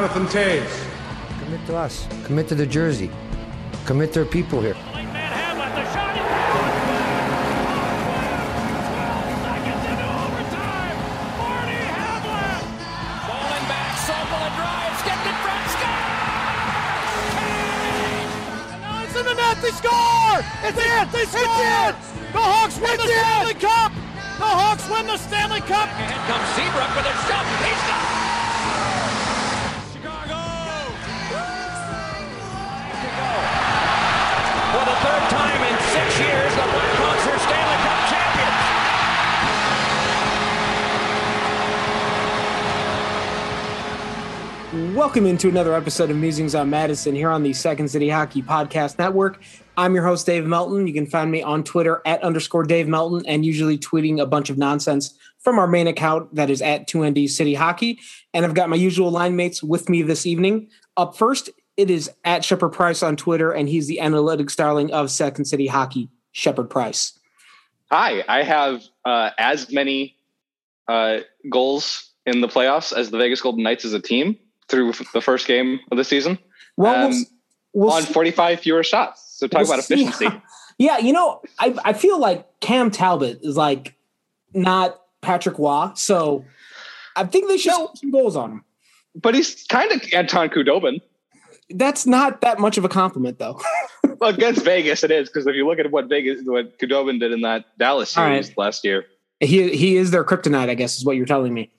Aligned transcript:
Jonathan 0.00 0.24
Toews. 0.32 0.74
Commit 1.44 1.66
to 1.66 1.76
us. 1.76 2.08
Commit 2.24 2.48
to 2.48 2.54
the 2.54 2.64
jersey. 2.64 3.10
Commit 3.84 4.14
to 4.14 4.20
our 4.20 4.24
people 4.24 4.62
here. 4.62 4.72
Late 4.96 5.04
man 5.12 5.28
Hamlet, 5.28 5.76
the 5.76 5.84
shot 5.92 6.16
is 6.16 6.24
seconds 9.44 9.84
into 9.92 10.08
overtime. 10.24 10.96
Marty 11.36 11.84
Hamlet. 11.84 12.64
Falling 13.28 13.66
back, 13.68 13.92
Sokol 14.00 14.48
drives, 14.56 15.04
gets 15.04 15.20
it 15.20 15.36
front, 15.44 15.68
scores! 15.68 16.16
And 18.72 18.80
now 18.80 19.04
it's 19.04 19.12
in 19.20 19.24
the 19.28 19.36
net, 19.36 19.60
they 19.60 19.74
score! 19.84 20.40
It's 20.64 20.80
in, 20.80 21.12
they 21.12 21.28
score! 21.28 21.92
The 22.32 22.40
Hawks 22.40 22.80
win 22.80 22.96
the 22.96 23.04
Stanley 23.04 23.52
Cup! 23.60 23.92
The 24.40 24.48
Hawks 24.48 24.88
win 24.88 25.04
the 25.04 25.20
Stanley 25.20 25.60
Cup! 25.68 25.92
Ahead 25.92 26.24
comes 26.24 26.48
Seabrook 26.56 26.88
with 26.96 27.04
a 27.04 27.12
shot, 27.28 27.44
he's 27.60 27.84
got 27.84 28.09
third 35.00 35.30
time 35.30 35.62
in 35.62 35.78
six 35.80 36.20
years, 36.20 36.54
the 36.54 36.60
Blackhawks 36.60 37.24
are 37.32 37.38
Stanley 37.38 37.78
Cup 37.80 38.00
champions. 44.70 44.94
Welcome 44.94 45.24
into 45.24 45.48
another 45.48 45.72
episode 45.74 46.10
of 46.10 46.18
Musings 46.18 46.54
on 46.54 46.68
Madison 46.68 47.14
here 47.14 47.30
on 47.30 47.42
the 47.42 47.54
Second 47.54 47.88
City 47.88 48.10
Hockey 48.10 48.42
Podcast 48.42 48.98
Network. 48.98 49.40
I'm 49.78 49.94
your 49.94 50.04
host, 50.04 50.26
Dave 50.26 50.44
Melton. 50.44 50.86
You 50.86 50.92
can 50.92 51.06
find 51.06 51.30
me 51.30 51.42
on 51.42 51.64
Twitter 51.64 52.02
at 52.04 52.22
underscore 52.22 52.64
Dave 52.64 52.86
Melton 52.86 53.24
and 53.26 53.42
usually 53.42 53.78
tweeting 53.78 54.20
a 54.20 54.26
bunch 54.26 54.50
of 54.50 54.58
nonsense 54.58 55.14
from 55.38 55.58
our 55.58 55.66
main 55.66 55.86
account 55.86 56.34
that 56.34 56.50
is 56.50 56.60
at 56.60 56.86
2ND 56.86 57.30
City 57.30 57.54
Hockey. 57.54 57.98
And 58.34 58.44
I've 58.44 58.52
got 58.52 58.68
my 58.68 58.76
usual 58.76 59.10
line 59.10 59.34
mates 59.34 59.62
with 59.62 59.88
me 59.88 60.02
this 60.02 60.26
evening. 60.26 60.68
Up 60.98 61.16
first, 61.16 61.48
it 61.80 61.90
is 61.90 62.10
at 62.24 62.44
Shepard 62.44 62.72
Price 62.72 63.02
on 63.02 63.16
Twitter, 63.16 63.50
and 63.52 63.68
he's 63.68 63.86
the 63.86 63.98
analytics 64.02 64.54
darling 64.54 64.92
of 64.92 65.10
Second 65.10 65.46
City 65.46 65.66
Hockey, 65.66 66.10
Shepard 66.32 66.68
Price. 66.68 67.18
Hi, 67.90 68.22
I 68.28 68.42
have 68.42 68.82
uh, 69.06 69.30
as 69.38 69.72
many 69.72 70.14
uh, 70.88 71.20
goals 71.50 72.10
in 72.26 72.42
the 72.42 72.48
playoffs 72.48 72.92
as 72.96 73.10
the 73.10 73.16
Vegas 73.18 73.40
Golden 73.40 73.62
Knights 73.64 73.84
as 73.86 73.94
a 73.94 74.00
team 74.00 74.36
through 74.68 74.92
the 75.14 75.22
first 75.22 75.46
game 75.46 75.80
of 75.90 75.96
the 75.96 76.04
season 76.04 76.38
Well, 76.76 77.06
Um, 77.06 77.10
we'll, 77.72 77.86
we'll 77.88 77.92
on 77.92 78.02
see- 78.02 78.12
45 78.12 78.60
fewer 78.60 78.84
shots. 78.84 79.38
So 79.38 79.46
talk 79.48 79.62
We'll 79.62 79.70
about 79.72 79.78
efficiency. 79.80 80.26
how- 80.26 80.42
yeah, 80.78 80.98
you 80.98 81.12
know, 81.14 81.40
I, 81.58 81.74
I 81.84 81.92
feel 81.94 82.18
like 82.20 82.60
Cam 82.60 82.90
Talbot 82.90 83.40
is 83.42 83.56
like 83.56 83.96
not 84.52 85.00
Patrick 85.22 85.58
Waugh, 85.58 85.94
so 85.94 86.44
I 87.16 87.24
think 87.24 87.48
they 87.48 87.56
should 87.56 87.70
No. 87.72 87.90
some 87.94 88.10
goals 88.10 88.36
on 88.36 88.52
him. 88.52 88.64
But 89.20 89.34
he's 89.34 89.64
kind 89.64 89.90
of 89.90 90.02
Anton 90.12 90.50
Khudobin. 90.50 91.00
That's 91.70 92.06
not 92.06 92.40
that 92.40 92.58
much 92.58 92.78
of 92.78 92.84
a 92.84 92.88
compliment, 92.88 93.38
though. 93.38 93.60
Well, 94.20 94.34
against 94.34 94.64
Vegas, 94.66 95.02
it 95.02 95.10
is 95.10 95.30
because 95.30 95.46
if 95.46 95.54
you 95.54 95.66
look 95.66 95.78
at 95.78 95.90
what 95.90 96.06
Vegas, 96.06 96.42
what 96.44 96.78
Khudobin 96.78 97.20
did 97.20 97.32
in 97.32 97.40
that 97.40 97.64
Dallas 97.78 98.10
series 98.10 98.48
right. 98.48 98.58
last 98.58 98.84
year. 98.84 99.06
he 99.40 99.74
he 99.74 99.96
is 99.96 100.10
their 100.10 100.24
kryptonite, 100.24 100.68
I 100.68 100.74
guess, 100.74 100.98
is 100.98 101.06
what 101.06 101.16
you're 101.16 101.24
telling 101.24 101.54
me. 101.54 101.70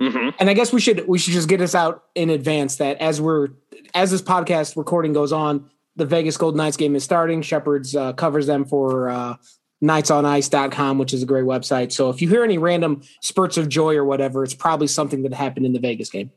hmm 0.00 0.30
And 0.40 0.50
I 0.50 0.54
guess 0.54 0.72
we 0.72 0.80
should 0.80 1.06
we 1.06 1.18
should 1.18 1.34
just 1.34 1.48
get 1.48 1.60
us 1.60 1.72
out 1.72 2.02
in 2.16 2.30
advance 2.30 2.76
that 2.76 3.00
as 3.00 3.20
we're 3.20 3.50
as 3.94 4.10
this 4.10 4.22
podcast 4.22 4.76
recording 4.76 5.12
goes 5.12 5.32
on, 5.32 5.70
the 5.94 6.04
Vegas 6.04 6.36
Golden 6.36 6.58
Knights 6.58 6.76
game 6.76 6.96
is 6.96 7.04
starting. 7.04 7.42
Shepard's 7.42 7.94
uh, 7.94 8.12
covers 8.14 8.48
them 8.48 8.64
for 8.64 9.08
uh, 9.08 9.36
knightsonice.com, 9.82 10.98
which 10.98 11.12
is 11.12 11.22
a 11.22 11.26
great 11.26 11.44
website. 11.44 11.92
So 11.92 12.10
if 12.10 12.20
you 12.20 12.28
hear 12.28 12.42
any 12.42 12.58
random 12.58 13.02
spurts 13.20 13.56
of 13.56 13.68
joy 13.68 13.94
or 13.94 14.04
whatever, 14.04 14.42
it's 14.42 14.54
probably 14.54 14.88
something 14.88 15.22
that 15.22 15.32
happened 15.32 15.66
in 15.66 15.72
the 15.72 15.80
Vegas 15.80 16.10
game. 16.10 16.32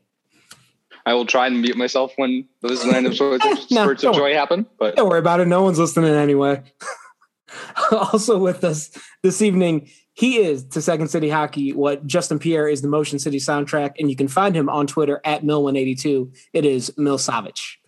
I 1.08 1.14
will 1.14 1.24
try 1.24 1.46
and 1.46 1.62
mute 1.62 1.78
myself 1.78 2.12
when 2.16 2.46
those 2.60 2.84
random 2.84 3.14
spurts 3.14 3.42
of, 3.42 3.50
eh, 3.58 3.64
No, 3.70 3.84
spurts 3.84 4.04
of 4.04 4.14
joy 4.14 4.34
happen. 4.34 4.66
But 4.78 4.94
Don't 4.96 5.08
worry 5.08 5.20
about 5.20 5.40
it. 5.40 5.48
No 5.48 5.62
one's 5.62 5.78
listening 5.78 6.10
anyway. 6.10 6.62
also 7.90 8.36
with 8.36 8.62
us 8.62 8.90
this 9.22 9.40
evening, 9.40 9.88
he 10.12 10.36
is 10.36 10.64
to 10.64 10.82
Second 10.82 11.08
City 11.08 11.30
Hockey 11.30 11.72
what 11.72 12.06
Justin 12.06 12.38
Pierre 12.38 12.68
is 12.68 12.82
the 12.82 12.88
Motion 12.88 13.18
City 13.18 13.38
soundtrack, 13.38 13.94
and 13.98 14.10
you 14.10 14.16
can 14.16 14.28
find 14.28 14.54
him 14.54 14.68
on 14.68 14.86
Twitter 14.86 15.22
at 15.24 15.44
Mill182. 15.44 16.36
It 16.52 16.66
is 16.66 16.92
Mil 16.98 17.16
Savage. 17.16 17.80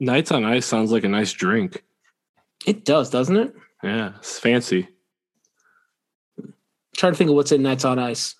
Knights 0.00 0.32
on 0.32 0.44
ice 0.44 0.66
sounds 0.66 0.90
like 0.90 1.04
a 1.04 1.08
nice 1.08 1.32
drink. 1.32 1.84
It 2.66 2.84
does, 2.84 3.10
doesn't 3.10 3.36
it? 3.36 3.54
Yeah, 3.84 4.14
it's 4.16 4.40
fancy. 4.40 4.88
trying 6.96 7.12
to 7.12 7.16
think 7.16 7.30
of 7.30 7.36
what's 7.36 7.52
in 7.52 7.62
Knights 7.62 7.84
on 7.84 8.00
Ice. 8.00 8.34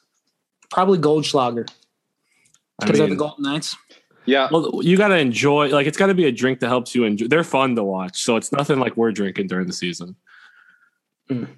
Probably 0.68 0.98
Goldschlager 0.98 1.68
I 2.80 2.86
because 2.86 2.98
they're 2.98 3.08
the 3.08 3.14
Golden 3.14 3.44
Knights. 3.44 3.76
Yeah, 4.26 4.48
well, 4.50 4.80
you 4.82 4.96
got 4.96 5.08
to 5.08 5.16
enjoy. 5.16 5.68
Like, 5.68 5.86
it's 5.86 5.96
got 5.96 6.06
to 6.08 6.14
be 6.14 6.24
a 6.26 6.32
drink 6.32 6.60
that 6.60 6.68
helps 6.68 6.94
you 6.94 7.04
enjoy. 7.04 7.26
They're 7.28 7.44
fun 7.44 7.74
to 7.76 7.84
watch, 7.84 8.22
so 8.22 8.36
it's 8.36 8.52
nothing 8.52 8.78
like 8.78 8.96
we're 8.96 9.12
drinking 9.12 9.46
during 9.48 9.66
the 9.66 9.72
season. 9.72 10.16
it's 11.28 11.48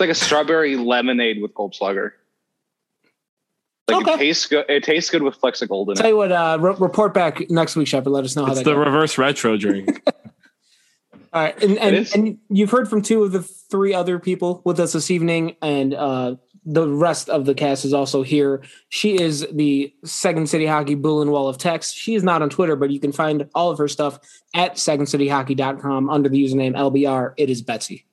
like 0.00 0.10
a 0.10 0.14
strawberry 0.14 0.76
lemonade 0.76 1.40
with 1.42 1.54
cold 1.54 1.72
Goldschlager. 1.74 2.12
Like 3.88 4.02
Okay. 4.02 4.14
it 4.14 4.18
tastes 4.18 4.46
good. 4.46 4.64
It 4.68 4.84
tastes 4.84 5.10
good 5.10 5.22
with 5.22 5.40
Flexigold 5.40 5.88
in 5.90 5.96
Tell 5.96 6.06
it. 6.06 6.08
you 6.10 6.16
what, 6.16 6.32
uh, 6.32 6.56
re- 6.60 6.76
report 6.78 7.12
back 7.12 7.50
next 7.50 7.74
week, 7.76 7.88
Shepard. 7.88 8.12
Let 8.12 8.24
us 8.24 8.36
know 8.36 8.44
how 8.44 8.52
It's 8.52 8.60
that 8.60 8.64
the 8.64 8.74
goes. 8.74 8.86
reverse 8.86 9.18
retro 9.18 9.56
drink. 9.56 10.00
All 11.34 11.42
right, 11.42 11.62
and 11.62 11.78
and, 11.78 12.08
and 12.14 12.38
you've 12.50 12.70
heard 12.70 12.88
from 12.88 13.00
two 13.02 13.24
of 13.24 13.32
the 13.32 13.42
three 13.42 13.92
other 13.94 14.18
people 14.18 14.60
with 14.64 14.78
us 14.78 14.92
this 14.92 15.10
evening, 15.10 15.56
and 15.62 15.94
uh, 15.94 16.36
the 16.64 16.86
rest 16.88 17.28
of 17.28 17.44
the 17.44 17.54
cast 17.54 17.84
is 17.84 17.92
also 17.92 18.22
here. 18.22 18.62
She 18.88 19.20
is 19.20 19.46
the 19.52 19.92
Second 20.04 20.48
City 20.48 20.66
Hockey 20.66 20.94
Bull 20.94 21.20
and 21.20 21.30
Wall 21.32 21.48
of 21.48 21.58
Text. 21.58 21.96
She 21.96 22.14
is 22.14 22.22
not 22.22 22.40
on 22.40 22.50
Twitter, 22.50 22.76
but 22.76 22.90
you 22.90 23.00
can 23.00 23.12
find 23.12 23.48
all 23.54 23.70
of 23.70 23.78
her 23.78 23.88
stuff 23.88 24.20
at 24.54 24.74
secondcityhockey.com 24.74 26.08
under 26.08 26.28
the 26.28 26.42
username 26.42 26.76
LBR. 26.76 27.34
It 27.36 27.50
is 27.50 27.62
Betsy. 27.62 28.06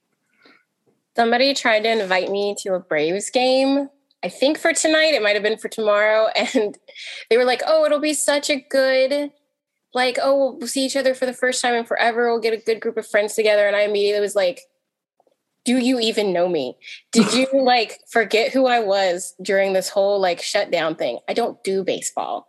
Somebody 1.16 1.54
tried 1.54 1.82
to 1.82 2.02
invite 2.02 2.32
me 2.32 2.56
to 2.60 2.74
a 2.74 2.80
Braves 2.80 3.30
game. 3.30 3.90
I 4.24 4.30
think 4.30 4.58
for 4.58 4.74
tonight, 4.74 5.14
it 5.14 5.22
might 5.22 5.36
have 5.36 5.44
been 5.44 5.58
for 5.58 5.70
tomorrow. 5.70 6.28
And 6.56 6.78
they 7.30 7.38
were 7.38 7.46
like, 7.46 7.62
oh, 7.68 7.86
it'll 7.86 8.00
be 8.00 8.14
such 8.14 8.50
a 8.50 8.66
good, 8.70 9.32
like, 9.94 10.18
oh, 10.22 10.56
we'll 10.58 10.68
see 10.68 10.86
each 10.86 10.96
other 10.96 11.14
for 11.14 11.26
the 11.26 11.34
first 11.34 11.62
time 11.62 11.76
in 11.76 11.86
forever. 11.86 12.32
We'll 12.32 12.42
get 12.42 12.54
a 12.54 12.58
good 12.58 12.80
group 12.80 12.98
of 12.98 13.08
friends 13.08 13.36
together. 13.36 13.68
And 13.68 13.76
I 13.76 13.82
immediately 13.82 14.22
was 14.22 14.36
like, 14.36 14.62
do 15.66 15.78
you 15.78 16.00
even 16.00 16.34
know 16.34 16.48
me? 16.48 16.78
Did 17.12 17.34
you 17.34 17.48
like 17.54 18.00
forget 18.10 18.52
who 18.52 18.66
I 18.66 18.80
was 18.80 19.34
during 19.42 19.74
this 19.74 19.90
whole 19.90 20.20
like 20.20 20.42
shutdown 20.42 20.96
thing? 20.96 21.20
I 21.28 21.34
don't 21.34 21.62
do 21.64 21.84
baseball. 21.84 22.48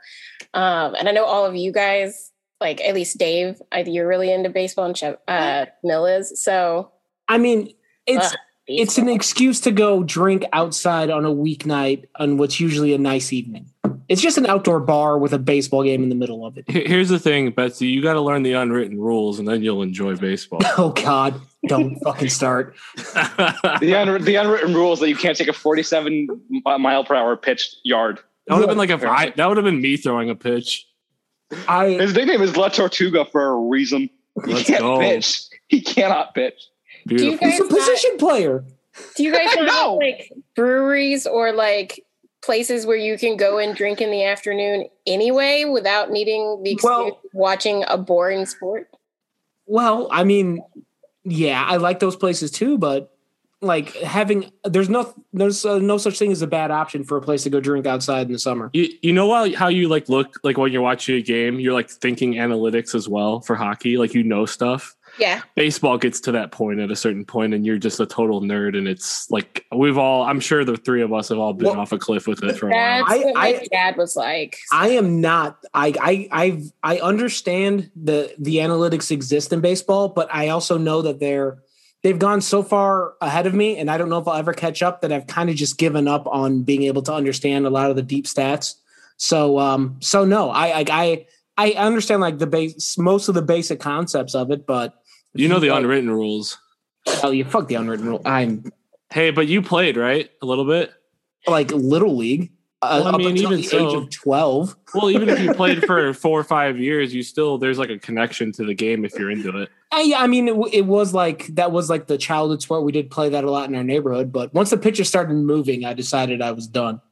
Um, 0.55 0.95
and 0.95 1.09
I 1.09 1.12
know 1.12 1.25
all 1.25 1.45
of 1.45 1.55
you 1.55 1.73
guys, 1.73 2.33
like 2.61 2.81
at 2.81 2.95
least 2.95 3.19
Dave, 3.19 3.61
I, 3.73 3.81
you're 3.81 4.09
really 4.09 4.33
into 4.33 4.51
baseball 4.51 4.87
and 4.87 4.97
Shep- 4.97 5.23
uh, 5.29 5.67
Mill 5.83 6.07
is. 6.07 6.43
So 6.43 6.93
I 7.29 7.39
mean, 7.39 7.73
it's 8.07 8.33
Ugh, 8.33 8.39
it's 8.67 8.99
an 8.99 9.09
excuse 9.09 9.61
to 9.62 9.73
go 9.73 10.03
drink 10.03 10.45
outside 10.53 11.11
on 11.11 11.25
a 11.25 11.31
weeknight 11.31 12.05
on 12.17 12.37
what's 12.39 12.61
usually 12.61 12.95
a 12.95 12.99
nice 12.99 13.33
evening. 13.33 13.71
It's 14.09 14.21
just 14.21 14.39
an 14.39 14.47
outdoor 14.47 14.81
bar 14.81 15.19
with 15.19 15.33
a 15.33 15.39
baseball 15.39 15.85
game 15.85 16.03
in 16.03 16.09
the 16.09 16.15
middle 16.15 16.45
of 16.45 16.59
it. 16.59 16.69
Here's 16.69 17.09
the 17.09 17.19
thing, 17.19 17.51
Betsy. 17.51 17.87
You 17.87 18.03
got 18.03 18.15
to 18.15 18.21
learn 18.21 18.43
the 18.43 18.55
unwritten 18.55 19.01
rules, 19.01 19.39
and 19.39 19.47
then 19.47 19.62
you'll 19.62 19.83
enjoy 19.83 20.17
baseball. 20.17 20.61
Oh 20.79 20.91
God, 20.91 21.41
don't 21.67 21.97
fucking 22.01 22.29
start. 22.31 22.75
The, 23.81 23.95
un- 23.95 24.23
the 24.25 24.37
unwritten 24.37 24.75
rules 24.75 25.01
that 25.01 25.09
you 25.09 25.17
can't 25.17 25.37
take 25.37 25.49
a 25.49 25.53
47 25.53 26.29
mile 26.79 27.05
per 27.05 27.15
hour 27.15 27.37
pitch 27.37 27.75
yard. 27.85 28.19
That 28.47 28.55
would 28.55 28.61
have 28.62 28.69
been 28.69 28.79
like 28.79 28.91
if 28.91 29.05
I 29.05 29.31
that 29.31 29.47
would 29.49 29.57
have 29.57 29.65
been 29.65 29.81
me 29.81 29.97
throwing 29.97 30.29
a 30.31 30.35
pitch. 30.35 30.87
I 31.69 31.91
His 31.91 32.15
nickname 32.15 32.43
is 32.43 32.57
La 32.57 32.69
Tortuga 32.69 33.25
for 33.25 33.45
a 33.51 33.57
reason. 33.57 34.11
He 34.45 34.53
Let's 34.53 34.67
can't 34.67 34.81
go. 34.81 34.99
pitch. 35.01 35.43
He 35.69 35.81
cannot 35.81 36.35
pitch. 36.35 36.55
Do 37.07 37.15
you 37.25 37.39
guys 37.39 37.53
he's 37.53 37.61
a 37.61 37.62
not, 37.65 37.71
position 37.71 38.17
player. 38.19 38.65
do 39.17 39.23
you 39.23 39.33
guys 39.33 39.55
know. 39.57 39.67
have, 39.67 39.93
like 39.99 40.33
breweries 40.55 41.27
or 41.27 41.53
like 41.53 42.05
places 42.43 42.87
where 42.87 42.97
you 42.97 43.19
can 43.19 43.37
go 43.37 43.59
and 43.59 43.75
drink 43.77 44.01
in 44.01 44.11
the 44.11 44.25
afternoon 44.25 44.87
anyway 45.07 45.65
without 45.65 46.11
needing 46.11 46.62
the 46.62 46.73
excuse 46.73 46.91
Well- 46.91 47.07
of 47.09 47.15
watching 47.33 47.85
a 47.89 47.97
boring 47.99 48.47
sport? 48.47 48.89
Well, 49.67 50.09
I 50.11 50.25
mean, 50.25 50.62
yeah, 51.25 51.65
I 51.67 51.77
like 51.77 52.01
those 52.01 52.17
places 52.17 52.51
too, 52.51 52.79
but 52.79 53.15
like 53.63 53.95
having 53.97 54.51
there's 54.65 54.89
no 54.89 55.13
there's 55.33 55.65
uh, 55.65 55.79
no 55.79 55.99
such 55.99 56.19
thing 56.19 56.33
as 56.33 56.41
a 56.41 56.47
bad 56.47 56.71
option 56.71 57.05
for 57.05 57.19
a 57.19 57.21
place 57.21 57.43
to 57.43 57.51
go 57.51 57.61
drink 57.61 57.87
outside 57.87 58.27
in 58.27 58.33
the 58.33 58.39
summer. 58.39 58.71
You, 58.73 58.89
you 59.03 59.13
know 59.13 59.33
how, 59.33 59.55
how 59.55 59.69
you 59.69 59.89
like 59.89 60.09
look 60.09 60.39
like 60.43 60.57
when 60.57 60.73
you're 60.73 60.83
watching 60.83 61.17
a 61.17 61.23
game, 61.23 61.61
you're 61.61 61.75
like 61.75 61.91
thinking 61.91 62.35
analytics 62.35 62.95
as 62.95 63.09
well 63.09 63.41
for 63.41 63.57
hockey, 63.57 63.99
like 63.99 64.15
you 64.15 64.23
know 64.23 64.47
stuff. 64.47 64.97
Yeah. 65.19 65.43
Baseball 65.55 65.99
gets 65.99 66.21
to 66.21 66.33
that 66.33 66.53
point 66.53 66.81
at 66.81 66.91
a 66.91 66.97
certain 66.97 67.25
point, 67.25 67.53
and 67.55 67.67
you're 67.67 67.79
just 67.79 68.01
a 68.01 68.07
total 68.07 68.41
nerd. 68.41 68.77
And 68.77 68.89
it's 68.89 69.31
like 69.31 69.67
we've 69.75 69.99
all, 69.99 70.23
I'm 70.23 70.41
sure 70.41 70.65
the 70.65 70.77
three 70.77 71.03
of 71.03 71.12
us 71.12 71.29
have 71.29 71.39
all 71.39 71.53
been 71.53 71.69
Well, 71.69 71.81
off 71.81 71.93
a 71.93 71.99
cliff 71.99 72.27
with 72.27 72.43
it 72.43 72.57
for 72.57 72.69
a 72.69 72.73
while. 72.73 73.05
That's 73.05 73.11
I- 73.12 73.25
what 73.25 73.35
my 73.35 73.41
I- 73.49 73.69
dad 73.71 73.97
was 73.97 74.17
like. 74.17 74.57
I 74.73 74.89
am 74.91 75.21
not. 75.21 75.59
I 75.75 75.95
I 76.01 76.29
I 76.33 76.62
I 76.83 76.99
understand 77.01 77.91
the 78.01 78.35
the 78.39 78.57
analytics 78.57 79.11
exist 79.11 79.53
in 79.53 79.61
baseball, 79.61 80.09
but 80.09 80.29
I 80.33 80.49
also 80.49 80.79
know 80.79 81.03
that 81.03 81.21
they're 81.21 81.59
they've 82.03 82.19
gone 82.19 82.41
so 82.41 82.62
far 82.62 83.15
ahead 83.21 83.47
of 83.47 83.55
me, 83.55 83.77
and 83.77 83.91
I 83.91 83.99
don't 83.99 84.09
know 84.09 84.19
if 84.19 84.27
I'll 84.29 84.37
ever 84.37 84.53
catch 84.55 84.83
up. 84.83 85.03
That 85.03 85.12
I've 85.12 85.27
kind 85.27 85.51
of 85.51 85.57
just 85.57 85.77
given 85.77 86.09
up 86.09 86.27
on 86.27 86.62
being 86.62 86.85
able 86.85 87.03
to 87.03 87.12
understand 87.12 87.67
a 87.67 87.71
lot 87.71 87.91
of 87.91 87.97
the 87.97 88.03
deep 88.03 88.25
stats. 88.27 88.77
So 89.19 89.59
um 89.59 89.97
so 90.01 90.25
no, 90.25 90.51
I 90.51 90.79
I 90.81 90.85
I, 90.91 91.27
I 91.61 91.73
understand 91.73 92.21
like 92.23 92.39
the 92.39 92.47
base 92.47 92.97
most 92.97 93.29
of 93.29 93.35
the 93.35 93.43
basic 93.43 93.81
concepts 93.81 94.35
of 94.35 94.51
it, 94.51 94.67
but 94.67 94.95
You 95.35 95.49
know 95.49 95.59
the 95.61 95.69
unwritten 95.69 96.11
rules. 96.11 96.59
Oh, 97.23 97.31
you 97.31 97.45
fuck 97.45 97.69
the 97.69 97.75
unwritten 97.75 98.07
rule. 98.07 98.23
I'm 98.25 98.73
Hey, 99.12 99.31
but 99.31 99.47
you 99.49 99.61
played 99.61 99.97
right 99.97 100.31
a 100.41 100.47
little 100.47 100.65
bit. 100.65 100.93
like 101.47 101.71
little 101.73 102.17
league. 102.17 102.53
Uh, 102.83 103.01
Well, 103.05 103.09
I 103.09 103.11
up 103.11 103.19
mean, 103.19 103.37
even 103.37 103.61
the 103.61 103.77
age 103.77 103.95
of 103.95 104.09
twelve. 104.09 104.75
Well, 104.95 105.11
even 105.11 105.29
if 105.29 105.39
you 105.41 105.53
played 105.62 105.85
for 105.85 106.15
four 106.15 106.41
or 106.41 106.45
five 106.45 106.79
years, 106.79 107.12
you 107.12 107.23
still 107.23 107.59
there's 107.59 107.79
like 107.79 107.91
a 107.91 107.99
connection 107.99 108.53
to 108.53 108.65
the 108.65 108.73
game 108.75 109.05
if 109.05 109.12
you're 109.19 109.31
into 109.31 109.55
it. 109.59 109.69
Uh, 109.93 109.99
yeah, 109.99 110.21
I 110.21 110.27
mean, 110.29 110.49
it, 110.49 110.57
it 110.73 110.87
was 110.87 111.12
like 111.12 111.47
that 111.57 111.73
was 111.73 111.91
like 111.91 112.07
the 112.07 112.17
childhood 112.17 112.62
sport. 112.62 112.85
We 112.85 112.93
did 112.93 113.11
play 113.11 113.29
that 113.29 113.45
a 113.45 113.51
lot 113.51 113.69
in 113.69 113.75
our 113.75 113.85
neighborhood, 113.85 114.33
but 114.33 114.55
once 114.55 114.71
the 114.71 114.79
pitcher 114.79 115.05
started 115.05 115.35
moving, 115.35 115.85
I 115.85 115.93
decided 115.93 116.41
I 116.41 116.53
was 116.53 116.67
done. 116.67 117.03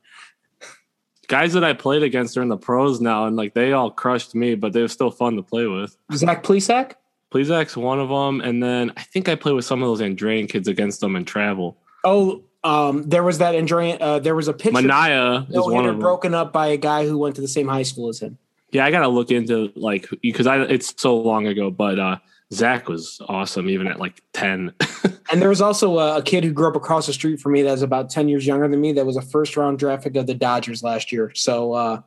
Guys 1.29 1.53
that 1.53 1.63
I 1.63 1.75
played 1.75 2.03
against 2.03 2.37
are 2.37 2.43
in 2.43 2.49
the 2.49 2.57
pros 2.57 3.01
now, 3.01 3.27
and 3.27 3.37
like 3.37 3.55
they 3.55 3.73
all 3.73 3.91
crushed 3.91 4.35
me, 4.35 4.55
but 4.55 4.73
they 4.73 4.83
were 4.83 4.89
still 4.89 5.11
fun 5.11 5.37
to 5.37 5.43
play 5.43 5.67
with. 5.67 5.97
Zach 6.13 6.43
Plesac? 6.43 6.93
Plesac's 7.31 7.77
one 7.77 8.01
of 8.01 8.09
them, 8.09 8.41
and 8.41 8.63
then 8.63 8.93
I 8.97 9.03
think 9.03 9.29
I 9.29 9.35
played 9.35 9.55
with 9.55 9.67
some 9.67 9.83
of 9.83 9.89
those 9.89 10.01
Andrean 10.01 10.49
kids 10.49 10.67
against 10.67 11.01
them 11.01 11.15
in 11.15 11.27
travel. 11.27 11.77
Oh, 12.03 12.43
um, 12.65 13.03
there 13.09 13.23
was 13.23 13.39
that 13.39 13.55
Andrea. 13.55 13.97
Uh, 13.97 14.19
there 14.19 14.35
was 14.35 14.49
a 14.49 14.53
pitcher 14.53 14.77
Manaea 14.77 15.49
is 15.51 15.57
one 15.57 15.85
of 15.85 15.93
them. 15.93 16.01
broken 16.01 16.35
up 16.35 16.53
by 16.53 16.69
a 16.69 16.77
guy 16.77 17.07
who 17.07 17.19
went 17.19 17.35
to 17.37 17.41
the 17.41 17.49
same 17.49 17.69
high 17.69 17.83
school 17.83 18.09
as 18.09 18.21
him. 18.21 18.39
Yeah, 18.71 18.85
I 18.85 18.91
gotta 18.91 19.09
look 19.09 19.31
into 19.31 19.73
like 19.77 20.09
because 20.23 20.47
I 20.47 20.63
it's 20.63 20.95
so 20.97 21.17
long 21.17 21.47
ago, 21.47 21.71
but 21.71 21.99
uh 21.99 22.17
Zach 22.53 22.89
was 22.89 23.21
awesome 23.29 23.69
even 23.69 23.87
at 23.87 23.99
like 23.99 24.23
ten. 24.33 24.73
And 25.31 25.43
there 25.43 25.51
was 25.51 25.61
also 25.61 25.99
a, 25.99 26.17
a 26.17 26.23
kid 26.23 26.43
who 26.43 26.53
grew 26.53 26.69
up 26.69 26.75
across 26.75 27.07
the 27.07 27.13
street 27.13 27.39
from 27.39 27.53
me 27.53 27.61
that 27.61 27.71
was 27.71 27.83
about 27.83 28.09
ten 28.09 28.31
years 28.31 28.47
younger 28.47 28.67
than 28.67 28.81
me. 28.81 28.93
That 28.95 29.05
was 29.05 29.17
a 29.19 29.21
first 29.21 29.59
round 29.59 29.79
draft 29.79 30.05
pick 30.05 30.17
of 30.17 30.27
the 30.27 30.33
Dodgers 30.33 30.83
last 30.83 31.13
year. 31.13 31.31
So, 31.35 31.75
uh, 31.75 32.01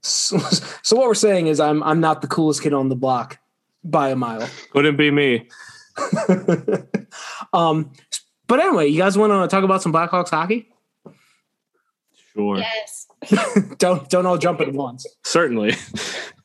so, 0.00 0.38
so 0.38 0.96
what 0.96 1.06
we're 1.06 1.14
saying 1.14 1.48
is, 1.48 1.60
I'm 1.60 1.82
I'm 1.82 2.00
not 2.00 2.22
the 2.22 2.28
coolest 2.28 2.62
kid 2.62 2.72
on 2.72 2.88
the 2.88 2.96
block 2.96 3.38
by 3.84 4.08
a 4.08 4.16
mile. 4.16 4.48
Wouldn't 4.74 4.96
be 4.96 5.10
me. 5.10 5.48
um, 7.52 7.92
but 8.46 8.60
anyway, 8.60 8.86
you 8.86 8.98
guys 8.98 9.18
want 9.18 9.32
to 9.32 9.54
talk 9.54 9.62
about 9.64 9.82
some 9.82 9.92
Blackhawks 9.92 10.30
hockey? 10.30 10.70
Sure, 12.32 12.56
Yes. 12.58 13.06
don't 13.76 14.08
don't 14.08 14.24
all 14.24 14.38
jump 14.38 14.62
at 14.62 14.72
once. 14.72 15.06
certainly. 15.24 15.72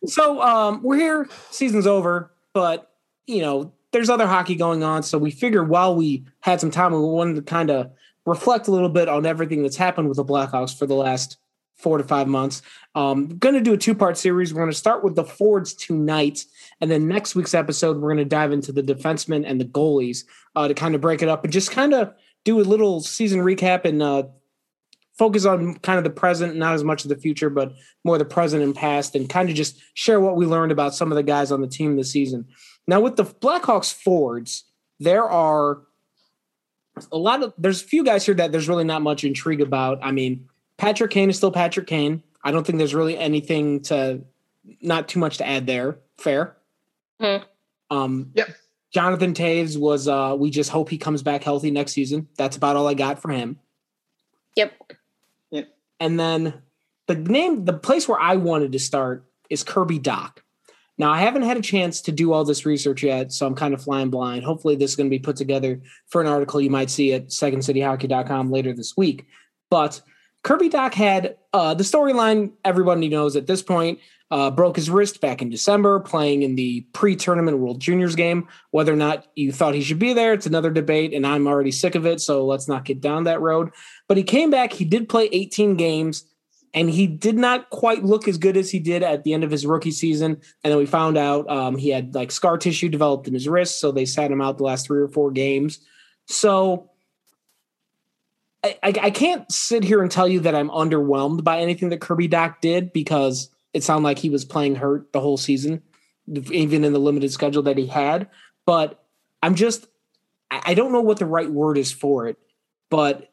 So 0.08 0.42
um, 0.42 0.82
we're 0.84 0.98
here. 0.98 1.30
Season's 1.52 1.88
over, 1.88 2.34
but 2.54 2.91
you 3.32 3.42
know 3.42 3.74
there's 3.92 4.10
other 4.10 4.28
hockey 4.28 4.56
going 4.56 4.84
on. 4.84 5.04
So 5.04 5.18
we 5.18 5.32
figured 5.32 5.70
while 5.70 5.96
we 5.96 6.26
had 6.42 6.60
some 6.60 6.72
time, 6.72 6.94
we 6.94 7.00
wanted 7.00 7.36
to 7.36 7.42
kind 7.42 7.70
of 7.70 7.92
reflect 8.26 8.68
a 8.68 8.72
little 8.72 8.90
bit 8.90 9.10
on 9.10 9.26
everything 9.26 9.64
that's 9.64 9.78
happened 9.78 10.08
with 10.08 10.18
the 10.18 10.26
Blackhawks 10.26 10.78
for 10.78 10.86
the 10.86 10.96
last 10.96 11.38
four 11.76 11.98
to 11.98 12.04
five 12.04 12.28
months. 12.28 12.62
Um, 12.94 13.28
going 13.40 13.56
to 13.56 13.62
do 13.62 13.74
a 13.74 13.78
two 13.78 13.96
part 13.96 14.18
series. 14.18 14.54
We're 14.54 14.62
going 14.62 14.72
to 14.72 14.78
start 14.78 15.04
with 15.04 15.16
the 15.16 15.24
Fords 15.24 15.74
tonight, 15.74 16.46
and 16.80 16.92
then 16.92 17.08
next 17.08 17.36
week's 17.36 17.54
episode 17.54 17.98
we're 17.98 18.14
going 18.14 18.18
to 18.18 18.26
dive 18.26 18.52
into 18.52 18.72
the 18.72 18.84
defensemen 18.84 19.44
and 19.46 19.60
the 19.60 19.66
goalies 19.66 20.26
uh, 20.56 20.68
to 20.68 20.74
kind 20.74 20.96
of 20.96 21.02
break 21.02 21.22
it 21.22 21.30
up 21.30 21.44
and 21.44 21.52
just 21.52 21.72
kind 21.72 21.94
of 21.94 22.14
do 22.44 22.60
a 22.60 22.64
little 22.64 23.02
season 23.02 23.42
recap 23.42 23.86
and 23.86 24.02
uh, 24.02 24.24
focus 25.18 25.46
on 25.46 25.76
kind 25.80 25.98
of 25.98 26.04
the 26.04 26.10
present, 26.10 26.56
not 26.56 26.74
as 26.74 26.84
much 26.84 27.04
of 27.04 27.10
the 27.10 27.16
future, 27.16 27.50
but 27.50 27.74
more 28.04 28.18
the 28.18 28.26
present 28.26 28.64
and 28.64 28.76
past, 28.76 29.16
and 29.16 29.30
kind 29.30 29.50
of 29.50 29.56
just 29.56 29.82
share 29.94 30.20
what 30.20 30.36
we 30.36 30.46
learned 30.46 30.72
about 30.72 30.96
some 30.96 31.12
of 31.12 31.16
the 31.16 31.24
guys 31.24 31.52
on 31.52 31.62
the 31.62 31.68
team 31.68 31.96
this 31.96 32.12
season. 32.12 32.46
Now, 32.88 33.00
with 33.02 33.16
the 33.16 33.26
Blackhawks 33.26 33.94
forwards, 33.94 34.64
there 35.00 35.24
are 35.24 35.82
a 37.12 37.18
lot 37.18 37.44
of 37.44 37.54
there's 37.58 37.82
a 37.82 37.86
few 37.86 38.04
guys 38.04 38.26
here 38.26 38.36
that 38.36 38.52
there's 38.52 38.70
really 38.70 38.84
not 38.84 39.02
much 39.02 39.24
intrigue 39.24 39.62
about. 39.62 40.00
I 40.02 40.12
mean, 40.12 40.48
Patrick 40.78 41.12
Kane 41.12 41.30
is 41.30 41.38
still 41.38 41.52
Patrick 41.52 41.88
Kane. 41.88 42.24
I 42.44 42.52
don't 42.52 42.66
think 42.66 42.78
there's 42.78 42.96
really 42.96 43.18
anything 43.18 43.82
to 43.84 44.22
not 44.82 45.08
too 45.08 45.20
much 45.20 45.38
to 45.38 45.48
add 45.48 45.68
there. 45.68 46.00
Fair. 46.18 46.58
Hmm. 47.20 47.38
Um 47.90 48.32
Yep. 48.36 48.50
Jonathan 48.94 49.34
Toews 49.34 49.78
was 49.78 50.08
uh 50.08 50.36
we 50.38 50.50
just 50.50 50.70
hope 50.70 50.90
he 50.90 50.98
comes 50.98 51.24
back 51.24 51.44
healthy 51.44 51.72
next 51.72 51.94
season. 51.94 52.28
That's 52.38 52.58
about 52.58 52.76
all 52.76 52.88
I 52.88 52.94
got 52.94 53.22
for 53.22 53.32
him. 53.32 53.60
Yep. 54.56 54.74
And 56.02 56.20
then 56.20 56.56
the 57.08 57.16
name, 57.16 57.64
the 57.64 57.74
place 57.74 58.08
where 58.08 58.20
I 58.20 58.36
wanted 58.36 58.72
to 58.74 58.80
start 58.80 59.24
is 59.50 59.64
Kirby 59.64 60.00
Dach. 60.00 60.32
Now, 60.98 61.12
I 61.12 61.20
haven't 61.20 61.44
had 61.44 61.58
a 61.58 61.62
chance 61.62 62.02
to 62.02 62.12
do 62.12 62.34
all 62.34 62.44
this 62.44 62.66
research 62.66 63.04
yet, 63.04 63.32
so 63.32 63.46
I'm 63.46 63.56
kind 63.56 63.74
of 63.74 63.82
flying 63.82 64.10
blind. 64.10 64.44
Hopefully, 64.44 64.76
this 64.76 64.92
is 64.92 64.96
going 64.96 65.10
to 65.10 65.16
be 65.16 65.20
put 65.20 65.36
together 65.36 65.80
for 66.08 66.22
an 66.22 66.28
article 66.28 66.60
you 66.60 66.70
might 66.70 66.90
see 66.90 67.14
at 67.14 67.28
secondcityhockey.com 67.28 68.52
later 68.52 68.74
this 68.74 68.98
week. 68.98 69.28
But 69.70 70.02
Kirby 70.44 70.70
Dach 70.70 70.94
had 70.94 71.38
uh, 71.54 71.76
the 71.76 71.84
storyline 71.84 72.54
everybody 72.66 73.08
knows 73.08 73.36
at 73.36 73.48
this 73.48 73.62
point. 73.62 74.00
Uh, 74.32 74.50
broke 74.50 74.78
his 74.78 74.90
wrist 74.90 75.20
back 75.20 75.42
in 75.42 75.50
December 75.50 76.00
playing 76.00 76.42
in 76.42 76.56
the 76.56 76.80
pre 76.94 77.18
tournament 77.18 77.60
World 77.60 77.82
Juniors 77.82 78.16
game. 78.16 78.48
Whether 78.70 78.94
or 78.94 78.96
not 78.96 79.28
you 79.36 79.52
thought 79.52 79.76
he 79.76 79.82
should 79.82 80.00
be 80.00 80.14
there, 80.14 80.32
it's 80.32 80.46
another 80.46 80.72
debate, 80.72 81.14
and 81.14 81.28
I'm 81.28 81.48
already 81.48 81.72
sick 81.72 81.96
of 81.96 82.06
it. 82.06 82.22
So 82.22 82.46
let's 82.46 82.70
not 82.70 82.86
get 82.86 83.02
down 83.02 83.26
that 83.26 83.42
road. 83.42 83.72
But 84.08 84.16
he 84.16 84.24
came 84.24 84.50
back. 84.50 84.72
He 84.72 84.86
did 84.86 85.10
play 85.10 85.28
18 85.34 85.76
games, 85.76 86.24
and 86.74 86.90
he 86.90 87.08
did 87.08 87.38
not 87.38 87.70
quite 87.72 88.06
look 88.06 88.30
as 88.30 88.38
good 88.38 88.56
as 88.56 88.72
he 88.72 88.80
did 88.80 89.04
at 89.04 89.26
the 89.26 89.34
end 89.34 89.44
of 89.44 89.52
his 89.52 89.66
rookie 89.66 89.92
season. 89.92 90.40
And 90.64 90.72
then 90.72 90.78
we 90.78 90.86
found 90.86 91.18
out 91.18 91.50
um, 91.50 91.76
he 91.76 91.90
had 91.90 92.16
like 92.16 92.32
scar 92.32 92.58
tissue 92.58 92.88
developed 92.88 93.28
in 93.28 93.34
his 93.34 93.50
wrist, 93.50 93.82
so 93.82 93.92
they 93.92 94.06
sat 94.06 94.32
him 94.32 94.42
out 94.42 94.58
the 94.58 94.64
last 94.64 94.88
three 94.88 95.02
or 95.02 95.10
four 95.10 95.32
games. 95.32 95.80
So 96.28 96.90
I, 98.64 98.78
I, 98.82 98.94
I 99.02 99.12
can't 99.12 99.52
sit 99.52 99.84
here 99.84 100.02
and 100.02 100.10
tell 100.10 100.28
you 100.28 100.40
that 100.42 100.56
I'm 100.56 100.70
underwhelmed 100.70 101.44
by 101.44 101.60
anything 101.60 101.90
that 101.90 102.00
Kirby 102.00 102.30
Dach 102.30 102.62
did 102.62 102.94
because 102.94 103.50
it 103.74 103.84
sounded 103.84 104.04
like 104.04 104.20
he 104.20 104.30
was 104.30 104.46
playing 104.46 104.76
hurt 104.76 105.12
the 105.14 105.22
whole 105.22 105.38
season, 105.38 105.82
even 106.52 106.84
in 106.84 106.94
the 106.94 107.00
limited 107.00 107.32
schedule 107.32 107.64
that 107.64 107.78
he 107.78 107.88
had. 107.88 108.30
But 108.66 109.04
I'm 109.42 109.56
just, 109.56 109.88
I 110.50 110.74
don't 110.74 110.92
know 110.92 111.02
what 111.02 111.20
the 111.20 111.26
right 111.26 111.50
word 111.50 111.78
is 111.78 111.92
for 111.92 112.28
it, 112.28 112.38
but 112.90 113.32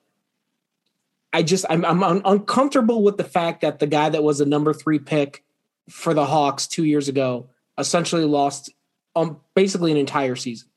I 1.32 1.42
just 1.42 1.66
I'm, 1.68 1.84
I'm 1.84 2.22
uncomfortable 2.24 3.02
with 3.02 3.16
the 3.16 3.24
fact 3.24 3.60
that 3.60 3.78
the 3.78 3.86
guy 3.86 4.08
that 4.08 4.22
was 4.22 4.40
a 4.40 4.46
number 4.46 4.72
three 4.72 4.98
pick 4.98 5.44
for 5.90 6.14
the 6.14 6.26
Hawks 6.26 6.66
two 6.66 6.84
years 6.84 7.08
ago 7.08 7.50
essentially 7.76 8.24
lost 8.24 8.70
um 9.14 9.40
basically 9.54 9.90
an 9.90 9.96
entire 9.96 10.36
season. 10.36 10.68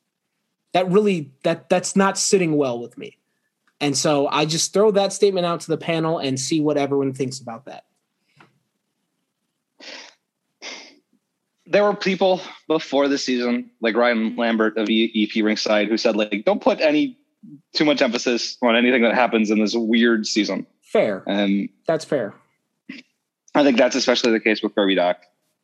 That 0.73 0.89
really 0.89 1.31
that 1.43 1.69
that's 1.69 1.95
not 1.95 2.17
sitting 2.17 2.55
well 2.57 2.79
with 2.79 2.97
me. 2.97 3.17
And 3.79 3.97
so 3.97 4.27
I 4.27 4.45
just 4.45 4.73
throw 4.73 4.91
that 4.91 5.13
statement 5.13 5.45
out 5.45 5.61
to 5.61 5.67
the 5.67 5.77
panel 5.77 6.19
and 6.19 6.39
see 6.39 6.61
what 6.61 6.77
everyone 6.77 7.13
thinks 7.13 7.39
about 7.39 7.65
that. 7.65 7.85
There 11.71 11.83
were 11.83 11.95
people 11.95 12.41
before 12.67 13.07
the 13.07 13.17
season, 13.17 13.71
like 13.81 13.95
Ryan 13.95 14.35
Lambert 14.35 14.77
of 14.77 14.83
EP 14.83 14.89
Rinkside, 14.89 15.87
who 15.87 15.97
said, 15.97 16.15
like, 16.15 16.43
don't 16.45 16.61
put 16.61 16.81
any 16.81 17.17
too 17.73 17.85
much 17.85 18.01
emphasis 18.01 18.57
on 18.61 18.75
anything 18.75 19.01
that 19.03 19.15
happens 19.15 19.49
in 19.49 19.59
this 19.59 19.73
weird 19.73 20.27
season. 20.27 20.67
Fair. 20.81 21.23
And 21.27 21.69
That's 21.87 22.05
fair. 22.05 22.33
I 23.55 23.63
think 23.63 23.77
that's 23.77 23.95
especially 23.95 24.31
the 24.31 24.39
case 24.39 24.61
with 24.61 24.75
Kirby 24.75 24.95
Dach. 24.95 25.15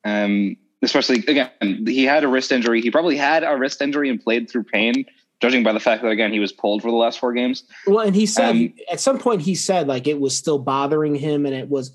Um, 0.03 0.57
especially 0.81 1.17
again, 1.27 1.49
he 1.85 2.03
had 2.03 2.23
a 2.23 2.27
wrist 2.27 2.51
injury. 2.51 2.81
He 2.81 2.91
probably 2.91 3.17
had 3.17 3.43
a 3.43 3.55
wrist 3.55 3.81
injury 3.81 4.09
and 4.09 4.21
played 4.21 4.49
through 4.49 4.63
pain, 4.63 5.05
judging 5.41 5.63
by 5.63 5.73
the 5.73 5.79
fact 5.79 6.03
that 6.03 6.09
again 6.09 6.31
he 6.33 6.39
was 6.39 6.51
pulled 6.51 6.81
for 6.81 6.91
the 6.91 6.97
last 6.97 7.19
four 7.19 7.33
games. 7.33 7.63
Well, 7.85 8.05
and 8.05 8.15
he 8.15 8.25
said 8.25 8.49
Um, 8.49 8.73
at 8.91 8.99
some 8.99 9.19
point 9.19 9.41
he 9.41 9.55
said 9.55 9.87
like 9.87 10.07
it 10.07 10.19
was 10.19 10.37
still 10.37 10.59
bothering 10.59 11.15
him 11.15 11.45
and 11.45 11.55
it 11.55 11.69
was 11.69 11.93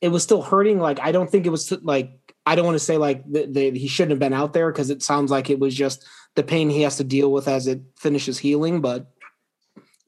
it 0.00 0.08
was 0.08 0.22
still 0.22 0.42
hurting. 0.42 0.78
Like 0.78 0.98
I 1.00 1.12
don't 1.12 1.30
think 1.30 1.46
it 1.46 1.50
was 1.50 1.70
like 1.82 2.10
I 2.46 2.54
don't 2.54 2.64
want 2.66 2.76
to 2.76 2.84
say 2.84 2.98
like 2.98 3.24
the, 3.30 3.46
the, 3.46 3.78
he 3.78 3.88
shouldn't 3.88 4.10
have 4.10 4.18
been 4.18 4.32
out 4.32 4.52
there 4.52 4.70
because 4.70 4.90
it 4.90 5.02
sounds 5.02 5.30
like 5.30 5.50
it 5.50 5.58
was 5.58 5.74
just 5.74 6.06
the 6.34 6.42
pain 6.42 6.68
he 6.68 6.82
has 6.82 6.96
to 6.98 7.04
deal 7.04 7.32
with 7.32 7.48
as 7.48 7.66
it 7.66 7.80
finishes 7.96 8.38
healing. 8.38 8.80
But 8.80 9.10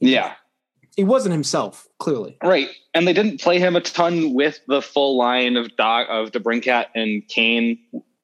Yeah, 0.01 0.35
he 0.97 1.05
wasn't 1.05 1.33
himself 1.33 1.87
clearly. 1.99 2.37
right. 2.43 2.69
And 2.95 3.07
they 3.07 3.13
didn't 3.13 3.41
play 3.41 3.59
him 3.59 3.77
a 3.77 3.81
ton 3.81 4.35
with 4.35 4.61
the 4.69 4.81
full 4.83 5.17
line 5.17 5.57
of 5.57 5.69
Dach 5.77 6.09
of 6.09 6.33
DeBrincat 6.33 6.87
and 6.95 7.27
Kane 7.29 7.79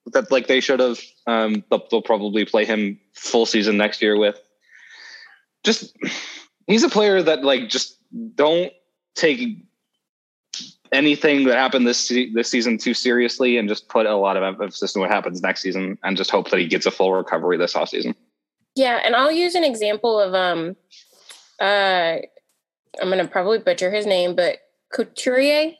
that 0.07 0.31
like 0.31 0.47
they 0.47 0.61
should 0.61 0.81
have. 0.81 1.01
Um, 1.27 1.65
they'll, 1.71 1.87
they'll 1.91 2.03
probably 2.03 2.45
play 2.45 2.65
him 2.65 2.99
full 3.15 3.47
season 3.47 3.77
next 3.77 4.03
year 4.03 4.19
with. 4.19 4.41
Just 5.63 5.97
he's 6.67 6.83
a 6.83 6.89
player 6.89 7.23
that 7.23 7.45
like 7.45 7.69
just 7.69 7.99
don't 8.35 8.73
take 9.15 9.65
anything 10.93 11.45
that 11.47 11.57
happened 11.57 11.87
this 11.87 12.09
se- 12.09 12.33
this 12.35 12.49
season 12.49 12.79
too 12.79 12.95
seriously 12.95 13.57
and 13.57 13.69
just 13.69 13.89
put 13.89 14.07
a 14.07 14.15
lot 14.15 14.37
of 14.37 14.43
emphasis 14.43 14.95
on 14.95 15.01
what 15.01 15.11
happens 15.11 15.43
next 15.43 15.63
season 15.63 15.99
and 16.03 16.17
just 16.17 16.31
hope 16.31 16.51
that 16.51 16.61
he 16.61 16.67
gets 16.67 16.87
a 16.87 16.91
full 16.91 17.13
recovery 17.13 17.57
this 17.57 17.75
offseason. 17.75 18.15
Yeah, 18.75 19.01
and 19.05 19.17
I'll 19.17 19.33
use 19.33 19.55
an 19.55 19.65
example 19.65 20.21
of 20.21 20.35
um 20.35 20.77
uh 21.61 22.19
I'm 23.01 23.09
gonna 23.09 23.27
probably 23.27 23.59
butcher 23.59 23.91
his 23.91 24.07
name, 24.07 24.37
but 24.37 24.59
Couturier 24.93 25.73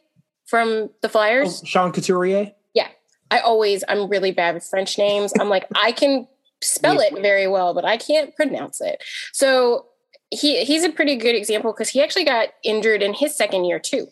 from 0.47 0.91
the 1.03 1.09
Flyers. 1.09 1.61
Oh, 1.63 1.67
Sean 1.67 1.93
Couturier. 1.93 2.53
Yeah. 2.75 2.89
I 3.31 3.41
always 3.41 3.85
I'm 3.89 4.09
really 4.09 4.33
bad 4.33 4.55
with 4.55 4.65
French 4.65 4.99
names. 4.99 5.33
I'm 5.39 5.49
like, 5.49 5.67
I 5.75 5.93
can 5.93 6.27
spell 6.63 7.01
it 7.01 7.13
very 7.21 7.49
well, 7.49 7.75
but 7.75 7.85
I 7.85 7.97
can't 7.97 8.35
pronounce 8.35 8.81
it. 8.81 9.03
So 9.33 9.87
he 10.31 10.65
he's 10.65 10.85
a 10.85 10.91
pretty 10.91 11.17
good 11.17 11.35
example 11.35 11.73
because 11.73 11.91
he 11.91 12.03
actually 12.03 12.25
got 12.25 12.49
injured 12.65 13.03
in 13.03 13.13
his 13.13 13.37
second 13.37 13.65
year 13.67 13.79
too. 13.79 14.09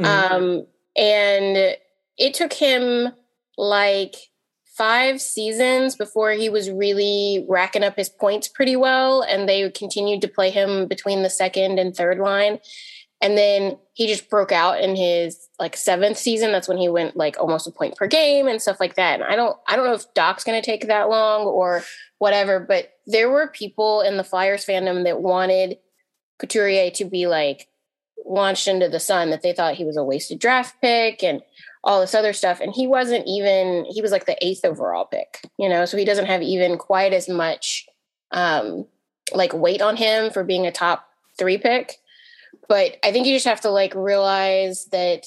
Mhm. 0.00 0.06
Um, 0.32 0.66
and 0.96 1.76
it 2.18 2.34
took 2.34 2.52
him 2.52 3.12
like 3.56 4.14
five 4.76 5.20
seasons 5.20 5.96
before 5.96 6.30
he 6.32 6.48
was 6.48 6.70
really 6.70 7.44
racking 7.48 7.82
up 7.82 7.96
his 7.96 8.08
points 8.08 8.46
pretty 8.46 8.76
well. 8.76 9.22
And 9.22 9.48
they 9.48 9.68
continued 9.70 10.20
to 10.22 10.28
play 10.28 10.50
him 10.50 10.86
between 10.86 11.22
the 11.22 11.30
second 11.30 11.78
and 11.78 11.94
third 11.94 12.18
line. 12.18 12.60
And 13.20 13.36
then 13.36 13.76
he 13.94 14.06
just 14.06 14.30
broke 14.30 14.52
out 14.52 14.80
in 14.80 14.94
his 14.94 15.48
like 15.58 15.76
seventh 15.76 16.18
season. 16.18 16.52
That's 16.52 16.68
when 16.68 16.78
he 16.78 16.88
went 16.88 17.16
like 17.16 17.36
almost 17.40 17.66
a 17.66 17.72
point 17.72 17.96
per 17.96 18.06
game 18.06 18.46
and 18.46 18.62
stuff 18.62 18.78
like 18.78 18.94
that. 18.94 19.14
And 19.20 19.24
I 19.24 19.34
don't, 19.34 19.56
I 19.66 19.74
don't 19.74 19.86
know 19.86 19.94
if 19.94 20.14
Dach's 20.14 20.44
going 20.44 20.60
to 20.60 20.64
take 20.64 20.86
that 20.86 21.08
long 21.08 21.44
or 21.44 21.82
whatever, 22.18 22.60
but 22.60 22.90
there 23.08 23.28
were 23.28 23.48
people 23.48 24.02
in 24.02 24.16
the 24.16 24.22
Flyers 24.24 24.64
fandom 24.64 25.02
that 25.02 25.20
wanted 25.20 25.78
Couturier 26.38 26.92
to 26.92 27.04
be 27.04 27.26
like 27.26 27.66
launched 28.28 28.68
into 28.68 28.88
the 28.88 29.00
sun 29.00 29.30
that 29.30 29.42
they 29.42 29.52
thought 29.52 29.74
he 29.74 29.84
was 29.84 29.96
a 29.96 30.04
wasted 30.04 30.38
draft 30.38 30.80
pick 30.80 31.22
and 31.22 31.40
all 31.84 32.00
this 32.00 32.14
other 32.14 32.32
stuff. 32.32 32.60
And 32.60 32.72
he 32.72 32.86
wasn't 32.86 33.24
even, 33.26 33.86
he 33.88 34.02
was 34.02 34.12
like 34.12 34.26
the 34.26 34.36
eighth 34.44 34.64
overall 34.64 35.06
pick, 35.06 35.40
you 35.58 35.68
know, 35.68 35.84
so 35.84 35.96
he 35.96 36.04
doesn't 36.04 36.26
have 36.26 36.42
even 36.42 36.76
quite 36.76 37.12
as 37.12 37.28
much 37.28 37.86
um, 38.32 38.86
like 39.32 39.52
weight 39.52 39.80
on 39.80 39.96
him 39.96 40.30
for 40.30 40.44
being 40.44 40.66
a 40.66 40.72
top 40.72 41.08
three 41.38 41.58
pick. 41.58 41.94
But 42.68 42.96
I 43.02 43.12
think 43.12 43.26
you 43.26 43.34
just 43.34 43.46
have 43.46 43.62
to 43.62 43.70
like 43.70 43.94
realize 43.94 44.86
that 44.86 45.26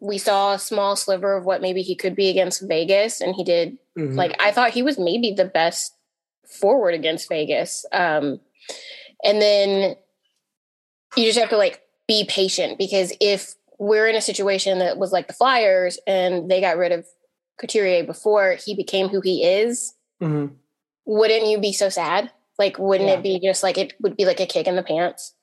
we 0.00 0.18
saw 0.18 0.54
a 0.54 0.58
small 0.58 0.96
sliver 0.96 1.36
of 1.36 1.44
what 1.44 1.62
maybe 1.62 1.82
he 1.82 1.96
could 1.96 2.14
be 2.14 2.28
against 2.28 2.66
Vegas, 2.66 3.20
and 3.20 3.34
he 3.34 3.44
did. 3.44 3.76
Mhm. 3.98 4.14
Like 4.14 4.40
I 4.40 4.52
thought 4.52 4.70
he 4.70 4.82
was 4.82 4.98
maybe 4.98 5.32
the 5.32 5.44
best 5.44 5.94
forward 6.46 6.94
against 6.94 7.28
Vegas. 7.28 7.84
Um, 7.92 8.40
and 9.24 9.40
then 9.40 9.96
you 11.16 11.24
just 11.24 11.38
have 11.38 11.50
to 11.50 11.56
like 11.56 11.82
be 12.10 12.24
patient 12.24 12.76
because 12.76 13.12
if 13.20 13.54
we're 13.78 14.08
in 14.08 14.16
a 14.16 14.20
situation 14.20 14.80
that 14.80 14.98
was 14.98 15.12
like 15.12 15.28
the 15.28 15.32
Flyers 15.32 15.96
and 16.08 16.50
they 16.50 16.60
got 16.60 16.76
rid 16.76 16.90
of 16.90 17.06
Couturier 17.60 18.02
before 18.04 18.56
he 18.64 18.74
became 18.74 19.08
who 19.08 19.20
he 19.20 19.44
is, 19.44 19.94
Mhm. 20.20 20.50
wouldn't 21.06 21.46
you 21.46 21.58
be 21.60 21.72
so 21.72 21.88
sad? 21.88 22.30
Like, 22.58 22.78
wouldn't 22.80 23.08
Yeah. 23.08 23.14
it 23.18 23.22
be 23.22 23.38
just 23.38 23.62
like 23.62 23.78
it 23.78 23.94
would 24.02 24.16
be 24.16 24.24
like 24.26 24.40
a 24.40 24.46
kick 24.46 24.66
in 24.66 24.74
the 24.74 24.82
pants? 24.82 25.34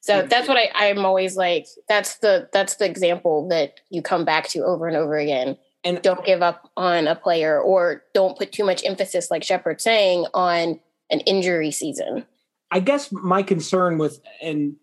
So 0.00 0.22
that's 0.22 0.46
what 0.46 0.56
I, 0.56 0.70
I'm 0.74 1.04
always 1.04 1.36
like. 1.36 1.66
That's 1.88 2.18
the 2.18 2.48
that's 2.52 2.76
the 2.76 2.84
example 2.86 3.48
that 3.48 3.80
you 3.90 4.00
come 4.00 4.24
back 4.24 4.48
to 4.50 4.60
over 4.64 4.86
and 4.86 4.96
over 4.96 5.16
again. 5.16 5.58
And- 5.82 6.00
don't 6.02 6.24
give 6.24 6.42
up 6.42 6.70
on 6.76 7.08
a 7.08 7.14
player, 7.16 7.60
or 7.60 8.04
don't 8.14 8.38
put 8.38 8.52
too 8.52 8.64
much 8.64 8.84
emphasis, 8.84 9.30
like 9.30 9.42
Shepard's 9.42 9.82
saying, 9.84 10.26
on 10.34 10.78
an 11.10 11.20
injury 11.20 11.70
season. 11.72 12.24
I 12.70 12.78
guess 12.80 13.10
my 13.12 13.42
concern 13.42 13.98
with 13.98 14.20
and 14.40 14.76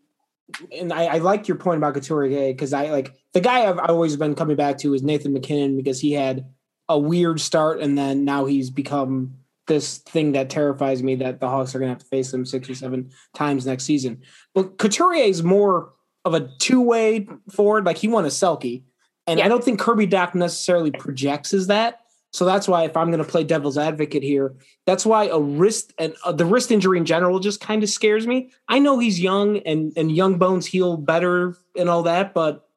and 0.78 0.92
I, 0.92 1.06
I 1.06 1.18
like 1.20 1.48
your 1.48 1.58
point 1.58 1.78
about 1.78 1.94
Couturier 1.94 2.52
because 2.52 2.74
I 2.74 2.90
like 2.90 3.14
the 3.34 3.42
guy 3.42 3.66
I've 3.66 3.80
always 3.80 4.16
been 4.18 4.36
coming 4.36 4.56
back 4.56 4.78
to 4.80 4.94
is 4.94 5.04
Nathan 5.04 5.34
MacKinnon 5.34 5.78
because 5.78 6.00
he 6.00 6.14
had 6.14 6.46
a 6.90 7.00
weird 7.00 7.40
start 7.40 7.80
and 7.80 7.98
then 7.98 8.26
now 8.26 8.46
he's 8.46 8.70
become 8.70 9.36
this 9.68 10.00
thing 10.00 10.34
that 10.34 10.50
terrifies 10.50 11.02
me 11.02 11.16
that 11.16 11.40
the 11.40 11.50
Hawks 11.50 11.74
are 11.74 11.80
going 11.80 11.88
to 11.88 11.94
have 11.94 12.04
to 12.04 12.06
face 12.06 12.34
him 12.34 12.46
six 12.46 12.70
or 12.70 12.76
seven 12.76 13.12
times 13.34 13.66
next 13.66 13.86
season. 13.86 14.22
But 14.54 14.78
Couturier 14.78 15.24
is 15.24 15.44
more 15.44 15.94
of 16.26 16.34
a 16.34 16.50
two 16.60 16.82
way 16.82 17.28
forward. 17.50 17.86
Like 17.86 17.98
he 17.98 18.08
won 18.08 18.26
a 18.26 18.30
Selke, 18.30 18.84
and 19.26 19.40
I 19.40 19.48
don't 19.48 19.64
think 19.64 19.80
Kirby 19.80 20.08
Dach 20.08 20.36
necessarily 20.36 20.92
projects 20.92 21.54
as 21.54 21.68
that. 21.68 22.02
So 22.34 22.46
that's 22.46 22.68
why 22.68 22.84
if 22.84 22.98
I'm 22.98 23.12
going 23.12 23.24
to 23.24 23.30
play 23.30 23.44
devil's 23.44 23.78
advocate 23.78 24.24
here, 24.24 24.56
that's 24.86 25.06
why 25.06 25.28
a 25.28 25.40
wrist 25.40 25.94
and 26.00 26.16
uh, 26.26 26.32
the 26.32 26.46
wrist 26.46 26.72
injury 26.72 26.98
in 26.98 27.06
general 27.06 27.40
just 27.40 27.62
kind 27.62 27.84
of 27.84 27.90
scares 27.90 28.26
me. 28.26 28.50
I 28.68 28.80
know 28.80 28.98
he's 28.98 29.20
young 29.20 29.60
and 29.60 29.94
and 29.96 30.12
young 30.12 30.40
bones 30.40 30.66
heal 30.66 30.98
better 30.98 31.56
and 31.78 31.90
all 31.90 32.04
that, 32.04 32.34
but 32.34 32.68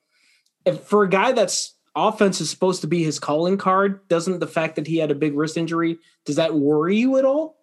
if 0.67 0.81
for 0.81 1.05
a 1.05 1.09
guy 1.09 1.33
that's 1.33 1.75
offense 1.95 2.43
is 2.43 2.51
supposed 2.51 2.83
to 2.83 2.87
be 2.87 3.03
his 3.03 3.19
calling 3.19 3.57
card, 3.57 4.07
doesn't 4.09 4.41
the 4.41 4.47
fact 4.47 4.77
that 4.77 4.87
he 4.87 4.99
had 4.99 5.11
a 5.11 5.15
big 5.15 5.35
wrist 5.35 5.57
injury 5.57 5.99
does 6.27 6.37
that 6.37 6.55
worry 6.55 6.97
you 6.97 7.17
at 7.17 7.25
all? 7.25 7.57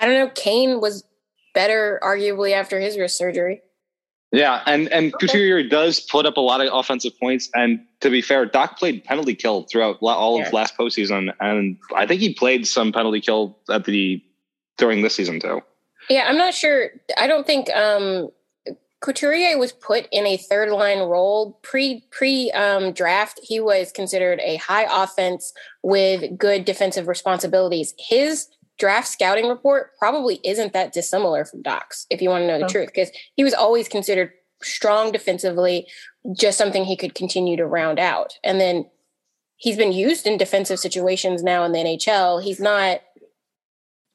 I 0.00 0.06
don't 0.06 0.14
know. 0.14 0.32
Kane 0.34 0.80
was 0.80 1.04
better, 1.54 2.00
arguably, 2.02 2.52
after 2.52 2.80
his 2.80 2.98
wrist 2.98 3.16
surgery. 3.16 3.62
Yeah, 4.30 4.62
and 4.66 4.92
and 4.92 5.12
Couturier 5.14 5.62
does 5.62 6.00
put 6.00 6.26
up 6.26 6.36
a 6.36 6.40
lot 6.40 6.60
of 6.60 6.68
offensive 6.72 7.12
points. 7.18 7.48
And 7.54 7.80
to 8.00 8.10
be 8.10 8.20
fair, 8.20 8.46
Dach 8.46 8.76
played 8.76 9.02
penalty 9.04 9.34
kill 9.34 9.62
throughout 9.62 9.96
all 10.02 10.38
Yeah. 10.38 10.46
of 10.46 10.52
last 10.52 10.76
postseason, 10.76 11.32
and 11.40 11.78
I 11.96 12.06
think 12.06 12.20
he 12.20 12.34
played 12.34 12.66
some 12.66 12.92
penalty 12.92 13.20
kill 13.22 13.58
at 13.70 13.84
the 13.86 14.22
during 14.76 15.02
this 15.02 15.14
season 15.14 15.40
too. 15.40 15.62
Yeah, 16.10 16.26
I'm 16.28 16.36
not 16.36 16.52
sure. 16.54 16.90
I 17.16 17.26
don't 17.26 17.46
think 17.46 17.70
um, 17.70 18.28
Couturier 19.00 19.56
was 19.58 19.72
put 19.72 20.08
in 20.12 20.26
a 20.26 20.36
third 20.36 20.70
line 20.70 20.98
role 20.98 21.58
pre 21.62 22.02
pre 22.10 22.50
um, 22.50 22.92
draft. 22.92 23.40
He 23.42 23.60
was 23.60 23.92
considered 23.92 24.40
a 24.42 24.56
high 24.56 24.86
offense 25.04 25.52
with 25.82 26.36
good 26.36 26.64
defensive 26.64 27.08
responsibilities. 27.08 27.94
His 27.98 28.48
draft 28.78 29.08
scouting 29.08 29.48
report 29.48 29.90
probably 29.98 30.40
isn't 30.44 30.72
that 30.72 30.92
dissimilar 30.92 31.44
from 31.44 31.62
Dach's, 31.62 32.06
if 32.10 32.22
you 32.22 32.30
want 32.30 32.42
to 32.42 32.46
know 32.46 32.58
the 32.58 32.64
Oh. 32.64 32.68
truth, 32.68 32.86
because 32.88 33.10
he 33.36 33.44
was 33.44 33.54
always 33.54 33.88
considered 33.88 34.32
strong 34.62 35.12
defensively, 35.12 35.86
just 36.32 36.58
something 36.58 36.84
he 36.84 36.96
could 36.96 37.14
continue 37.14 37.56
to 37.56 37.66
round 37.66 37.98
out. 37.98 38.38
And 38.42 38.60
then 38.60 38.88
he's 39.56 39.76
been 39.76 39.92
used 39.92 40.26
in 40.26 40.38
defensive 40.38 40.78
situations 40.78 41.42
now 41.42 41.64
in 41.64 41.72
the 41.72 41.78
NHL. 41.78 42.42
He's 42.42 42.60
not 42.60 43.00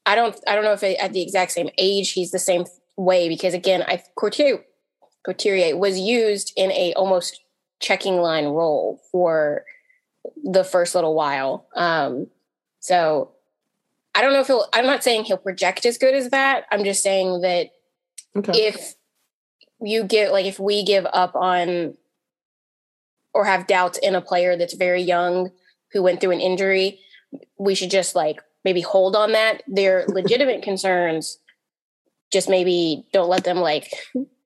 I 0.06 0.14
don't 0.14 0.38
I 0.46 0.54
don't 0.54 0.64
know 0.64 0.72
if 0.72 0.82
at 0.82 1.12
the 1.14 1.22
exact 1.22 1.52
same 1.52 1.70
age 1.78 2.12
he's 2.12 2.30
the 2.30 2.38
same 2.38 2.64
way 2.96 3.28
because 3.28 3.54
again 3.54 3.82
I 3.88 4.02
Couturier 4.16 4.62
Couturier 5.24 5.76
was 5.76 5.98
used 5.98 6.52
in 6.56 6.70
a 6.72 6.92
almost 6.94 7.40
checking 7.80 8.18
line 8.18 8.46
role 8.46 9.00
for 9.10 9.64
the 10.42 10.64
first 10.64 10.94
little 10.94 11.14
while. 11.14 11.66
Um, 11.74 12.26
so 12.80 13.33
I 14.14 14.22
don't 14.22 14.32
know 14.32 14.40
if 14.40 14.46
he'll. 14.46 14.66
I'm 14.72 14.86
not 14.86 15.02
saying 15.02 15.24
he'll 15.24 15.36
project 15.36 15.84
as 15.86 15.98
good 15.98 16.14
as 16.14 16.30
that. 16.30 16.64
I'm 16.70 16.84
just 16.84 17.02
saying 17.02 17.40
that 17.42 17.70
Okay. 18.36 18.66
if 18.66 18.94
you 19.80 20.04
get, 20.04 20.32
like 20.32 20.46
if 20.46 20.58
we 20.58 20.84
give 20.84 21.06
up 21.12 21.34
on 21.34 21.94
or 23.32 23.44
have 23.44 23.66
doubts 23.66 23.98
in 23.98 24.14
a 24.14 24.20
player 24.20 24.56
that's 24.56 24.74
very 24.74 25.02
young 25.02 25.50
who 25.92 26.02
went 26.02 26.20
through 26.20 26.30
an 26.32 26.40
injury, 26.40 27.00
we 27.58 27.74
should 27.74 27.90
just 27.90 28.14
like 28.14 28.40
maybe 28.64 28.80
hold 28.80 29.16
on 29.16 29.32
that. 29.32 29.62
They're 29.66 30.04
legitimate 30.08 30.62
concerns. 30.62 31.38
Just 32.32 32.48
maybe 32.48 33.04
don't 33.12 33.28
let 33.28 33.44
them 33.44 33.58
like 33.58 33.92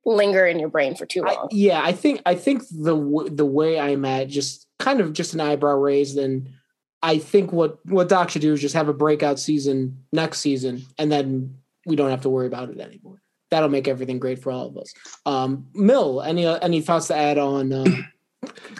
linger 0.05 0.47
in 0.47 0.59
your 0.59 0.69
brain 0.71 0.95
for 0.95 1.07
too 1.07 1.25
I, 1.27 1.35
long. 1.35 1.49
yeah, 1.51 1.81
I 1.83 1.93
think 1.93 2.23
I 2.27 2.35
think 2.35 2.63
the 2.71 3.29
the 3.31 3.47
way 3.47 3.79
I'm 3.79 4.05
at 4.05 4.29
just 4.29 4.67
kind 4.79 5.01
of 5.01 5.13
just 5.13 5.35
an 5.35 5.41
eyebrow 5.41 5.77
raise. 5.77 6.15
Then 6.15 6.55
I 7.03 7.19
think 7.19 7.53
what 7.53 7.85
what 7.87 8.09
Dach 8.09 8.31
should 8.31 8.43
do 8.43 8.53
is 8.53 8.61
just 8.61 8.75
have 8.75 8.89
a 8.89 8.95
breakout 8.95 9.39
season 9.39 10.05
next 10.13 10.41
season, 10.41 10.85
and 10.99 11.11
then 11.11 11.57
we 11.87 11.97
don't 11.97 12.11
have 12.11 12.23
to 12.23 12.29
worry 12.29 12.47
about 12.47 12.71
it 12.71 12.81
anymore. 12.81 13.21
That'll 13.51 13.69
make 13.69 13.89
everything 13.89 14.19
great 14.19 14.43
for 14.43 14.51
all 14.51 14.67
of 14.67 14.77
us. 14.77 14.93
Um, 15.25 15.69
Mill, 15.75 16.23
any 16.23 16.47
uh, 16.47 16.59
any 16.59 16.81
thoughts 16.81 17.07
to 17.09 17.17
add 17.17 17.39
on 17.39 17.73
uh, 17.73 17.85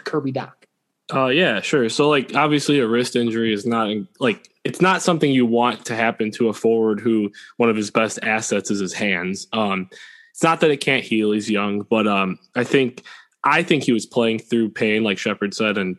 Kirby 0.03 0.33
Dach? 0.33 0.51
Uh, 1.11 1.27
yeah, 1.27 1.59
sure. 1.61 1.89
So, 1.89 2.07
like, 2.07 2.35
obviously, 2.35 2.79
a 2.79 2.87
wrist 2.87 3.15
injury 3.15 3.51
is 3.51 3.65
not 3.65 3.95
like 4.19 4.49
it's 4.63 4.81
not 4.81 5.01
something 5.01 5.31
you 5.31 5.45
want 5.45 5.85
to 5.85 5.95
happen 5.95 6.29
to 6.31 6.49
a 6.49 6.53
forward 6.53 6.99
who 6.99 7.31
one 7.57 7.69
of 7.69 7.75
his 7.75 7.89
best 7.89 8.19
assets 8.21 8.69
is 8.69 8.79
his 8.79 8.93
hands. 8.93 9.47
Um, 9.53 9.89
it's 10.31 10.43
not 10.43 10.59
that 10.59 10.71
it 10.71 10.81
can't 10.81 11.03
heal; 11.03 11.31
he's 11.31 11.49
young, 11.49 11.81
but 11.89 12.07
um, 12.07 12.37
I 12.55 12.63
think 12.63 13.03
I 13.43 13.63
think 13.63 13.83
he 13.83 13.91
was 13.91 14.05
playing 14.05 14.39
through 14.39 14.69
pain, 14.69 15.03
like 15.03 15.17
Shepard 15.17 15.53
said, 15.53 15.77
and 15.77 15.97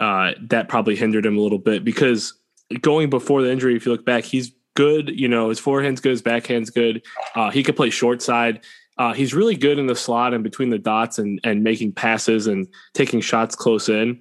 uh, 0.00 0.32
that 0.48 0.68
probably 0.68 0.96
hindered 0.96 1.24
him 1.24 1.36
a 1.36 1.40
little 1.40 1.58
bit 1.58 1.84
because 1.84 2.34
going 2.80 3.10
before 3.10 3.42
the 3.42 3.50
injury, 3.50 3.76
if 3.76 3.86
you 3.86 3.92
look 3.92 4.04
back, 4.04 4.24
he's 4.24 4.52
good. 4.74 5.10
You 5.10 5.28
know, 5.28 5.48
his 5.48 5.58
forehand's 5.58 6.00
good, 6.00 6.10
his 6.10 6.22
backhand's 6.22 6.70
good. 6.70 7.02
Uh, 7.34 7.50
he 7.50 7.62
could 7.62 7.76
play 7.76 7.90
short 7.90 8.22
side. 8.22 8.64
Uh, 8.98 9.12
he's 9.12 9.34
really 9.34 9.56
good 9.56 9.78
in 9.78 9.86
the 9.86 9.94
slot 9.94 10.34
and 10.34 10.44
between 10.44 10.70
the 10.70 10.78
dots 10.78 11.18
and 11.18 11.40
and 11.44 11.62
making 11.62 11.92
passes 11.92 12.46
and 12.46 12.68
taking 12.94 13.20
shots 13.20 13.54
close 13.54 13.88
in. 13.88 14.20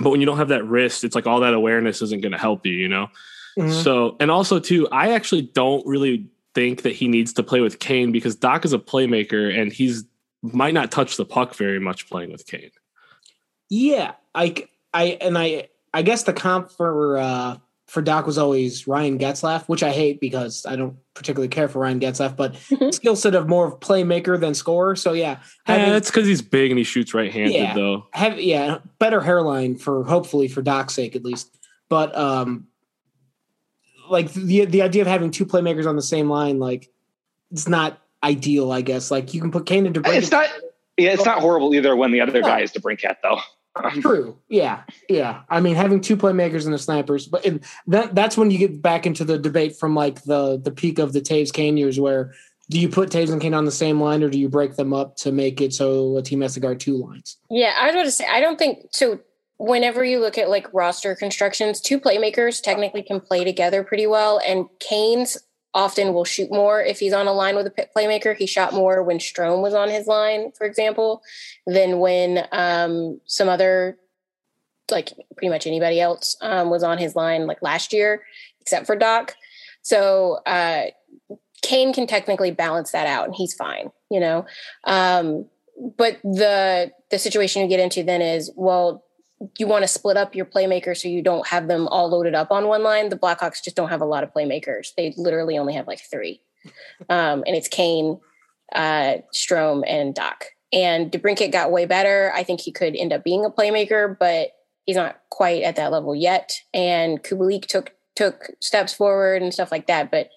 But 0.00 0.10
when 0.10 0.20
you 0.20 0.26
don't 0.26 0.38
have 0.38 0.48
that 0.48 0.64
wrist, 0.64 1.04
it's 1.04 1.14
like 1.14 1.26
all 1.26 1.40
that 1.40 1.54
awareness 1.54 2.02
isn't 2.02 2.22
going 2.22 2.32
to 2.32 2.38
help 2.38 2.64
you, 2.64 2.72
you 2.72 2.88
know? 2.88 3.08
Mm-hmm. 3.58 3.82
So, 3.82 4.16
and 4.20 4.30
also, 4.30 4.60
too, 4.60 4.86
I 4.92 5.10
actually 5.10 5.42
don't 5.42 5.84
really 5.86 6.28
think 6.54 6.82
that 6.82 6.94
he 6.94 7.08
needs 7.08 7.32
to 7.34 7.42
play 7.42 7.60
with 7.60 7.80
Kane 7.80 8.12
because 8.12 8.36
Dach 8.36 8.64
is 8.64 8.72
a 8.72 8.78
playmaker 8.78 9.56
and 9.56 9.72
he's 9.72 10.04
might 10.42 10.74
not 10.74 10.92
touch 10.92 11.16
the 11.16 11.24
puck 11.24 11.56
very 11.56 11.80
much 11.80 12.08
playing 12.08 12.30
with 12.30 12.46
Kane. 12.46 12.70
Yeah, 13.68 14.12
I, 14.34 14.54
I, 14.98 15.04
and 15.20 15.38
I, 15.38 15.68
I 15.94 16.02
guess 16.02 16.24
the 16.24 16.32
comp 16.32 16.72
for 16.72 17.18
uh, 17.18 17.56
for 17.86 18.02
Dach 18.02 18.26
was 18.26 18.36
always 18.36 18.88
Ryan 18.88 19.16
Getzlaf, 19.16 19.68
which 19.68 19.82
I 19.84 19.90
hate 19.90 20.20
because 20.20 20.66
I 20.66 20.74
don't 20.74 20.96
particularly 21.14 21.48
care 21.48 21.68
for 21.68 21.78
Ryan 21.78 22.00
Getzlaf, 22.00 22.36
but 22.36 22.54
mm-hmm. 22.54 22.90
skill 22.90 23.14
set 23.14 23.36
of 23.36 23.48
more 23.48 23.66
of 23.68 23.78
playmaker 23.78 24.38
than 24.38 24.54
scorer. 24.54 24.96
So 24.96 25.12
yeah, 25.12 25.38
having, 25.64 25.86
yeah 25.86 25.92
that's 25.92 26.10
because 26.10 26.26
he's 26.26 26.42
big 26.42 26.72
and 26.72 26.78
he 26.78 26.84
shoots 26.84 27.14
right 27.14 27.32
handed 27.32 27.54
yeah, 27.54 27.74
though. 27.74 28.06
Have 28.12 28.40
yeah, 28.40 28.78
better 28.98 29.20
hairline 29.20 29.76
for 29.76 30.04
hopefully 30.04 30.48
for 30.48 30.62
Dach's 30.62 30.94
sake 30.94 31.14
at 31.14 31.24
least. 31.24 31.56
But 31.88 32.16
um, 32.16 32.66
like 34.10 34.32
the 34.32 34.64
the 34.64 34.82
idea 34.82 35.02
of 35.02 35.08
having 35.08 35.30
two 35.30 35.46
playmakers 35.46 35.86
on 35.86 35.94
the 35.94 36.02
same 36.02 36.28
line, 36.28 36.58
like 36.58 36.90
it's 37.52 37.68
not 37.68 38.02
ideal. 38.22 38.72
I 38.72 38.80
guess 38.80 39.12
like 39.12 39.32
you 39.32 39.40
can 39.40 39.52
put 39.52 39.64
Kane 39.64 39.86
into. 39.86 40.02
It's 40.04 40.32
not. 40.32 40.48
Yeah, 40.96 41.12
it's 41.12 41.24
not 41.24 41.38
horrible 41.38 41.72
either 41.74 41.94
when 41.94 42.10
the 42.10 42.20
other 42.20 42.42
guy 42.42 42.62
is 42.62 42.72
DeBrincat 42.72 43.18
though. 43.22 43.38
True. 44.00 44.38
Yeah. 44.48 44.82
Yeah. 45.08 45.42
I 45.48 45.60
mean, 45.60 45.74
having 45.74 46.00
two 46.00 46.16
playmakers 46.16 46.64
and 46.64 46.74
the 46.74 46.78
snipers, 46.78 47.26
but 47.26 47.46
that 47.86 48.14
that's 48.14 48.36
when 48.36 48.50
you 48.50 48.58
get 48.58 48.82
back 48.82 49.06
into 49.06 49.24
the 49.24 49.38
debate 49.38 49.76
from 49.76 49.94
like 49.94 50.22
the 50.24 50.58
the 50.58 50.70
peak 50.70 50.98
of 50.98 51.12
the 51.12 51.20
Toews 51.20 51.52
Kane 51.52 51.76
years, 51.76 51.98
where 51.98 52.32
do 52.70 52.78
you 52.78 52.88
put 52.88 53.10
Toews 53.10 53.30
and 53.30 53.40
Kane 53.40 53.54
on 53.54 53.64
the 53.64 53.70
same 53.70 54.00
line, 54.00 54.22
or 54.22 54.28
do 54.28 54.38
you 54.38 54.48
break 54.48 54.76
them 54.76 54.92
up 54.92 55.16
to 55.16 55.32
make 55.32 55.60
it 55.60 55.72
so 55.72 56.16
a 56.16 56.22
team 56.22 56.40
has 56.42 56.54
to 56.54 56.60
guard 56.60 56.80
two 56.80 56.96
lines? 56.96 57.38
Yeah, 57.50 57.74
I 57.78 57.86
was 57.86 57.94
going 57.94 58.04
to 58.04 58.12
say 58.12 58.26
I 58.26 58.40
don't 58.40 58.58
think 58.58 58.88
so. 58.92 59.20
Whenever 59.60 60.04
you 60.04 60.20
look 60.20 60.38
at 60.38 60.48
like 60.48 60.72
roster 60.72 61.16
constructions, 61.16 61.80
two 61.80 61.98
playmakers 61.98 62.62
technically 62.62 63.02
can 63.02 63.20
play 63.20 63.42
together 63.42 63.82
pretty 63.82 64.06
well, 64.06 64.40
and 64.46 64.66
Kane's 64.80 65.36
often 65.74 66.14
will 66.14 66.24
shoot 66.24 66.50
more 66.50 66.80
if 66.80 66.98
he's 66.98 67.12
on 67.12 67.26
a 67.26 67.32
line 67.32 67.56
with 67.56 67.66
a 67.66 67.88
playmaker. 67.96 68.36
He 68.36 68.46
shot 68.46 68.72
more 68.72 69.02
when 69.02 69.18
Strome 69.18 69.62
was 69.62 69.74
on 69.74 69.88
his 69.88 70.06
line, 70.06 70.52
for 70.52 70.66
example, 70.66 71.22
than 71.66 71.98
when 71.98 72.46
um, 72.52 73.20
some 73.26 73.48
other, 73.48 73.98
like 74.90 75.12
pretty 75.36 75.50
much 75.50 75.66
anybody 75.66 76.00
else, 76.00 76.36
um, 76.40 76.70
was 76.70 76.82
on 76.82 76.98
his 76.98 77.14
line 77.14 77.46
like 77.46 77.62
last 77.62 77.92
year, 77.92 78.22
except 78.60 78.86
for 78.86 78.96
Dach. 78.96 79.30
So 79.82 80.40
uh, 80.46 80.84
Kane 81.62 81.92
can 81.92 82.06
technically 82.06 82.50
balance 82.50 82.92
that 82.92 83.06
out, 83.06 83.26
and 83.26 83.34
he's 83.34 83.54
fine, 83.54 83.90
you 84.10 84.20
know. 84.20 84.46
Um, 84.84 85.46
but 85.96 86.18
the 86.22 86.90
the 87.10 87.18
situation 87.18 87.62
you 87.62 87.68
get 87.68 87.80
into 87.80 88.02
then 88.02 88.20
is 88.20 88.50
well 88.56 89.04
you 89.58 89.66
want 89.66 89.84
to 89.84 89.88
split 89.88 90.16
up 90.16 90.34
your 90.34 90.46
playmakers 90.46 90.98
so 90.98 91.08
you 91.08 91.22
don't 91.22 91.46
have 91.46 91.68
them 91.68 91.86
all 91.88 92.08
loaded 92.08 92.34
up 92.34 92.50
on 92.50 92.66
one 92.66 92.82
line. 92.82 93.08
The 93.08 93.18
Blackhawks 93.18 93.62
just 93.62 93.76
don't 93.76 93.88
have 93.88 94.00
a 94.00 94.06
lot 94.06 94.24
of 94.24 94.32
playmakers. 94.32 94.88
They 94.96 95.14
literally 95.16 95.58
only 95.58 95.74
have 95.74 95.86
like 95.86 96.00
three. 96.10 96.42
Um, 97.08 97.44
and 97.46 97.56
it's 97.56 97.68
Kane, 97.68 98.18
uh, 98.74 99.18
Strome, 99.32 99.84
and 99.86 100.14
Dach. 100.14 100.42
And 100.72 101.10
DeBrincat 101.10 101.52
got 101.52 101.70
way 101.70 101.86
better. 101.86 102.32
I 102.34 102.42
think 102.42 102.60
he 102.60 102.72
could 102.72 102.96
end 102.96 103.12
up 103.12 103.24
being 103.24 103.44
a 103.44 103.50
playmaker, 103.50 104.18
but 104.18 104.50
he's 104.84 104.96
not 104.96 105.20
quite 105.30 105.62
at 105.62 105.76
that 105.76 105.92
level 105.92 106.14
yet. 106.14 106.52
And 106.74 107.22
Kubalik 107.22 107.66
took 107.66 107.92
took 108.16 108.50
steps 108.60 108.92
forward 108.92 109.40
and 109.40 109.54
stuff 109.54 109.70
like 109.70 109.86
that. 109.86 110.10
But 110.10 110.28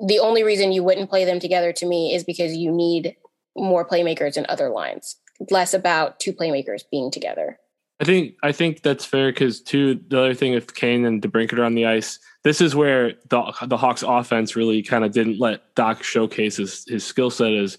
the 0.00 0.20
only 0.20 0.44
reason 0.44 0.72
you 0.72 0.84
wouldn't 0.84 1.10
play 1.10 1.24
them 1.24 1.40
together 1.40 1.72
to 1.72 1.86
me 1.86 2.14
is 2.14 2.22
because 2.22 2.54
you 2.54 2.70
need 2.70 3.16
more 3.56 3.86
playmakers 3.86 4.36
in 4.36 4.46
other 4.48 4.68
lines, 4.70 5.16
less 5.50 5.74
about 5.74 6.20
two 6.20 6.32
playmakers 6.32 6.82
being 6.90 7.10
together. 7.10 7.58
I 8.00 8.04
think 8.04 8.34
I 8.42 8.50
think 8.50 8.82
that's 8.82 9.04
fair 9.04 9.30
because 9.30 9.60
too 9.60 10.00
the 10.08 10.18
other 10.18 10.34
thing 10.34 10.54
if 10.54 10.74
Kane 10.74 11.04
and 11.04 11.22
DeBrincat 11.22 11.58
are 11.58 11.64
on 11.64 11.74
the 11.74 11.86
ice, 11.86 12.18
this 12.42 12.60
is 12.60 12.74
where 12.74 13.14
the 13.28 13.52
the 13.66 13.76
Hawks 13.76 14.02
offense 14.02 14.56
really 14.56 14.82
kind 14.82 15.04
of 15.04 15.12
didn't 15.12 15.38
let 15.38 15.74
Dach 15.76 16.02
showcase 16.02 16.56
his, 16.56 16.84
his 16.88 17.04
skill 17.04 17.30
set 17.30 17.52
is 17.52 17.78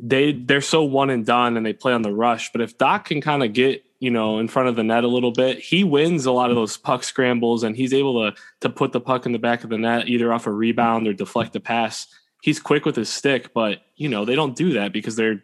they 0.00 0.32
they're 0.32 0.62
so 0.62 0.82
one 0.82 1.10
and 1.10 1.26
done 1.26 1.56
and 1.56 1.66
they 1.66 1.74
play 1.74 1.92
on 1.92 2.02
the 2.02 2.12
rush. 2.12 2.50
But 2.50 2.62
if 2.62 2.78
Dach 2.78 3.04
can 3.04 3.20
kind 3.20 3.42
of 3.42 3.52
get 3.52 3.84
you 4.00 4.10
know 4.10 4.38
in 4.38 4.48
front 4.48 4.68
of 4.68 4.76
the 4.76 4.82
net 4.82 5.04
a 5.04 5.08
little 5.08 5.32
bit, 5.32 5.58
he 5.58 5.84
wins 5.84 6.24
a 6.24 6.32
lot 6.32 6.48
of 6.48 6.56
those 6.56 6.78
puck 6.78 7.04
scrambles 7.04 7.62
and 7.62 7.76
he's 7.76 7.92
able 7.92 8.22
to 8.22 8.36
to 8.60 8.70
put 8.70 8.92
the 8.92 9.00
puck 9.00 9.26
in 9.26 9.32
the 9.32 9.38
back 9.38 9.64
of 9.64 9.70
the 9.70 9.78
net 9.78 10.08
either 10.08 10.32
off 10.32 10.46
a 10.46 10.50
rebound 10.50 11.06
or 11.06 11.12
deflect 11.12 11.54
a 11.56 11.60
pass. 11.60 12.06
He's 12.42 12.58
quick 12.58 12.86
with 12.86 12.96
his 12.96 13.10
stick, 13.10 13.52
but 13.52 13.82
you 13.96 14.08
know 14.08 14.24
they 14.24 14.34
don't 14.34 14.56
do 14.56 14.72
that 14.72 14.94
because 14.94 15.14
they're 15.14 15.42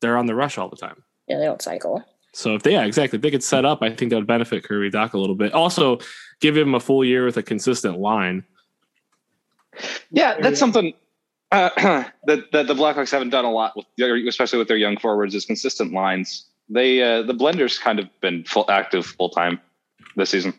they're 0.00 0.16
on 0.16 0.26
the 0.26 0.34
rush 0.36 0.58
all 0.58 0.68
the 0.68 0.76
time. 0.76 1.02
Yeah, 1.26 1.38
they 1.38 1.44
don't 1.44 1.60
cycle. 1.60 2.04
So 2.38 2.54
if 2.54 2.62
they, 2.62 2.70
yeah, 2.70 2.84
exactly, 2.84 3.16
if 3.16 3.22
they 3.22 3.32
could 3.32 3.42
set 3.42 3.64
up, 3.64 3.82
I 3.82 3.92
think 3.92 4.10
that 4.10 4.16
would 4.16 4.28
benefit 4.28 4.62
Kirby 4.62 4.92
Dach 4.92 5.12
a 5.12 5.18
little 5.18 5.34
bit. 5.34 5.52
Also, 5.52 5.98
give 6.38 6.56
him 6.56 6.72
a 6.72 6.78
full 6.78 7.04
year 7.04 7.24
with 7.24 7.36
a 7.36 7.42
consistent 7.42 7.98
line. 7.98 8.44
Yeah, 10.12 10.40
that's 10.40 10.60
something 10.60 10.94
uh, 11.50 11.70
that 12.26 12.52
that 12.52 12.68
the 12.68 12.74
Blackhawks 12.74 13.10
haven't 13.10 13.30
done 13.30 13.44
a 13.44 13.50
lot 13.50 13.74
with, 13.76 13.86
especially 14.28 14.60
with 14.60 14.68
their 14.68 14.76
young 14.76 14.96
forwards, 14.98 15.34
is 15.34 15.46
consistent 15.46 15.92
lines. 15.92 16.46
They 16.68 17.02
uh, 17.02 17.22
the 17.22 17.34
blenders 17.34 17.80
kind 17.80 17.98
of 17.98 18.08
been 18.20 18.44
full 18.44 18.70
active 18.70 19.04
full 19.04 19.30
time 19.30 19.60
this 20.14 20.30
season. 20.30 20.54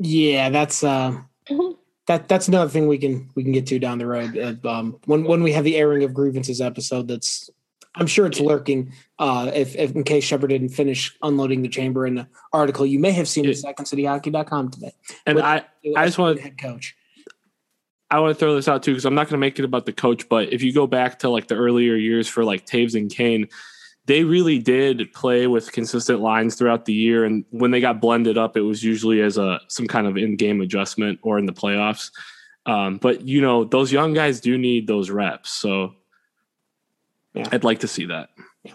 Yeah, 0.00 0.50
that's 0.50 0.82
uh, 0.82 1.20
mm-hmm. 1.48 1.74
that 2.08 2.26
that's 2.26 2.48
another 2.48 2.68
thing 2.68 2.88
we 2.88 2.98
can 2.98 3.30
we 3.36 3.44
can 3.44 3.52
get 3.52 3.68
to 3.68 3.78
down 3.78 3.98
the 3.98 4.06
road. 4.06 4.36
Uh, 4.36 4.68
um, 4.68 4.98
when 5.04 5.22
when 5.22 5.44
we 5.44 5.52
have 5.52 5.62
the 5.62 5.76
airing 5.76 6.02
of 6.02 6.12
grievances 6.12 6.60
episode, 6.60 7.06
that's 7.06 7.48
I'm 7.96 8.06
sure 8.06 8.26
it's 8.26 8.40
lurking. 8.40 8.92
Uh, 9.18 9.50
if, 9.54 9.74
if 9.74 9.94
in 9.94 10.04
case 10.04 10.24
Shepard 10.24 10.50
didn't 10.50 10.68
finish 10.68 11.16
unloading 11.22 11.62
the 11.62 11.68
chamber 11.68 12.06
in 12.06 12.14
the 12.16 12.28
article, 12.52 12.84
you 12.84 12.98
may 12.98 13.12
have 13.12 13.26
seen 13.26 13.46
it 13.46 13.50
at 13.50 13.76
secondcityhockey.com 13.76 14.70
today. 14.70 14.92
And 15.24 15.40
I, 15.40 15.64
I 15.96 16.04
just 16.04 16.18
want 16.18 16.36
to 16.36 16.42
head 16.42 16.58
coach. 16.58 16.94
I 18.10 18.20
want 18.20 18.36
to 18.36 18.38
throw 18.38 18.54
this 18.54 18.68
out 18.68 18.82
too 18.82 18.92
because 18.92 19.04
I'm 19.04 19.14
not 19.14 19.24
going 19.24 19.32
to 19.32 19.38
make 19.38 19.58
it 19.58 19.64
about 19.64 19.86
the 19.86 19.92
coach, 19.92 20.28
but 20.28 20.52
if 20.52 20.62
you 20.62 20.72
go 20.72 20.86
back 20.86 21.18
to 21.20 21.28
like 21.28 21.48
the 21.48 21.56
earlier 21.56 21.96
years 21.96 22.28
for 22.28 22.44
like 22.44 22.66
Toews 22.66 22.94
and 22.94 23.10
Kane, 23.10 23.48
they 24.06 24.22
really 24.22 24.58
did 24.58 25.12
play 25.12 25.48
with 25.48 25.72
consistent 25.72 26.20
lines 26.20 26.54
throughout 26.54 26.84
the 26.84 26.92
year, 26.92 27.24
and 27.24 27.44
when 27.50 27.72
they 27.72 27.80
got 27.80 28.00
blended 28.00 28.38
up, 28.38 28.56
it 28.56 28.60
was 28.60 28.84
usually 28.84 29.20
as 29.20 29.36
a 29.36 29.60
some 29.68 29.88
kind 29.88 30.06
of 30.06 30.16
in-game 30.16 30.60
adjustment 30.60 31.18
or 31.22 31.38
in 31.38 31.46
the 31.46 31.52
playoffs. 31.52 32.12
Um, 32.66 32.98
but 32.98 33.22
you 33.22 33.40
know, 33.40 33.64
those 33.64 33.90
young 33.90 34.14
guys 34.14 34.40
do 34.40 34.56
need 34.56 34.86
those 34.86 35.10
reps, 35.10 35.50
so 35.50 35.94
yeah. 37.36 37.48
I'd 37.52 37.64
like 37.64 37.80
to 37.80 37.88
see 37.88 38.06
that. 38.06 38.30
Yeah. 38.64 38.72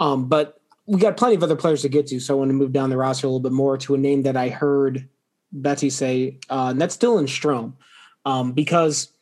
Um, 0.00 0.28
but 0.28 0.60
we 0.86 1.00
got 1.00 1.16
plenty 1.16 1.34
of 1.34 1.42
other 1.42 1.56
players 1.56 1.82
to 1.82 1.88
get 1.88 2.06
to, 2.08 2.20
so 2.20 2.34
I 2.34 2.38
want 2.38 2.50
to 2.50 2.54
move 2.54 2.72
down 2.72 2.90
the 2.90 2.96
roster 2.96 3.26
a 3.26 3.30
little 3.30 3.40
bit 3.40 3.52
more 3.52 3.76
to 3.78 3.94
a 3.94 3.98
name 3.98 4.22
that 4.22 4.36
I 4.36 4.48
heard 4.48 5.08
Betsy 5.52 5.90
say, 5.90 6.38
uh, 6.50 6.68
and 6.70 6.80
that's 6.80 6.96
Dylan 6.96 7.24
Strome, 7.24 7.74
um, 8.24 8.52
because 8.52 9.12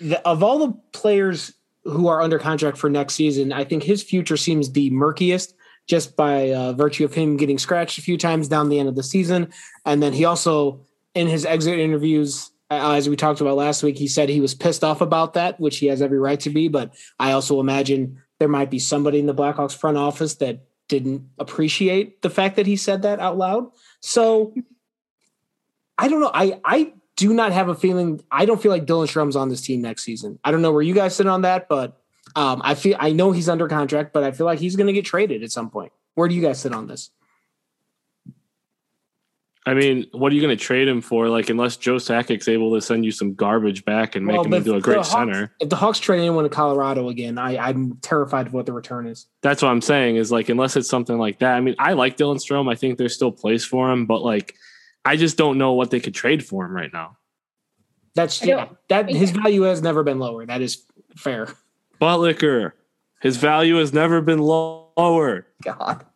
the, 0.00 0.20
of 0.26 0.42
all 0.42 0.58
the 0.58 0.72
players 0.92 1.52
who 1.84 2.08
are 2.08 2.20
under 2.20 2.38
contract 2.38 2.78
for 2.78 2.90
next 2.90 3.14
season, 3.14 3.52
I 3.52 3.64
think 3.64 3.82
his 3.82 4.02
future 4.02 4.36
seems 4.36 4.72
the 4.72 4.90
murkiest 4.90 5.54
just 5.86 6.16
by 6.16 6.50
uh, 6.50 6.72
virtue 6.72 7.04
of 7.04 7.14
him 7.14 7.36
getting 7.36 7.58
scratched 7.58 7.98
a 7.98 8.02
few 8.02 8.18
times 8.18 8.48
down 8.48 8.68
the 8.68 8.78
end 8.78 8.88
of 8.88 8.96
the 8.96 9.04
season. 9.04 9.48
And 9.84 10.02
then 10.02 10.12
he 10.12 10.24
also, 10.24 10.80
in 11.14 11.28
his 11.28 11.46
exit 11.46 11.78
interviews, 11.78 12.50
as 12.70 13.08
we 13.08 13.16
talked 13.16 13.40
about 13.40 13.56
last 13.56 13.82
week, 13.82 13.96
he 13.96 14.08
said 14.08 14.28
he 14.28 14.40
was 14.40 14.54
pissed 14.54 14.82
off 14.82 15.00
about 15.00 15.34
that, 15.34 15.60
which 15.60 15.78
he 15.78 15.86
has 15.86 16.02
every 16.02 16.18
right 16.18 16.40
to 16.40 16.50
be. 16.50 16.68
But 16.68 16.94
I 17.18 17.32
also 17.32 17.60
imagine 17.60 18.22
there 18.38 18.48
might 18.48 18.70
be 18.70 18.78
somebody 18.78 19.18
in 19.18 19.26
the 19.26 19.34
Blackhawks 19.34 19.76
front 19.76 19.96
office 19.96 20.34
that 20.36 20.64
didn't 20.88 21.28
appreciate 21.38 22.22
the 22.22 22.30
fact 22.30 22.56
that 22.56 22.66
he 22.66 22.76
said 22.76 23.02
that 23.02 23.20
out 23.20 23.38
loud. 23.38 23.70
So 24.00 24.54
I 25.98 26.08
don't 26.08 26.20
know. 26.20 26.30
I 26.32 26.60
I 26.64 26.92
do 27.16 27.32
not 27.32 27.52
have 27.52 27.68
a 27.68 27.74
feeling. 27.74 28.22
I 28.30 28.44
don't 28.44 28.60
feel 28.60 28.70
like 28.70 28.86
Dylan 28.86 29.08
Strome's 29.08 29.36
on 29.36 29.48
this 29.48 29.62
team 29.62 29.80
next 29.80 30.04
season. 30.04 30.38
I 30.44 30.50
don't 30.50 30.62
know 30.62 30.72
where 30.72 30.82
you 30.82 30.94
guys 30.94 31.16
sit 31.16 31.26
on 31.26 31.42
that, 31.42 31.68
but 31.68 32.00
um, 32.34 32.60
I 32.64 32.74
feel 32.74 32.96
I 32.98 33.12
know 33.12 33.32
he's 33.32 33.48
under 33.48 33.68
contract, 33.68 34.12
but 34.12 34.22
I 34.22 34.32
feel 34.32 34.46
like 34.46 34.58
he's 34.58 34.76
going 34.76 34.88
to 34.88 34.92
get 34.92 35.04
traded 35.04 35.42
at 35.42 35.52
some 35.52 35.70
point. 35.70 35.92
Where 36.14 36.28
do 36.28 36.34
you 36.34 36.42
guys 36.42 36.60
sit 36.60 36.72
on 36.72 36.86
this? 36.86 37.10
I 39.68 39.74
mean, 39.74 40.06
what 40.12 40.30
are 40.30 40.34
you 40.36 40.40
going 40.40 40.56
to 40.56 40.64
trade 40.64 40.86
him 40.86 41.00
for? 41.00 41.28
Like, 41.28 41.50
unless 41.50 41.76
Joe 41.76 41.96
Sakic's 41.96 42.46
able 42.46 42.72
to 42.76 42.80
send 42.80 43.04
you 43.04 43.10
some 43.10 43.34
garbage 43.34 43.84
back 43.84 44.14
and 44.14 44.24
make 44.24 44.36
Well, 44.36 44.44
him 44.44 44.54
into 44.54 44.74
a 44.76 44.80
great 44.80 44.98
Hawks- 44.98 45.10
center. 45.10 45.52
If 45.58 45.70
the 45.70 45.76
Hawks 45.76 45.98
trade 45.98 46.20
anyone 46.20 46.44
to 46.44 46.50
Colorado 46.50 47.08
again, 47.08 47.36
I, 47.36 47.58
I'm 47.58 47.96
terrified 47.96 48.46
of 48.46 48.52
what 48.52 48.64
the 48.66 48.72
return 48.72 49.08
is. 49.08 49.26
That's 49.42 49.62
what 49.62 49.70
I'm 49.70 49.80
saying 49.82 50.16
is 50.16 50.30
like, 50.30 50.48
unless 50.48 50.76
it's 50.76 50.88
something 50.88 51.18
like 51.18 51.40
that. 51.40 51.56
I 51.56 51.60
mean, 51.60 51.74
I 51.80 51.94
like 51.94 52.16
Dylan 52.16 52.36
Strome. 52.36 52.70
I 52.70 52.76
think 52.76 52.96
there's 52.96 53.14
still 53.14 53.32
place 53.32 53.64
for 53.64 53.90
him, 53.90 54.06
but 54.06 54.22
like, 54.22 54.54
I 55.04 55.16
just 55.16 55.36
don't 55.36 55.58
know 55.58 55.72
what 55.72 55.90
they 55.90 55.98
could 55.98 56.14
trade 56.14 56.46
for 56.46 56.64
him 56.64 56.70
right 56.72 56.92
now. 56.92 57.16
That's 58.14 58.42
yeah, 58.44 58.68
that 58.88 59.10
his 59.10 59.30
value 59.32 59.62
has 59.62 59.82
never 59.82 60.02
been 60.04 60.18
lower. 60.20 60.46
That 60.46 60.62
is 60.62 60.84
fair. 61.16 61.48
Buttlicker, 62.00 62.72
his 63.20 63.36
value 63.36 63.76
has 63.76 63.92
never 63.92 64.20
been 64.22 64.38
lower. 64.38 65.46
God. 65.62 66.06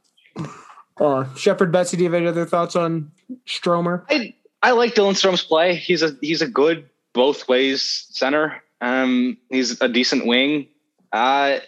Uh, 0.98 1.24
Shepard 1.34 1.72
Betsy, 1.72 1.96
do 1.96 2.04
you 2.04 2.08
have 2.10 2.14
any 2.14 2.26
other 2.26 2.46
thoughts 2.46 2.76
on 2.76 3.10
Stromer? 3.47 4.05
I 4.09 4.35
I 4.62 4.73
like 4.73 4.95
Dylan 4.95 5.16
Strome's 5.16 5.43
play. 5.43 5.75
He's 5.75 6.03
a 6.03 6.16
he's 6.21 6.43
a 6.43 6.49
good 6.49 6.88
both 7.12 7.49
ways 7.49 8.07
center. 8.11 8.62
Um, 8.81 9.37
he's 9.51 9.81
a 9.81 9.88
decent 9.88 10.27
wing. 10.27 10.69
Uh, 11.12 11.59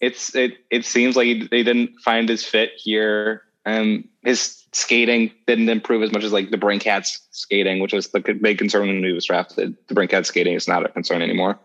it's 0.00 0.34
it 0.34 0.58
it 0.70 0.84
seems 0.84 1.16
like 1.16 1.26
he, 1.26 1.48
they 1.48 1.62
didn't 1.62 2.00
find 2.00 2.28
his 2.28 2.44
fit 2.44 2.72
here. 2.76 3.42
Um, 3.66 4.08
his 4.22 4.64
skating 4.72 5.30
didn't 5.46 5.68
improve 5.68 6.02
as 6.02 6.12
much 6.12 6.24
as 6.24 6.32
like 6.32 6.50
DeBrincat's 6.50 7.26
skating, 7.30 7.80
which 7.80 7.92
was 7.92 8.08
the 8.08 8.20
big 8.20 8.58
concern 8.58 8.88
when 8.88 9.02
he 9.02 9.12
was 9.12 9.24
drafted. 9.24 9.76
DeBrincat 9.88 10.26
skating 10.26 10.54
is 10.54 10.68
not 10.68 10.84
a 10.84 10.90
concern 10.90 11.22
anymore. 11.22 11.58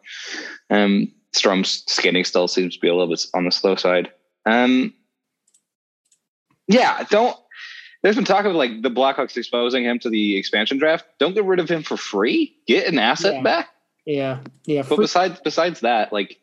Um, 0.70 1.12
Strome's 1.34 1.84
skating 1.88 2.24
still 2.24 2.48
seems 2.48 2.76
to 2.76 2.80
be 2.80 2.88
a 2.88 2.94
little 2.94 3.10
bit 3.14 3.26
on 3.34 3.46
the 3.46 3.52
slow 3.52 3.76
side. 3.76 4.12
Um, 4.46 4.94
yeah, 6.68 7.04
don't 7.10 7.38
there's 8.02 8.16
been 8.16 8.26
talk 8.26 8.46
of 8.46 8.54
like 8.56 8.82
the 8.82 8.90
Blackhawks 8.90 9.36
exposing 9.38 9.84
him 9.84 10.00
to 10.00 10.10
the 10.10 10.38
expansion 10.38 10.78
draft. 10.78 11.06
Don't 11.20 11.34
get 11.34 11.46
rid 11.46 11.60
of 11.60 11.70
him 11.70 11.84
for 11.84 11.98
free. 11.98 12.56
Get 12.68 12.88
an 12.88 12.98
asset 13.00 13.36
Yeah. 13.36 13.42
back. 13.42 13.70
Yeah, 14.06 14.40
yeah. 14.66 14.82
But 14.84 14.96
for- 14.96 15.02
besides 15.02 15.40
besides 15.44 15.82
that, 15.82 16.12
like 16.14 16.40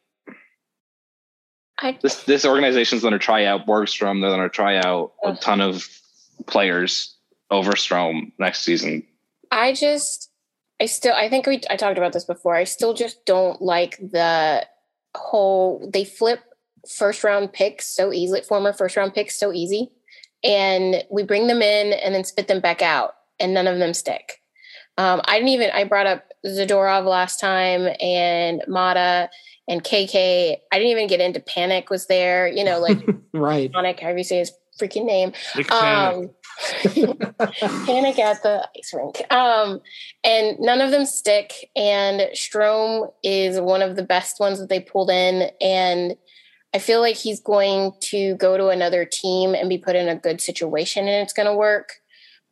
I 1.78 1.98
this 2.02 2.22
this 2.24 2.44
organization's 2.44 3.02
going 3.02 3.12
to 3.12 3.18
try 3.18 3.44
out 3.44 3.66
Borgstrom. 3.66 4.20
They're 4.20 4.30
going 4.30 4.40
to 4.42 4.48
try 4.48 4.76
out 4.76 5.12
a 5.24 5.28
Ugh. 5.28 5.40
ton 5.40 5.60
of 5.60 5.86
players 6.46 7.14
over 7.50 7.72
Strome 7.72 8.32
next 8.38 8.62
season. 8.62 9.06
I 9.50 9.72
just, 9.74 10.30
I 10.80 10.86
still, 10.86 11.14
I 11.14 11.28
think 11.28 11.46
we, 11.46 11.60
I 11.70 11.76
talked 11.76 11.98
about 11.98 12.12
this 12.12 12.24
before. 12.24 12.56
I 12.56 12.64
still 12.64 12.94
just 12.94 13.24
don't 13.24 13.62
like 13.62 13.96
the 13.98 14.66
whole, 15.14 15.88
they 15.92 16.04
flip 16.04 16.40
first 16.88 17.22
round 17.22 17.52
picks 17.52 17.86
so 17.86 18.12
easily, 18.12 18.40
former 18.42 18.72
first 18.72 18.96
round 18.96 19.14
picks 19.14 19.38
so 19.38 19.52
easy. 19.52 19.92
And 20.44 21.04
we 21.10 21.22
bring 21.22 21.46
them 21.46 21.62
in 21.62 21.92
and 21.92 22.14
then 22.14 22.24
spit 22.24 22.48
them 22.48 22.60
back 22.60 22.82
out, 22.82 23.14
and 23.40 23.54
none 23.54 23.66
of 23.66 23.78
them 23.78 23.94
stick. 23.94 24.40
Um, 24.98 25.20
I 25.24 25.36
didn't 25.36 25.50
even, 25.50 25.70
I 25.74 25.84
brought 25.84 26.06
up 26.06 26.32
Zadorov 26.46 27.04
last 27.04 27.38
time 27.40 27.88
and 28.00 28.62
Mata 28.66 29.28
and 29.68 29.82
KK. 29.82 30.56
I 30.72 30.78
didn't 30.78 30.90
even 30.90 31.06
get 31.06 31.20
into 31.20 31.40
Panic 31.40 31.90
was 31.90 32.06
there, 32.06 32.48
you 32.48 32.64
know, 32.64 32.80
like 32.80 32.98
right. 33.34 33.72
Panic, 33.72 34.00
however 34.00 34.18
you 34.18 34.24
say 34.24 34.38
his 34.38 34.52
freaking 34.80 35.04
name. 35.04 35.32
Nick 35.56 35.68
Panic. 35.68 36.30
Um, 36.30 36.30
panic 37.86 38.18
at 38.18 38.42
the 38.42 38.68
ice 38.78 38.92
rink. 38.94 39.30
Um, 39.30 39.80
and 40.24 40.58
none 40.60 40.80
of 40.80 40.90
them 40.90 41.04
stick. 41.04 41.70
And 41.74 42.28
Strome 42.34 43.12
is 43.22 43.60
one 43.60 43.82
of 43.82 43.96
the 43.96 44.02
best 44.02 44.40
ones 44.40 44.58
that 44.60 44.68
they 44.68 44.80
pulled 44.80 45.10
in. 45.10 45.50
And 45.60 46.16
I 46.76 46.78
feel 46.78 47.00
like 47.00 47.16
he's 47.16 47.40
going 47.40 47.92
to 48.10 48.34
go 48.34 48.58
to 48.58 48.68
another 48.68 49.06
team 49.06 49.54
and 49.54 49.66
be 49.66 49.78
put 49.78 49.96
in 49.96 50.10
a 50.10 50.14
good 50.14 50.42
situation 50.42 51.08
and 51.08 51.22
it's 51.22 51.32
going 51.32 51.48
to 51.48 51.54
work. 51.54 51.94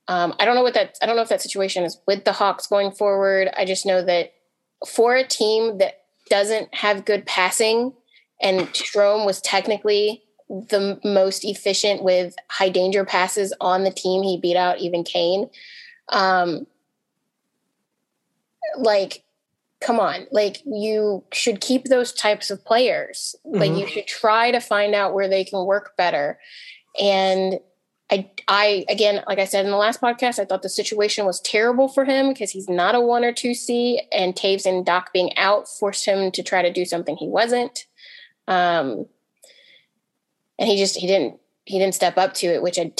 Um, 0.08 0.32
I 0.38 0.46
don't 0.46 0.54
know 0.54 0.62
what 0.62 0.72
that, 0.72 0.96
I 1.02 1.06
don't 1.06 1.14
know 1.14 1.20
if 1.20 1.28
that 1.28 1.42
situation 1.42 1.84
is 1.84 1.98
with 2.06 2.24
the 2.24 2.32
Hawks 2.32 2.66
going 2.66 2.90
forward. 2.90 3.50
I 3.54 3.66
just 3.66 3.84
know 3.84 4.02
that 4.02 4.32
for 4.88 5.14
a 5.14 5.26
team 5.26 5.76
that 5.76 6.04
doesn't 6.30 6.74
have 6.74 7.04
good 7.04 7.26
passing, 7.26 7.92
and 8.40 8.60
Strome 8.68 9.26
was 9.26 9.42
technically 9.42 10.22
the 10.48 10.98
most 11.04 11.44
efficient 11.44 12.02
with 12.02 12.34
high 12.50 12.70
danger 12.70 13.04
passes 13.04 13.52
on 13.60 13.84
the 13.84 13.90
team. 13.90 14.22
He 14.22 14.40
beat 14.40 14.56
out 14.56 14.78
even 14.78 15.04
Kane. 15.04 15.50
Um, 16.08 16.66
like, 18.78 19.22
come 19.84 20.00
on, 20.00 20.26
like 20.32 20.62
you 20.64 21.22
should 21.32 21.60
keep 21.60 21.84
those 21.84 22.12
types 22.12 22.50
of 22.50 22.64
players. 22.64 23.36
Like 23.44 23.70
Mhm. 23.70 23.80
you 23.80 23.86
should 23.86 24.06
try 24.06 24.50
to 24.50 24.58
find 24.60 24.94
out 24.94 25.12
where 25.12 25.28
they 25.28 25.44
can 25.44 25.66
work 25.66 25.94
better. 25.98 26.40
And 26.98 27.60
I, 28.10 28.30
I 28.48 28.86
again, 28.88 29.22
like 29.26 29.38
I 29.38 29.44
said 29.44 29.64
in 29.66 29.70
the 29.70 29.76
last 29.76 30.00
podcast, 30.00 30.38
I 30.38 30.46
thought 30.46 30.62
the 30.62 30.68
situation 30.70 31.26
was 31.26 31.40
terrible 31.40 31.88
for 31.88 32.04
him 32.06 32.30
because 32.30 32.50
he's 32.50 32.68
not 32.68 32.94
a 32.94 33.00
one 33.00 33.24
or 33.24 33.32
two 33.32 33.52
C, 33.54 34.00
and 34.10 34.34
Toews 34.34 34.64
and 34.66 34.86
Dach 34.86 35.06
being 35.12 35.36
out 35.36 35.68
forced 35.68 36.06
him 36.06 36.30
to 36.32 36.42
try 36.42 36.62
to 36.62 36.72
do 36.72 36.84
something 36.86 37.16
he 37.16 37.28
wasn't. 37.28 37.84
Um, 38.48 39.06
and 40.58 40.68
he 40.68 40.76
just 40.78 40.96
he 40.96 41.06
didn't 41.06 41.40
he 41.64 41.78
didn't 41.78 41.94
step 41.94 42.16
up 42.16 42.32
to 42.34 42.46
it, 42.46 42.62
which 42.62 42.78
I 42.78 42.92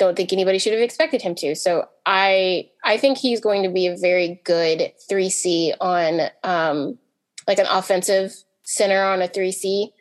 don't 0.00 0.16
think 0.16 0.32
anybody 0.32 0.58
should 0.58 0.72
have 0.72 0.82
expected 0.82 1.20
him 1.20 1.34
to. 1.36 1.54
So 1.54 1.86
I 2.06 2.70
I 2.82 2.96
think 2.96 3.18
he's 3.18 3.40
going 3.40 3.62
to 3.62 3.68
be 3.68 3.86
a 3.86 3.96
very 3.96 4.40
good 4.44 4.92
three 5.08 5.28
C 5.28 5.74
on 5.78 6.22
um, 6.42 6.98
like 7.46 7.58
an 7.58 7.66
offensive 7.70 8.32
center 8.64 9.02
on 9.02 9.20
a 9.20 9.28
three 9.28 9.52
C, 9.52 9.92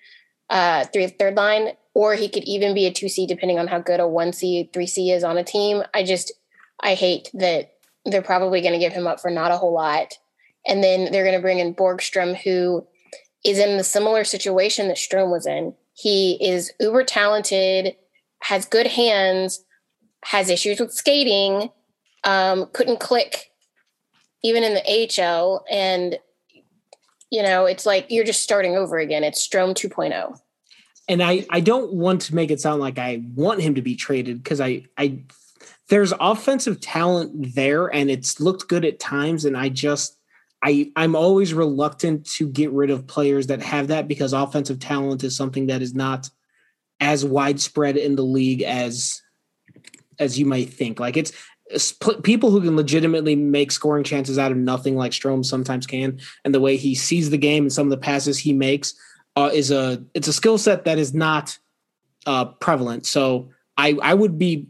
uh, 0.50 0.86
three 0.86 1.06
third 1.08 1.36
line, 1.36 1.74
or 1.94 2.16
he 2.16 2.30
could 2.30 2.46
even 2.46 2.74
be 2.74 2.88
a 2.88 2.94
two 2.94 3.10
C 3.10 3.28
depending 3.28 3.60
on 3.60 3.68
how 3.68 3.80
good 3.80 4.00
a 4.00 4.08
one 4.08 4.32
C 4.32 4.70
three 4.74 4.88
C 4.88 5.12
is 5.12 5.24
on 5.24 5.38
a 5.38 5.44
team. 5.44 5.84
I 5.94 6.04
just 6.04 6.32
I 6.80 6.96
hate 6.96 7.30
that 7.34 7.74
they're 8.06 8.22
probably 8.22 8.62
going 8.62 8.74
to 8.74 8.80
give 8.80 8.94
him 8.94 9.06
up 9.06 9.20
for 9.20 9.30
not 9.30 9.52
a 9.52 9.58
whole 9.58 9.74
lot, 9.74 10.14
and 10.66 10.82
then 10.82 11.12
they're 11.12 11.26
going 11.26 11.36
to 11.36 11.42
bring 11.42 11.60
in 11.60 11.76
Borgstrom 11.76 12.38
who 12.38 12.88
is 13.44 13.60
in 13.60 13.76
the 13.76 13.84
similar 13.84 14.24
situation 14.24 14.88
that 14.88 14.98
Strome 14.98 15.30
was 15.30 15.46
in. 15.46 15.76
He 15.94 16.38
is 16.42 16.72
uber 16.80 17.04
talented, 17.04 17.96
has 18.44 18.66
good 18.66 18.88
hands, 18.88 19.66
has 20.25 20.49
issues 20.49 20.79
with 20.79 20.93
skating, 20.93 21.69
um, 22.23 22.67
couldn't 22.73 22.99
click 22.99 23.51
even 24.43 24.63
in 24.63 24.73
the 24.73 25.21
AHL. 25.21 25.63
And, 25.69 26.17
you 27.29 27.43
know, 27.43 27.65
it's 27.65 27.86
like 27.86 28.08
you're 28.10 28.25
just 28.25 28.41
starting 28.41 28.75
over 28.75 28.97
again. 28.97 29.23
It's 29.23 29.45
Strome 29.45 29.69
oh. 29.69 29.73
2.0. 29.73 30.39
and 31.08 31.23
I 31.23 31.45
I 31.49 31.60
don't 31.60 31.93
want 31.93 32.21
to 32.21 32.36
make 32.36 32.51
it 32.51 32.62
sound 32.62 32.82
like 32.82 32.97
I 32.99 33.23
want 33.36 33.62
him 33.62 33.75
to 33.75 33.82
be 33.82 33.95
traded 33.95 34.43
because 34.43 34.62
I 34.62 34.86
I 34.97 35.23
there's 35.89 36.13
offensive 36.19 36.79
talent 36.79 37.55
there 37.55 37.88
and 37.88 38.10
it's 38.12 38.39
looked 38.39 38.67
good 38.67 38.86
at 38.86 38.99
times 38.99 39.45
and 39.45 39.58
I 39.58 39.69
just 39.69 40.17
I 40.63 40.91
I'm 40.95 41.15
always 41.15 41.53
reluctant 41.53 42.25
to 42.34 42.47
get 42.47 42.71
rid 42.71 42.89
of 42.89 43.08
players 43.08 43.47
that 43.47 43.62
have 43.62 43.88
that 43.88 44.08
because 44.08 44.34
offensive 44.34 44.79
talent 44.79 45.23
is 45.23 45.36
something 45.36 45.67
that 45.67 45.82
is 45.82 45.95
not 45.95 46.29
as 46.99 47.25
widespread 47.25 47.97
in 47.97 48.15
the 48.15 48.23
league 48.23 48.62
as 48.62 49.21
as 50.19 50.38
you 50.38 50.45
might 50.45 50.71
think. 50.71 50.99
Like 50.99 51.17
it's 51.17 51.32
people 52.23 52.49
who 52.49 52.62
can 52.62 52.75
legitimately 52.75 53.36
make 53.36 53.71
scoring 53.71 54.03
chances 54.03 54.38
out 54.38 54.51
of 54.51 54.58
nothing 54.58 54.95
like 54.95 55.12
Strome 55.12 55.45
sometimes 55.45 55.86
can 55.86 56.19
and 56.43 56.53
the 56.53 56.60
way 56.60 56.77
he 56.77 56.95
sees 56.95 57.29
the 57.29 57.38
game 57.38 57.65
and 57.65 57.73
some 57.73 57.88
of 57.88 57.91
the 57.91 57.97
passes 57.97 58.39
he 58.39 58.53
makes 58.53 58.95
uh, 59.36 59.49
is 59.53 59.71
a 59.71 60.03
it's 60.13 60.27
a 60.27 60.34
skill 60.34 60.58
set 60.58 60.86
that 60.86 60.97
is 60.97 61.13
not 61.13 61.58
uh, 62.25 62.45
prevalent. 62.45 63.05
So 63.05 63.49
I 63.77 63.97
I 64.01 64.13
would 64.13 64.38
be 64.38 64.67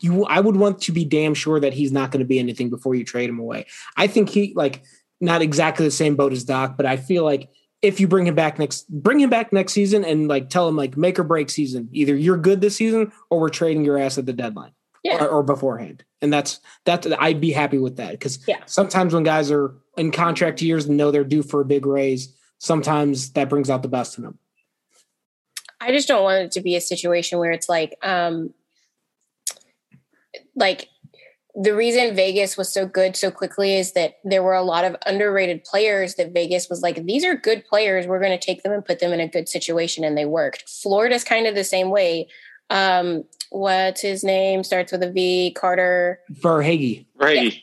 you 0.00 0.24
I 0.26 0.40
would 0.40 0.56
want 0.56 0.82
to 0.82 0.92
be 0.92 1.04
damn 1.04 1.34
sure 1.34 1.58
that 1.58 1.72
he's 1.72 1.92
not 1.92 2.10
going 2.10 2.20
to 2.20 2.26
be 2.26 2.38
anything 2.38 2.68
before 2.68 2.94
you 2.94 3.04
trade 3.04 3.30
him 3.30 3.38
away. 3.38 3.66
I 3.96 4.06
think 4.06 4.28
he 4.28 4.52
like 4.54 4.82
not 5.20 5.40
exactly 5.40 5.86
the 5.86 5.90
same 5.90 6.16
boat 6.16 6.32
as 6.32 6.44
Dach, 6.44 6.76
but 6.76 6.84
I 6.84 6.96
feel 6.96 7.24
like 7.24 7.48
if 7.80 7.98
you 7.98 8.06
bring 8.06 8.26
him 8.26 8.34
back 8.34 8.58
next 8.58 8.88
bring 8.90 9.20
him 9.20 9.30
back 9.30 9.52
next 9.52 9.72
season 9.72 10.04
and 10.04 10.28
like 10.28 10.50
tell 10.50 10.68
him 10.68 10.76
like 10.76 10.96
make 10.96 11.18
or 11.18 11.24
break 11.24 11.48
season, 11.48 11.88
either 11.92 12.14
you're 12.14 12.36
good 12.36 12.60
this 12.60 12.76
season 12.76 13.10
or 13.30 13.40
we're 13.40 13.48
trading 13.48 13.84
your 13.84 13.98
ass 13.98 14.18
at 14.18 14.26
the 14.26 14.32
deadline 14.34 14.72
Yeah. 15.02 15.24
or, 15.24 15.28
or 15.28 15.42
beforehand. 15.42 16.04
And 16.20 16.32
that's 16.32 16.60
that 16.84 17.06
I'd 17.20 17.40
be 17.40 17.50
happy 17.50 17.78
with 17.78 17.96
that 17.96 18.12
because 18.12 18.38
Yeah. 18.46 18.60
sometimes 18.66 19.12
when 19.14 19.24
guys 19.24 19.50
are 19.50 19.74
in 19.96 20.12
contract 20.12 20.62
years 20.62 20.86
and 20.86 20.96
know 20.96 21.10
they're 21.10 21.24
due 21.24 21.42
for 21.42 21.60
a 21.60 21.64
big 21.64 21.86
raise, 21.86 22.34
sometimes 22.58 23.32
that 23.32 23.48
brings 23.48 23.68
out 23.68 23.82
the 23.82 23.88
best 23.88 24.16
in 24.18 24.24
them. 24.24 24.38
I 25.80 25.90
just 25.90 26.06
don't 26.06 26.22
want 26.22 26.44
it 26.44 26.52
to 26.52 26.60
be 26.60 26.76
a 26.76 26.80
situation 26.80 27.40
where 27.40 27.50
it's 27.50 27.68
like, 27.68 27.98
um, 28.02 28.54
like 30.54 30.88
the 31.54 31.74
reason 31.74 32.14
Vegas 32.14 32.56
was 32.56 32.72
so 32.72 32.86
good 32.86 33.16
so 33.16 33.30
quickly 33.30 33.74
is 33.76 33.92
that 33.92 34.14
there 34.24 34.42
were 34.42 34.54
a 34.54 34.62
lot 34.62 34.84
of 34.84 34.96
underrated 35.04 35.64
players 35.64 36.14
that 36.14 36.32
Vegas 36.32 36.70
was 36.70 36.80
like, 36.82 37.04
these 37.04 37.24
are 37.24 37.34
good 37.34 37.64
players. 37.66 38.06
We're 38.06 38.20
going 38.20 38.38
to 38.38 38.44
take 38.46 38.62
them 38.62 38.72
and 38.72 38.84
put 38.84 39.00
them 39.00 39.12
in 39.12 39.20
a 39.20 39.28
good 39.28 39.48
situation. 39.48 40.04
And 40.04 40.16
they 40.16 40.24
worked. 40.24 40.68
Florida's 40.68 41.24
kind 41.24 41.46
of 41.46 41.54
the 41.54 41.64
same 41.64 41.90
way. 41.90 42.28
Um, 42.72 43.24
what's 43.50 44.00
his 44.00 44.24
name? 44.24 44.64
Starts 44.64 44.92
with 44.92 45.02
a 45.02 45.10
V, 45.10 45.52
Carter. 45.52 46.20
Verhaeghe. 46.32 47.04
Right. 47.16 47.54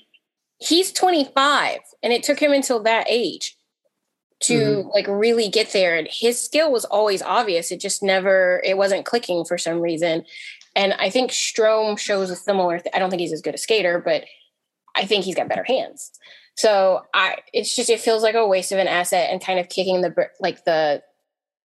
He's 0.60 0.92
25 0.92 1.80
and 2.04 2.14
it 2.14 2.24
took 2.24 2.40
him 2.40 2.52
until 2.54 2.84
that 2.84 3.06
age 3.10 3.58
to 4.42 4.90
like 4.94 5.06
really 5.08 5.50
get 5.50 5.74
there 5.74 5.98
and 5.98 6.08
his 6.10 6.42
skill 6.42 6.72
was 6.72 6.86
always 6.86 7.22
obvious 7.22 7.72
it 7.72 7.82
just 7.82 8.02
never 8.02 8.62
it 8.64 8.78
wasn't 8.78 9.06
clicking 9.06 9.44
for 9.44 9.58
some 9.58 9.82
reason 9.82 10.24
And 10.76 10.94
I 10.94 11.10
think 11.10 11.32
Strome 11.32 11.98
shows 11.98 12.30
a 12.30 12.36
similar. 12.36 12.80
Th- 12.80 12.94
I 12.94 13.00
don't 13.00 13.10
think 13.10 13.20
he's 13.20 13.34
as 13.34 13.42
good 13.42 13.56
a 13.56 13.58
skater, 13.58 14.00
but 14.00 14.24
I 14.96 15.06
think 15.06 15.26
he's 15.26 15.36
got 15.36 15.50
better 15.50 15.64
hands. 15.64 16.12
So 16.56 17.02
I, 17.14 17.38
it's 17.54 17.76
just 17.76 17.90
it 17.90 18.00
feels 18.00 18.24
like 18.24 18.36
a 18.36 18.48
waste 18.48 18.72
of 18.72 18.80
an 18.80 18.88
asset 18.88 19.30
and 19.32 19.44
kind 19.44 19.60
of 19.60 19.70
kicking 19.70 20.02
the 20.02 20.14
like 20.40 20.64
the 20.66 21.02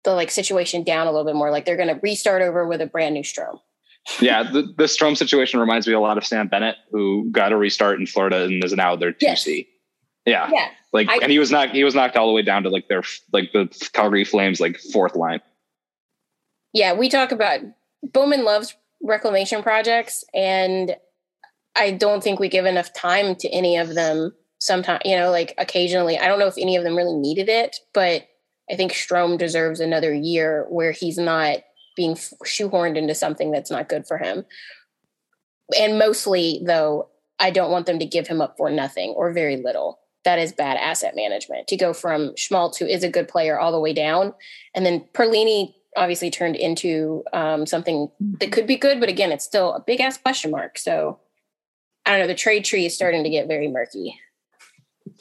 the 0.05 0.12
like 0.14 0.31
situation 0.31 0.85
down 0.85 1.07
a 1.07 1.11
little 1.11 1.25
bit 1.25 1.35
more. 1.35 1.51
Like 1.51 1.64
they're 1.64 1.77
going 1.77 1.88
to 1.88 2.01
restart 2.03 2.43
over 2.43 2.67
with 2.67 2.81
a 2.81 2.87
brand 2.87 3.14
new 3.14 3.23
Strome. 3.23 3.59
yeah, 4.21 4.43
the, 4.43 4.62
the 4.77 4.85
Strome 4.85 5.17
situation 5.17 5.59
reminds 5.61 5.87
me 5.87 5.95
a 5.95 6.01
lot 6.01 6.19
of 6.19 6.27
Sam 6.27 6.49
Bennett, 6.49 6.77
who 6.90 7.29
got 7.33 7.53
a 7.53 7.57
restart 7.57 7.99
in 7.99 8.07
Florida 8.07 8.45
and 8.45 8.62
is 8.62 8.73
now 8.75 8.97
their 8.97 9.12
two 9.12 9.35
C. 9.37 9.69
Yeah, 10.27 10.49
Yeah. 10.53 10.69
like, 10.93 11.09
I- 11.11 11.19
and 11.23 11.31
he 11.33 11.38
was 11.38 11.51
not 11.51 11.71
he 11.71 11.85
was 11.85 11.95
knocked 11.95 12.17
all 12.17 12.27
the 12.27 12.33
way 12.35 12.43
down 12.43 12.62
to 12.64 12.69
like 12.71 12.88
their 12.88 13.03
like 13.33 13.53
the 13.53 13.67
Calgary 13.93 14.25
Flames 14.25 14.61
like 14.61 14.79
fourth 14.93 15.17
line. 15.17 15.40
Yeah, 16.73 16.93
we 16.95 17.09
talk 17.09 17.31
about 17.33 17.61
Bowman 18.03 18.45
loves 18.45 18.75
reclamation 19.03 19.62
projects, 19.62 20.25
and 20.35 20.97
I 21.77 21.90
don't 21.93 22.23
think 22.23 22.40
we 22.40 22.49
give 22.49 22.67
enough 22.67 22.93
time 22.93 23.37
to 23.37 23.49
any 23.49 23.77
of 23.77 23.95
them. 23.95 24.33
Sometimes, 24.59 25.01
you 25.05 25.17
know, 25.17 25.31
like 25.31 25.55
occasionally, 25.59 26.19
I 26.19 26.27
don't 26.27 26.38
know 26.38 26.47
if 26.47 26.59
any 26.59 26.77
of 26.77 26.85
them 26.85 26.97
really 26.97 27.17
needed 27.17 27.49
it, 27.49 27.77
but 27.93 28.27
I 28.70 28.77
think 28.77 28.92
Strome 28.92 29.38
deserves 29.38 29.81
another 29.81 30.12
year 30.12 30.66
where 30.68 30.92
he's 30.92 31.18
not 31.18 31.59
being 31.96 32.14
shoehorned 32.14 32.96
into 32.96 33.14
something 33.14 33.50
that's 33.50 33.70
not 33.70 33.88
good 33.88 34.07
for 34.07 34.18
him. 34.18 34.44
And 35.79 35.98
mostly, 35.98 36.61
though, 36.64 37.09
I 37.38 37.50
don't 37.50 37.70
want 37.70 37.87
them 37.87 37.98
to 37.98 38.07
give 38.07 38.27
him 38.27 38.40
up 38.40 38.57
for 38.57 38.70
nothing 38.70 39.11
or 39.11 39.33
very 39.33 39.57
little. 39.57 40.00
That 40.24 40.38
is 40.38 40.53
bad 40.53 40.79
asset 40.79 41.14
management 41.14 41.68
to 41.68 41.77
go 41.77 41.92
from 41.92 42.35
Schmaltz, 42.37 42.79
who 42.79 42.87
is 42.87 43.05
a 43.05 43.11
good 43.11 43.29
player, 43.29 43.59
all 43.59 43.72
the 43.72 43.81
way 43.81 43.92
down. 43.92 44.33
And 44.74 44.87
then 44.87 45.05
Perlini 45.12 45.74
obviously 45.96 46.31
turned 46.31 46.57
into 46.57 47.22
um, 47.33 47.66
something 47.66 48.11
that 48.40 48.50
could 48.50 48.66
be 48.66 48.77
good, 48.77 49.00
but 49.00 49.09
again, 49.09 49.31
it's 49.31 49.44
still 49.44 49.74
a 49.74 49.81
big 49.81 50.00
ass 50.00 50.16
question 50.16 50.50
mark. 50.50 50.79
So 50.79 51.20
I 52.07 52.11
don't 52.11 52.20
know. 52.20 52.27
The 52.27 52.35
trade 52.35 52.64
tree 52.64 52.87
is 52.87 52.94
starting 52.94 53.24
to 53.24 53.31
get 53.31 53.48
very 53.48 53.68
murky. 53.68 54.18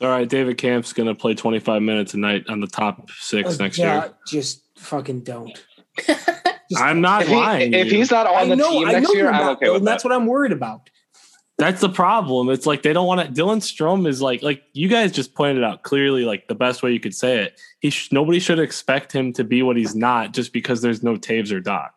All 0.02 0.10
right, 0.10 0.28
David 0.28 0.58
Kampf's 0.58 0.94
going 0.94 1.08
to 1.08 1.16
play 1.16 1.34
25 1.34 1.82
minutes 1.82 2.14
a 2.14 2.18
night 2.18 2.46
on 2.50 2.60
the 2.60 2.68
top 2.68 3.10
six 3.12 3.60
oh, 3.60 3.64
next 3.64 3.78
yeah, 3.78 4.06
year. 4.06 4.14
just 4.28 4.64
fucking 4.78 5.22
don't. 5.22 5.64
I'm 6.78 7.02
not 7.02 7.24
If, 7.24 7.28
he, 7.28 7.36
lying. 7.36 7.74
if 7.74 7.92
he's 7.92 8.10
not 8.12 8.26
on 8.28 8.50
the 8.50 8.56
team 8.56 8.88
next 8.88 9.14
year, 9.14 9.26
you're 9.26 9.34
I'm 9.34 9.42
not, 9.42 9.52
okay 9.58 9.68
with 9.70 9.78
and 9.78 9.88
that. 9.88 9.92
that's 9.92 10.04
what 10.04 10.12
I'm 10.14 10.26
worried 10.26 10.52
about. 10.52 10.90
That's 11.60 11.82
the 11.82 11.90
problem. 11.90 12.50
It's 12.50 12.66
like 12.66 12.82
they 12.82 12.94
don't 12.94 13.06
want 13.06 13.22
to. 13.22 13.42
Dylan 13.42 13.58
Strome 13.58 14.08
is 14.08 14.22
like, 14.22 14.42
like 14.42 14.64
you 14.74 14.88
guys 14.88 15.12
just 15.12 15.36
pointed 15.36 15.64
out 15.64 15.84
clearly, 15.84 16.26
like 16.26 16.48
the 16.48 16.56
best 16.56 16.82
way 16.82 16.92
you 16.92 17.00
could 17.00 17.14
say 17.14 17.44
it. 17.44 17.62
He 17.80 17.92
sh- 17.92 18.12
nobody 18.12 18.40
should 18.40 18.58
expect 18.58 19.12
him 19.12 19.32
to 19.34 19.44
be 19.44 19.62
what 19.62 19.78
he's 19.78 19.96
not 19.96 20.34
just 20.34 20.52
because 20.52 20.82
there's 20.82 21.04
no 21.04 21.16
Toews 21.16 21.52
or 21.52 21.62
Dach. 21.62 21.92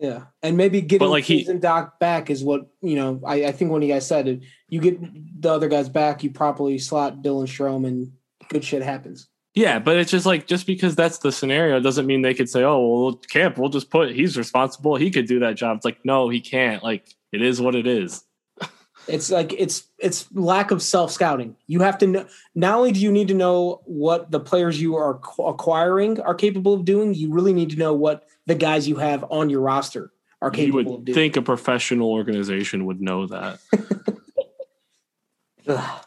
Yeah, 0.00 0.24
and 0.42 0.56
maybe 0.56 0.80
getting 0.80 1.08
like, 1.08 1.24
he- 1.24 1.46
and 1.46 1.60
Dach 1.60 1.98
back 2.00 2.30
is 2.30 2.42
what 2.42 2.70
you 2.80 2.96
know. 2.96 3.20
I, 3.26 3.46
I 3.46 3.52
think 3.52 3.70
when 3.70 3.82
you 3.82 3.88
guys 3.88 4.06
said 4.06 4.28
it, 4.28 4.40
you 4.68 4.80
get 4.80 4.98
the 5.42 5.52
other 5.52 5.68
guys 5.68 5.90
back, 5.90 6.24
you 6.24 6.30
properly 6.30 6.78
slot 6.78 7.22
Dylan 7.22 7.46
Strome, 7.46 7.86
and 7.86 8.10
good 8.48 8.64
shit 8.64 8.82
happens. 8.82 9.28
Yeah, 9.54 9.78
but 9.78 9.98
it's 9.98 10.10
just 10.10 10.24
like 10.24 10.46
just 10.46 10.66
because 10.66 10.96
that's 10.96 11.18
the 11.18 11.30
scenario 11.30 11.80
doesn't 11.80 12.06
mean 12.06 12.22
they 12.22 12.32
could 12.32 12.48
say, 12.48 12.62
"Oh, 12.62 13.02
well, 13.02 13.16
Kampf, 13.30 13.58
we'll 13.58 13.68
just 13.68 13.90
put 13.90 14.12
he's 14.12 14.38
responsible. 14.38 14.96
He 14.96 15.10
could 15.10 15.26
do 15.26 15.40
that 15.40 15.56
job." 15.56 15.76
It's 15.76 15.84
like, 15.84 16.02
no, 16.04 16.30
he 16.30 16.40
can't. 16.40 16.82
Like 16.82 17.06
it 17.32 17.42
is 17.42 17.60
what 17.60 17.74
it 17.74 17.86
is. 17.86 18.24
It's 19.08 19.30
like 19.30 19.52
it's 19.58 19.88
it's 19.98 20.30
lack 20.32 20.70
of 20.70 20.82
self 20.82 21.10
scouting. 21.10 21.56
You 21.66 21.80
have 21.80 21.98
to 21.98 22.06
know. 22.06 22.26
Not 22.54 22.76
only 22.76 22.92
do 22.92 23.00
you 23.00 23.10
need 23.10 23.28
to 23.28 23.34
know 23.34 23.80
what 23.86 24.30
the 24.30 24.38
players 24.38 24.80
you 24.80 24.94
are 24.94 25.18
acquiring 25.40 26.20
are 26.20 26.34
capable 26.34 26.74
of 26.74 26.84
doing, 26.84 27.14
you 27.14 27.32
really 27.32 27.52
need 27.54 27.70
to 27.70 27.76
know 27.76 27.92
what 27.92 28.24
the 28.50 28.54
guys 28.56 28.88
you 28.88 28.96
have 28.96 29.24
on 29.30 29.48
your 29.48 29.60
roster 29.60 30.10
are 30.42 30.48
You 30.48 30.52
capable 30.72 30.80
of 30.80 30.86
would 30.98 31.04
doing. 31.06 31.14
think 31.14 31.36
a 31.36 31.42
professional 31.42 32.10
organization 32.10 32.84
would 32.86 33.00
know 33.00 33.26
that. 33.28 33.60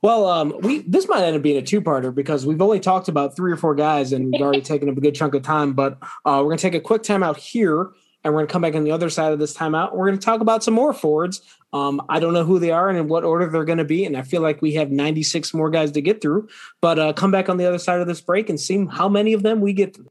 Well, 0.00 0.26
um, 0.28 0.54
we 0.60 0.82
this 0.82 1.08
might 1.08 1.24
end 1.24 1.34
up 1.34 1.42
being 1.42 1.56
a 1.56 1.62
two-parter 1.62 2.14
because 2.14 2.46
we've 2.46 2.62
only 2.62 2.78
talked 2.78 3.08
about 3.08 3.34
three 3.34 3.50
or 3.50 3.56
four 3.56 3.74
guys 3.74 4.12
and 4.12 4.30
we've 4.30 4.40
already 4.40 4.60
taken 4.72 4.88
up 4.88 4.96
a 4.96 5.00
good 5.00 5.14
chunk 5.16 5.34
of 5.34 5.42
time. 5.42 5.72
But 5.72 5.98
uh, 6.24 6.38
we're 6.44 6.50
gonna 6.50 6.58
take 6.58 6.74
a 6.76 6.80
quick 6.80 7.02
timeout 7.02 7.36
here, 7.36 7.90
and 8.22 8.32
we're 8.32 8.40
gonna 8.40 8.46
come 8.52 8.62
back 8.62 8.76
on 8.76 8.84
the 8.84 8.92
other 8.92 9.10
side 9.10 9.32
of 9.32 9.40
this 9.40 9.56
timeout. 9.56 9.96
We're 9.96 10.06
gonna 10.06 10.18
talk 10.18 10.40
about 10.40 10.62
some 10.62 10.74
more 10.74 10.92
forwards. 10.92 11.40
Um, 11.72 12.00
I 12.08 12.20
don't 12.20 12.32
know 12.32 12.44
who 12.44 12.60
they 12.60 12.70
are 12.70 12.88
and 12.88 12.96
in 12.96 13.08
what 13.08 13.24
order 13.24 13.48
they're 13.48 13.64
gonna 13.64 13.84
be, 13.84 14.04
and 14.04 14.16
I 14.16 14.22
feel 14.22 14.40
like 14.40 14.62
we 14.62 14.74
have 14.74 14.92
96 14.92 15.52
more 15.52 15.68
guys 15.68 15.90
to 15.92 16.00
get 16.00 16.20
through. 16.20 16.48
But 16.80 16.98
uh, 17.00 17.12
come 17.12 17.32
back 17.32 17.48
on 17.48 17.56
the 17.56 17.66
other 17.66 17.78
side 17.78 18.00
of 18.00 18.06
this 18.06 18.20
break 18.20 18.48
and 18.48 18.60
see 18.60 18.86
how 18.86 19.08
many 19.08 19.32
of 19.32 19.42
them 19.42 19.60
we 19.60 19.72
get 19.72 19.96
through. 19.96 20.10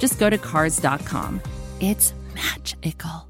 just 0.00 0.18
go 0.18 0.28
to 0.28 0.38
cars.com. 0.38 1.40
It's 1.78 2.12
magical. 2.34 3.28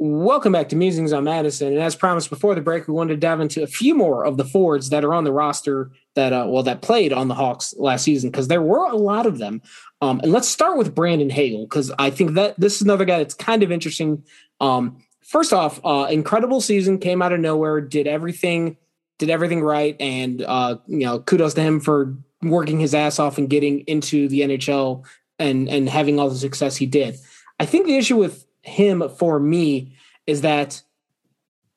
Welcome 0.00 0.52
back 0.52 0.68
to 0.70 0.76
Musings 0.76 1.12
on 1.12 1.24
Madison. 1.24 1.68
And 1.68 1.78
as 1.78 1.94
promised 1.94 2.28
before 2.28 2.54
the 2.54 2.60
break, 2.60 2.88
we 2.88 2.94
wanted 2.94 3.14
to 3.14 3.20
dive 3.20 3.40
into 3.40 3.62
a 3.62 3.66
few 3.66 3.94
more 3.94 4.26
of 4.26 4.36
the 4.36 4.44
Fords 4.44 4.90
that 4.90 5.04
are 5.04 5.14
on 5.14 5.24
the 5.24 5.32
roster 5.32 5.92
that, 6.14 6.32
uh, 6.32 6.46
well, 6.48 6.64
that 6.64 6.82
played 6.82 7.12
on 7.12 7.28
the 7.28 7.34
Hawks 7.34 7.74
last 7.78 8.02
season, 8.02 8.30
because 8.30 8.48
there 8.48 8.60
were 8.60 8.86
a 8.90 8.96
lot 8.96 9.24
of 9.24 9.38
them. 9.38 9.62
Um, 10.02 10.20
and 10.20 10.32
let's 10.32 10.48
start 10.48 10.76
with 10.76 10.94
Brandon 10.94 11.30
Hagel, 11.30 11.64
because 11.64 11.92
I 11.98 12.10
think 12.10 12.32
that 12.32 12.58
this 12.58 12.76
is 12.76 12.82
another 12.82 13.04
guy 13.04 13.18
that's 13.18 13.34
kind 13.34 13.62
of 13.62 13.70
interesting. 13.70 14.24
Um, 14.60 14.98
first 15.22 15.52
off, 15.52 15.80
uh, 15.84 16.08
incredible 16.10 16.60
season, 16.60 16.98
came 16.98 17.22
out 17.22 17.32
of 17.32 17.40
nowhere, 17.40 17.80
did 17.80 18.06
everything, 18.06 18.76
did 19.18 19.30
everything 19.30 19.62
right. 19.62 19.96
And, 20.00 20.42
uh, 20.42 20.76
you 20.86 21.06
know, 21.06 21.20
kudos 21.20 21.54
to 21.54 21.62
him 21.62 21.80
for 21.80 22.14
working 22.50 22.80
his 22.80 22.94
ass 22.94 23.18
off 23.18 23.38
and 23.38 23.48
getting 23.50 23.80
into 23.80 24.28
the 24.28 24.40
NHL 24.40 25.04
and, 25.38 25.68
and 25.68 25.88
having 25.88 26.18
all 26.18 26.28
the 26.28 26.36
success 26.36 26.76
he 26.76 26.86
did. 26.86 27.16
I 27.58 27.66
think 27.66 27.86
the 27.86 27.96
issue 27.96 28.16
with 28.16 28.46
him 28.62 29.08
for 29.08 29.38
me 29.38 29.96
is 30.26 30.40
that 30.40 30.82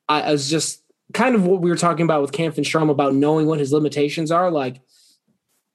I, 0.08 0.22
I 0.22 0.32
was 0.32 0.50
just 0.50 0.84
kind 1.14 1.36
of 1.36 1.46
what 1.46 1.62
we 1.62 1.70
were 1.70 1.78
talking 1.78 2.04
about 2.04 2.22
with 2.22 2.32
Kampf 2.32 2.58
and 2.58 2.66
Strome 2.66 2.90
about 2.90 3.14
knowing 3.14 3.48
what 3.48 3.60
his 3.60 3.74
limitations 3.74 4.32
are. 4.32 4.52
Like 4.52 4.82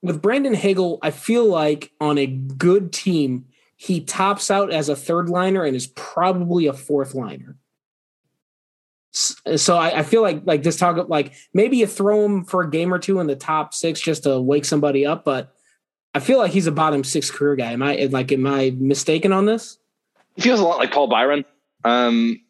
with 0.02 0.22
Brandon 0.22 0.54
Hagel, 0.54 0.98
I 1.02 1.10
feel 1.10 1.46
like 1.46 1.92
on 2.00 2.18
a 2.18 2.26
good 2.26 2.92
team, 2.92 3.46
he 3.76 4.00
tops 4.00 4.50
out 4.50 4.72
as 4.72 4.88
a 4.88 4.96
third 4.96 5.28
liner 5.28 5.64
and 5.64 5.74
is 5.74 5.88
probably 5.88 6.66
a 6.66 6.72
fourth 6.72 7.14
liner. 7.14 7.56
So 9.12 9.76
I, 9.76 9.98
I 9.98 10.02
feel 10.02 10.22
like 10.22 10.42
like 10.44 10.62
this 10.62 10.76
talk 10.76 11.08
like 11.08 11.34
maybe 11.52 11.76
you 11.76 11.86
throw 11.86 12.24
him 12.24 12.44
for 12.44 12.62
a 12.62 12.70
game 12.70 12.92
or 12.92 12.98
two 12.98 13.20
in 13.20 13.26
the 13.26 13.36
top 13.36 13.74
six 13.74 14.00
just 14.00 14.22
to 14.22 14.40
wake 14.40 14.64
somebody 14.64 15.04
up, 15.04 15.24
but 15.24 15.54
I 16.14 16.20
feel 16.20 16.38
like 16.38 16.52
he's 16.52 16.66
a 16.66 16.72
bottom 16.72 17.04
six 17.04 17.30
career 17.30 17.56
guy. 17.56 17.72
Am 17.72 17.82
I 17.82 18.08
like 18.10 18.32
am 18.32 18.46
I 18.46 18.74
mistaken 18.78 19.32
on 19.32 19.46
this? 19.46 19.78
He 20.36 20.42
feels 20.42 20.60
a 20.60 20.64
lot 20.64 20.78
like 20.78 20.92
Paul 20.92 21.08
Byron. 21.08 21.44
Um, 21.84 22.40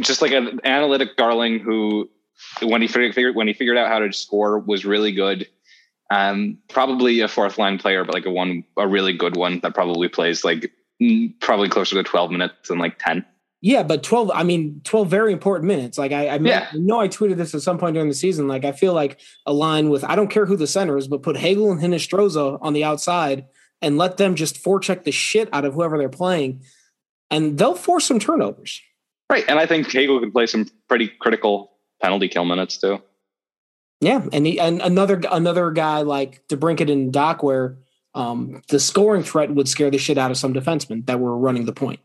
just 0.00 0.20
like 0.20 0.32
an 0.32 0.60
analytic 0.64 1.16
darling 1.16 1.60
who, 1.60 2.10
when 2.62 2.82
he 2.82 2.88
figured, 2.88 3.36
when 3.36 3.46
he 3.46 3.54
figured 3.54 3.76
out 3.76 3.88
how 3.88 4.00
to 4.00 4.12
score, 4.12 4.58
was 4.58 4.84
really 4.84 5.12
good. 5.12 5.48
Um, 6.10 6.58
probably 6.68 7.20
a 7.20 7.28
fourth 7.28 7.58
line 7.58 7.78
player, 7.78 8.04
but 8.04 8.14
like 8.14 8.26
a 8.26 8.30
one, 8.30 8.64
a 8.76 8.86
really 8.86 9.16
good 9.16 9.36
one 9.36 9.60
that 9.60 9.74
probably 9.74 10.08
plays 10.08 10.44
like 10.44 10.72
probably 11.40 11.68
closer 11.68 11.96
to 11.96 12.02
twelve 12.02 12.30
minutes 12.30 12.68
than 12.68 12.78
like 12.78 12.98
ten. 12.98 13.24
Yeah, 13.66 13.82
but 13.82 14.04
12, 14.04 14.30
I 14.32 14.44
mean, 14.44 14.80
12 14.84 15.08
very 15.08 15.32
important 15.32 15.66
minutes. 15.66 15.98
Like 15.98 16.12
I, 16.12 16.28
I, 16.28 16.36
Yeah. 16.36 16.68
I 16.72 16.76
know 16.76 17.00
I 17.00 17.08
tweeted 17.08 17.36
this 17.36 17.52
at 17.52 17.62
some 17.62 17.78
point 17.78 17.94
during 17.94 18.08
the 18.08 18.14
season. 18.14 18.46
Like 18.46 18.64
I 18.64 18.70
feel 18.70 18.92
like 18.92 19.18
a 19.44 19.52
line 19.52 19.88
with, 19.88 20.04
I 20.04 20.14
don't 20.14 20.30
care 20.30 20.46
who 20.46 20.54
the 20.54 20.68
center 20.68 20.96
is, 20.96 21.08
but 21.08 21.24
put 21.24 21.36
Hagel 21.36 21.72
and 21.72 21.80
Hinostroza 21.80 22.60
on 22.62 22.74
the 22.74 22.84
outside 22.84 23.46
and 23.82 23.98
let 23.98 24.18
them 24.18 24.36
just 24.36 24.62
forecheck 24.62 25.02
the 25.02 25.10
shit 25.10 25.48
out 25.52 25.64
of 25.64 25.74
whoever 25.74 25.98
they're 25.98 26.08
playing. 26.08 26.62
And 27.28 27.58
they'll 27.58 27.74
force 27.74 28.04
some 28.04 28.20
turnovers. 28.20 28.80
Right, 29.28 29.44
and 29.48 29.58
I 29.58 29.66
think 29.66 29.90
Hagel 29.90 30.20
can 30.20 30.30
play 30.30 30.46
some 30.46 30.70
pretty 30.86 31.08
critical 31.08 31.72
penalty 32.00 32.28
kill 32.28 32.44
minutes 32.44 32.78
too. 32.78 33.02
Yeah. 34.00 34.24
And 34.32 34.46
he, 34.46 34.60
and 34.60 34.80
another, 34.80 35.20
another 35.28 35.72
guy 35.72 36.02
like 36.02 36.46
DeBrincat 36.46 36.88
and 36.88 37.12
Dach 37.12 37.42
where 37.42 37.78
um, 38.14 38.62
the 38.68 38.78
scoring 38.78 39.24
threat 39.24 39.50
would 39.50 39.66
scare 39.66 39.90
the 39.90 39.98
shit 39.98 40.18
out 40.18 40.30
of 40.30 40.36
some 40.36 40.54
defensemen 40.54 41.04
that 41.06 41.18
were 41.18 41.36
running 41.36 41.64
the 41.64 41.72
point. 41.72 41.98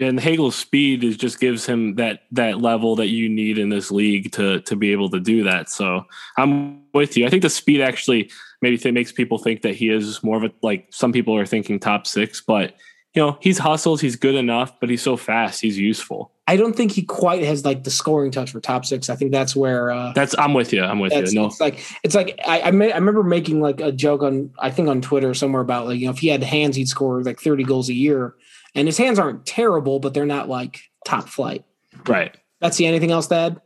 And 0.00 0.18
Hagel's 0.18 0.56
speed 0.56 1.04
is 1.04 1.16
just 1.16 1.40
gives 1.40 1.66
him 1.66 1.96
that 1.96 2.22
that 2.32 2.60
level 2.60 2.96
that 2.96 3.08
you 3.08 3.28
need 3.28 3.58
in 3.58 3.68
this 3.68 3.90
league 3.90 4.32
to 4.32 4.60
to 4.62 4.76
be 4.76 4.92
able 4.92 5.10
to 5.10 5.20
do 5.20 5.44
that. 5.44 5.68
So 5.68 6.06
I'm 6.38 6.82
with 6.94 7.16
you. 7.16 7.26
I 7.26 7.30
think 7.30 7.42
the 7.42 7.50
speed 7.50 7.82
actually 7.82 8.30
maybe 8.62 8.90
makes 8.90 9.12
people 9.12 9.38
think 9.38 9.62
that 9.62 9.74
he 9.74 9.90
is 9.90 10.22
more 10.22 10.38
of 10.38 10.44
a 10.44 10.50
like 10.62 10.86
some 10.90 11.12
people 11.12 11.36
are 11.36 11.46
thinking 11.46 11.78
top 11.78 12.06
six, 12.06 12.40
but 12.40 12.74
you 13.14 13.22
know 13.22 13.36
he's 13.40 13.58
hustles, 13.58 14.00
he's 14.00 14.16
good 14.16 14.36
enough, 14.36 14.78
but 14.80 14.88
he's 14.88 15.02
so 15.02 15.16
fast, 15.16 15.60
he's 15.60 15.78
useful. 15.78 16.32
I 16.46 16.56
don't 16.56 16.74
think 16.74 16.90
he 16.90 17.02
quite 17.02 17.44
has 17.44 17.64
like 17.64 17.84
the 17.84 17.92
scoring 17.92 18.32
touch 18.32 18.50
for 18.50 18.60
top 18.60 18.84
six. 18.84 19.08
I 19.08 19.14
think 19.14 19.30
that's 19.30 19.54
where 19.54 19.92
uh, 19.92 20.12
that's. 20.14 20.34
I'm 20.36 20.52
with 20.52 20.72
you. 20.72 20.82
I'm 20.82 20.98
with 20.98 21.12
you. 21.12 21.32
No, 21.32 21.46
it's 21.46 21.60
like 21.60 21.80
it's 22.02 22.16
like 22.16 22.40
I 22.44 22.62
I, 22.62 22.70
may, 22.72 22.90
I, 22.90 22.96
remember 22.96 23.22
making 23.22 23.60
like 23.60 23.80
a 23.80 23.92
joke 23.92 24.24
on 24.24 24.50
I 24.58 24.70
think 24.70 24.88
on 24.88 25.00
Twitter 25.00 25.32
somewhere 25.32 25.62
about 25.62 25.86
like 25.86 26.00
you 26.00 26.06
know 26.06 26.10
if 26.10 26.18
he 26.18 26.26
had 26.26 26.42
hands 26.42 26.74
he'd 26.74 26.88
score 26.88 27.22
like 27.22 27.38
30 27.38 27.62
goals 27.62 27.88
a 27.88 27.94
year, 27.94 28.34
and 28.74 28.88
his 28.88 28.98
hands 28.98 29.18
aren't 29.18 29.46
terrible, 29.46 29.98
but 30.00 30.14
they're 30.14 30.26
not 30.26 30.48
like 30.48 30.80
top 31.04 31.28
flight. 31.28 31.64
Right. 32.06 32.36
That's 32.60 32.76
the 32.76 32.86
anything 32.86 33.10
else, 33.10 33.26
Dad? 33.26 33.60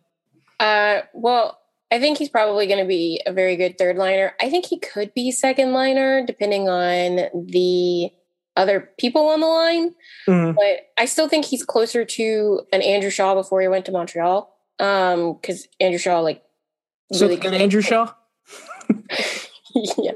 Uh, 0.60 1.00
well, 1.12 1.60
I 1.90 2.00
think 2.00 2.18
he's 2.18 2.28
probably 2.28 2.66
going 2.66 2.80
to 2.80 2.88
be 2.88 3.20
a 3.26 3.32
very 3.32 3.56
good 3.56 3.78
third 3.78 3.96
liner. 3.96 4.34
I 4.40 4.50
think 4.50 4.66
he 4.66 4.78
could 4.78 5.12
be 5.14 5.30
second 5.30 5.72
liner 5.72 6.24
depending 6.24 6.68
on 6.68 7.28
the 7.46 8.10
other 8.56 8.90
people 8.98 9.28
on 9.28 9.40
the 9.40 9.46
line. 9.46 9.94
Mm-hmm. 10.28 10.56
But 10.56 10.90
I 10.96 11.06
still 11.06 11.28
think 11.28 11.44
he's 11.44 11.64
closer 11.64 12.04
to 12.04 12.62
an 12.72 12.82
Andrew 12.82 13.10
Shaw 13.10 13.34
before 13.34 13.60
he 13.60 13.68
went 13.68 13.86
to 13.86 13.92
Montreal. 13.92 14.50
Um, 14.78 15.34
because 15.34 15.68
Andrew 15.78 15.98
Shaw, 15.98 16.20
like, 16.20 16.42
so 17.12 17.28
really 17.28 17.46
an 17.46 17.54
Andrew 17.54 17.80
Shaw. 17.80 18.12
yeah. 19.98 20.12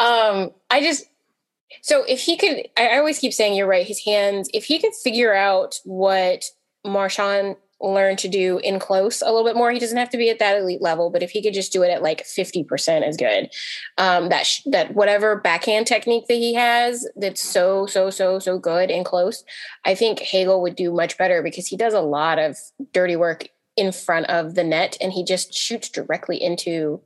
Um, 0.00 0.50
I 0.70 0.80
just 0.80 1.06
so 1.82 2.04
if 2.04 2.20
he 2.20 2.36
could, 2.36 2.68
I 2.76 2.96
always 2.96 3.18
keep 3.18 3.32
saying 3.32 3.54
you're 3.54 3.66
right. 3.66 3.86
His 3.86 4.04
hands, 4.04 4.48
if 4.54 4.64
he 4.64 4.80
could 4.80 4.94
figure 4.94 5.34
out 5.34 5.78
what 5.84 6.44
Marchand 6.84 7.56
learned 7.82 8.18
to 8.18 8.28
do 8.28 8.58
in 8.58 8.78
close 8.78 9.22
a 9.22 9.26
little 9.26 9.44
bit 9.44 9.56
more. 9.56 9.72
He 9.72 9.78
doesn't 9.78 9.96
have 9.96 10.10
to 10.10 10.16
be 10.16 10.30
at 10.30 10.38
that 10.38 10.58
elite 10.58 10.80
level, 10.80 11.10
but 11.10 11.22
if 11.22 11.30
he 11.30 11.42
could 11.42 11.54
just 11.54 11.72
do 11.72 11.82
it 11.82 11.90
at 11.90 12.02
like 12.02 12.22
50% 12.24 13.08
is 13.08 13.16
good. 13.16 13.50
Um, 13.98 14.28
that, 14.28 14.46
sh- 14.46 14.62
that 14.66 14.94
whatever 14.94 15.36
backhand 15.36 15.86
technique 15.86 16.26
that 16.28 16.34
he 16.34 16.54
has, 16.54 17.06
that's 17.16 17.42
so, 17.42 17.86
so, 17.86 18.10
so, 18.10 18.38
so 18.38 18.58
good 18.58 18.90
in 18.90 19.04
close. 19.04 19.44
I 19.84 19.94
think 19.94 20.20
Hagel 20.20 20.62
would 20.62 20.76
do 20.76 20.92
much 20.92 21.18
better 21.18 21.42
because 21.42 21.66
he 21.66 21.76
does 21.76 21.94
a 21.94 22.00
lot 22.00 22.38
of 22.38 22.56
dirty 22.92 23.16
work 23.16 23.48
in 23.76 23.90
front 23.90 24.26
of 24.26 24.54
the 24.54 24.64
net 24.64 24.96
and 25.00 25.12
he 25.12 25.24
just 25.24 25.54
shoots 25.54 25.88
directly 25.88 26.40
into 26.40 27.00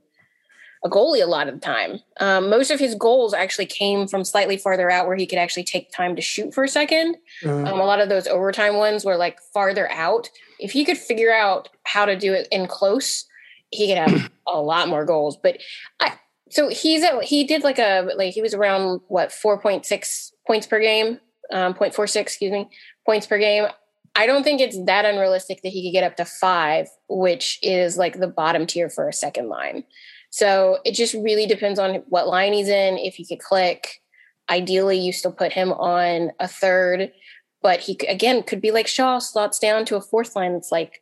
a 0.87 0.89
goalie 0.89 1.21
a 1.21 1.27
lot 1.27 1.47
of 1.47 1.55
the 1.55 1.59
time. 1.59 1.99
Um, 2.19 2.49
most 2.49 2.71
of 2.71 2.79
his 2.79 2.95
goals 2.95 3.33
actually 3.33 3.65
came 3.65 4.07
from 4.07 4.23
slightly 4.23 4.57
farther 4.57 4.89
out 4.89 5.07
where 5.07 5.15
he 5.15 5.27
could 5.27 5.37
actually 5.37 5.63
take 5.63 5.91
time 5.91 6.15
to 6.15 6.21
shoot 6.21 6.53
for 6.53 6.63
a 6.63 6.67
2nd 6.67 7.15
mm-hmm. 7.43 7.67
um, 7.67 7.79
a 7.79 7.85
lot 7.85 7.99
of 7.99 8.09
those 8.09 8.27
overtime 8.27 8.75
ones 8.77 9.05
were 9.05 9.17
like 9.17 9.39
farther 9.53 9.89
out. 9.91 10.29
If 10.59 10.71
he 10.71 10.85
could 10.85 10.97
figure 10.97 11.33
out 11.33 11.69
how 11.83 12.05
to 12.05 12.17
do 12.17 12.33
it 12.33 12.47
in 12.51 12.67
close, 12.67 13.25
he 13.71 13.87
could 13.87 13.97
have 13.97 14.31
a 14.47 14.59
lot 14.59 14.87
more 14.87 15.05
goals. 15.05 15.37
But 15.37 15.59
I, 15.99 16.13
so 16.49 16.69
he's 16.69 17.03
at, 17.03 17.23
he 17.23 17.43
did 17.43 17.63
like 17.63 17.79
a, 17.79 18.09
like 18.15 18.33
he 18.33 18.41
was 18.41 18.53
around 18.53 19.01
what, 19.07 19.29
4.6 19.29 20.31
points 20.47 20.67
per 20.67 20.79
game, 20.79 21.19
um, 21.51 21.73
0.46, 21.73 22.15
excuse 22.15 22.51
me, 22.51 22.69
points 23.05 23.27
per 23.27 23.37
game. 23.37 23.67
I 24.15 24.25
don't 24.25 24.43
think 24.43 24.61
it's 24.61 24.83
that 24.85 25.05
unrealistic 25.05 25.61
that 25.61 25.69
he 25.69 25.87
could 25.87 25.93
get 25.93 26.03
up 26.03 26.17
to 26.17 26.25
five, 26.25 26.87
which 27.07 27.59
is 27.61 27.97
like 27.97 28.19
the 28.19 28.27
bottom 28.27 28.65
tier 28.65 28.89
for 28.89 29.07
a 29.07 29.13
second 29.13 29.47
line. 29.47 29.83
So 30.37 30.77
it 30.85 30.91
just 30.91 31.15
really 31.15 31.47
depends 31.47 31.79
on 31.79 32.03
what 32.09 32.27
line 32.27 32.53
he's 32.53 32.67
in, 32.67 32.99
if 32.99 33.15
he 33.15 33.25
could 33.25 33.39
click. 33.39 34.03
Ideally, 34.51 34.99
you 34.99 35.11
still 35.11 35.31
put 35.31 35.51
him 35.51 35.73
on 35.73 36.31
a 36.39 36.47
third, 36.47 37.11
but 37.63 37.79
he 37.79 37.97
again 38.07 38.43
could 38.43 38.61
be 38.61 38.69
like 38.69 38.85
Shaw 38.85 39.17
slots 39.17 39.57
down 39.57 39.83
to 39.85 39.95
a 39.95 40.01
fourth 40.01 40.35
line 40.35 40.53
that's 40.53 40.71
like 40.71 41.01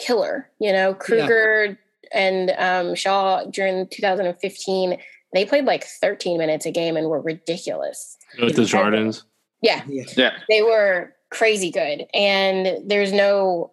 killer. 0.00 0.50
You 0.58 0.72
know, 0.72 0.94
Kruger 0.94 1.64
yeah. 1.64 1.76
and 2.12 2.50
um, 2.58 2.96
Shaw 2.96 3.44
during 3.44 3.86
2015, 3.86 4.98
they 5.32 5.44
played 5.44 5.64
like 5.64 5.84
13 5.84 6.36
minutes 6.36 6.66
a 6.66 6.72
game 6.72 6.96
and 6.96 7.08
were 7.08 7.20
ridiculous. 7.20 8.18
With 8.40 8.56
Desjardins. 8.56 9.22
Yeah. 9.62 9.84
Yeah. 9.86 10.32
They 10.48 10.62
were 10.62 11.14
crazy 11.30 11.70
good. 11.70 12.04
And 12.12 12.78
there's 12.84 13.12
no 13.12 13.70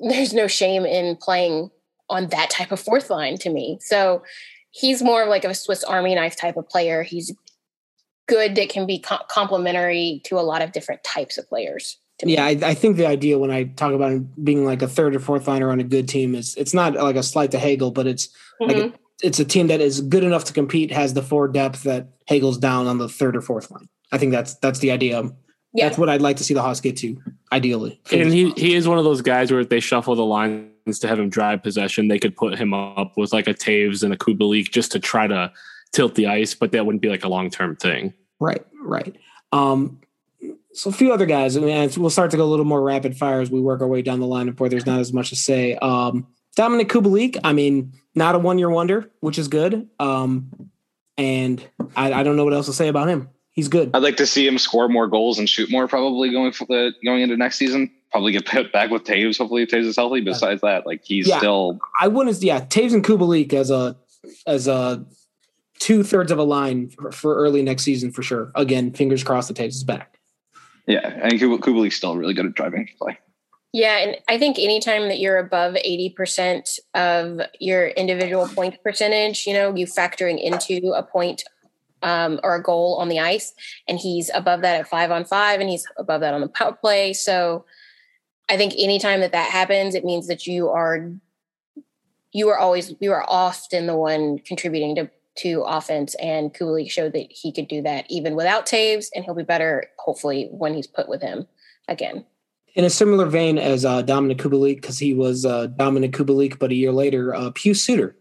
there's 0.00 0.34
no 0.34 0.48
shame 0.48 0.84
in 0.84 1.14
playing 1.14 1.70
on 2.10 2.26
that 2.28 2.50
type 2.50 2.72
of 2.72 2.80
fourth 2.80 3.08
line 3.08 3.38
to 3.38 3.50
me. 3.50 3.78
So 3.80 4.22
he's 4.70 5.02
more 5.02 5.22
of 5.22 5.28
like 5.28 5.44
a 5.44 5.54
Swiss 5.54 5.82
Army 5.84 6.14
knife 6.14 6.36
type 6.36 6.56
of 6.56 6.68
player. 6.68 7.02
He's 7.02 7.34
good 8.28 8.54
that 8.56 8.68
can 8.68 8.86
be 8.86 8.98
co- 8.98 9.24
complementary 9.28 10.20
to 10.24 10.38
a 10.38 10.42
lot 10.42 10.62
of 10.62 10.72
different 10.72 11.02
types 11.02 11.38
of 11.38 11.48
players. 11.48 11.98
Yeah, 12.22 12.44
I, 12.44 12.50
I, 12.62 12.74
think 12.74 12.98
the 12.98 13.06
idea 13.06 13.38
when 13.38 13.50
I 13.50 13.64
talk 13.64 13.94
about 13.94 14.12
him 14.12 14.30
being 14.44 14.66
like 14.66 14.82
a 14.82 14.88
third 14.88 15.16
or 15.16 15.20
fourth 15.20 15.48
liner 15.48 15.70
on 15.70 15.80
a 15.80 15.84
good 15.84 16.06
team 16.06 16.34
is 16.34 16.54
it's 16.56 16.74
not 16.74 16.92
like 16.94 17.16
a 17.16 17.22
slight 17.22 17.50
to 17.52 17.58
Hagel, 17.58 17.90
but 17.90 18.06
it's 18.06 18.28
mm-hmm. 18.60 18.64
like 18.64 18.76
a, 18.76 18.98
it's 19.22 19.40
a 19.40 19.44
team 19.44 19.68
that 19.68 19.80
is 19.80 20.02
good 20.02 20.22
enough 20.22 20.44
to 20.44 20.52
compete, 20.52 20.92
has 20.92 21.14
the 21.14 21.22
four 21.22 21.48
depth 21.48 21.82
that 21.84 22.08
Hagel's 22.26 22.58
down 22.58 22.86
on 22.86 22.98
the 22.98 23.08
third 23.08 23.36
or 23.36 23.40
fourth 23.40 23.70
line. 23.70 23.88
I 24.12 24.18
think 24.18 24.32
that's 24.32 24.54
that's 24.56 24.80
the 24.80 24.90
idea. 24.90 25.22
Yeah. 25.72 25.86
That's 25.86 25.98
what 25.98 26.08
I'd 26.08 26.20
like 26.20 26.36
to 26.38 26.44
see 26.44 26.52
the 26.52 26.62
Hawks 26.62 26.80
get 26.80 26.96
to, 26.98 27.16
ideally. 27.52 28.00
And 28.12 28.32
he, 28.32 28.50
he 28.50 28.74
is 28.74 28.88
one 28.88 28.98
of 28.98 29.04
those 29.04 29.22
guys 29.22 29.50
where 29.50 29.60
if 29.60 29.68
they 29.68 29.80
shuffle 29.80 30.16
the 30.16 30.24
lines 30.24 30.68
to 30.98 31.08
have 31.08 31.18
him 31.18 31.30
drive 31.30 31.62
possession, 31.62 32.08
they 32.08 32.18
could 32.18 32.36
put 32.36 32.58
him 32.58 32.74
up 32.74 33.16
with 33.16 33.32
like 33.32 33.46
a 33.46 33.54
Toews 33.54 34.02
and 34.02 34.12
a 34.12 34.16
Kubalik 34.16 34.70
just 34.70 34.92
to 34.92 34.98
try 34.98 35.26
to 35.26 35.52
tilt 35.92 36.14
the 36.14 36.26
ice, 36.26 36.54
but 36.54 36.72
that 36.72 36.84
wouldn't 36.84 37.02
be 37.02 37.08
like 37.08 37.24
a 37.24 37.28
long 37.28 37.50
term 37.50 37.76
thing. 37.76 38.12
Right, 38.38 38.64
right. 38.82 39.16
Um, 39.52 40.00
so 40.72 40.90
a 40.90 40.92
few 40.92 41.12
other 41.12 41.26
guys, 41.26 41.56
I 41.56 41.60
mean, 41.60 41.90
we'll 41.96 42.10
start 42.10 42.30
to 42.32 42.36
go 42.36 42.44
a 42.44 42.50
little 42.50 42.64
more 42.64 42.82
rapid 42.82 43.16
fire 43.16 43.40
as 43.40 43.50
we 43.50 43.60
work 43.60 43.80
our 43.80 43.88
way 43.88 44.02
down 44.02 44.20
the 44.20 44.26
line 44.26 44.46
before 44.46 44.68
there's 44.68 44.86
not 44.86 45.00
as 45.00 45.12
much 45.12 45.30
to 45.30 45.36
say. 45.36 45.76
Um, 45.76 46.26
Dominik 46.56 46.88
Kubalik, 46.88 47.38
I 47.44 47.52
mean, 47.52 47.92
not 48.14 48.34
a 48.34 48.38
one 48.38 48.58
year 48.58 48.70
wonder, 48.70 49.10
which 49.20 49.38
is 49.38 49.48
good. 49.48 49.88
Um, 49.98 50.70
and 51.18 51.64
I, 51.96 52.12
I 52.12 52.22
don't 52.22 52.36
know 52.36 52.44
what 52.44 52.54
else 52.54 52.66
to 52.66 52.72
say 52.72 52.88
about 52.88 53.08
him 53.08 53.28
he's 53.60 53.68
good. 53.68 53.90
I'd 53.94 54.02
like 54.02 54.16
to 54.16 54.26
see 54.26 54.46
him 54.46 54.58
score 54.58 54.88
more 54.88 55.06
goals 55.06 55.38
and 55.38 55.48
shoot 55.48 55.70
more. 55.70 55.86
Probably 55.86 56.30
going 56.30 56.52
for 56.52 56.64
the 56.66 56.92
going 57.04 57.22
into 57.22 57.36
next 57.36 57.56
season. 57.56 57.90
Probably 58.10 58.32
get 58.32 58.46
put 58.46 58.72
back 58.72 58.90
with 58.90 59.04
Toews. 59.04 59.38
Hopefully, 59.38 59.66
Toews 59.66 59.86
is 59.86 59.96
healthy. 59.96 60.20
Besides 60.20 60.62
that, 60.62 60.86
like 60.86 61.02
he's 61.04 61.28
yeah, 61.28 61.38
still. 61.38 61.78
I 62.00 62.08
wouldn't. 62.08 62.42
Yeah, 62.42 62.60
Toews 62.60 62.92
and 62.92 63.04
Kubalik 63.04 63.52
as 63.52 63.70
a 63.70 63.96
as 64.46 64.66
a 64.66 65.04
two 65.78 66.02
thirds 66.02 66.30
of 66.30 66.38
a 66.38 66.44
line 66.44 66.90
for, 66.90 67.10
for, 67.10 67.36
early 67.36 67.62
next 67.62 67.82
season 67.82 68.12
for 68.12 68.22
sure. 68.22 68.52
Again, 68.54 68.92
fingers 68.92 69.24
crossed 69.24 69.48
the 69.48 69.54
Toews 69.54 69.68
is 69.68 69.84
back. 69.84 70.18
Yeah, 70.86 71.08
and 71.22 71.32
Kubalik's 71.34 71.96
still 71.96 72.16
really 72.16 72.34
good 72.34 72.46
at 72.46 72.54
driving 72.54 72.88
play. 72.98 73.18
Yeah, 73.72 73.98
and 73.98 74.16
I 74.28 74.38
think 74.38 74.58
anytime 74.58 75.08
that 75.08 75.20
you're 75.20 75.38
above 75.38 75.74
80% 75.74 76.78
of 76.94 77.40
your 77.60 77.88
individual 77.88 78.48
point 78.48 78.82
percentage, 78.82 79.46
you 79.46 79.52
know, 79.52 79.74
you 79.74 79.86
factoring 79.86 80.42
into 80.42 80.92
a 80.92 81.04
point 81.04 81.44
um, 82.02 82.40
or 82.42 82.56
a 82.56 82.62
goal 82.62 82.96
on 82.96 83.08
the 83.08 83.20
ice, 83.20 83.54
and 83.86 83.98
he's 83.98 84.30
above 84.34 84.62
that 84.62 84.80
at 84.80 84.88
five 84.88 85.10
on 85.12 85.24
five, 85.24 85.60
and 85.60 85.68
he's 85.68 85.86
above 85.96 86.20
that 86.22 86.34
on 86.34 86.40
the 86.40 86.48
power 86.48 86.72
play. 86.72 87.12
So 87.12 87.64
I 88.50 88.56
think 88.56 88.74
anytime 88.76 89.20
that 89.20 89.32
that 89.32 89.50
happens, 89.50 89.94
it 89.94 90.04
means 90.04 90.26
that 90.26 90.46
you 90.46 90.68
are 90.68 91.10
you 92.32 92.48
are 92.48 92.58
always 92.58 92.94
you 93.00 93.12
are 93.12 93.24
often 93.28 93.86
the 93.86 93.96
one 93.96 94.38
contributing 94.40 94.94
to 94.96 95.10
to 95.38 95.62
offense, 95.62 96.14
and 96.16 96.52
Kubalik 96.52 96.90
showed 96.90 97.12
that 97.12 97.28
he 97.30 97.52
could 97.52 97.68
do 97.68 97.80
that 97.82 98.04
even 98.10 98.34
without 98.34 98.66
Toews 98.66 99.06
and 99.14 99.24
he'll 99.24 99.34
be 99.34 99.44
better 99.44 99.86
hopefully 99.98 100.48
when 100.50 100.74
he's 100.74 100.88
put 100.88 101.08
with 101.08 101.22
him 101.22 101.46
again. 101.88 102.26
In 102.74 102.84
a 102.84 102.90
similar 102.90 103.26
vein 103.26 103.58
as 103.58 103.84
uh, 103.84 104.02
Dominik 104.02 104.36
Kubalik, 104.36 104.76
because 104.76 104.98
he 104.98 105.14
was 105.14 105.46
uh, 105.46 105.68
Dominik 105.68 106.12
Kubalik, 106.12 106.58
but 106.58 106.70
a 106.70 106.74
year 106.74 106.92
later, 106.92 107.34
uh, 107.34 107.50
Pius 107.50 107.82
Suter 107.82 108.16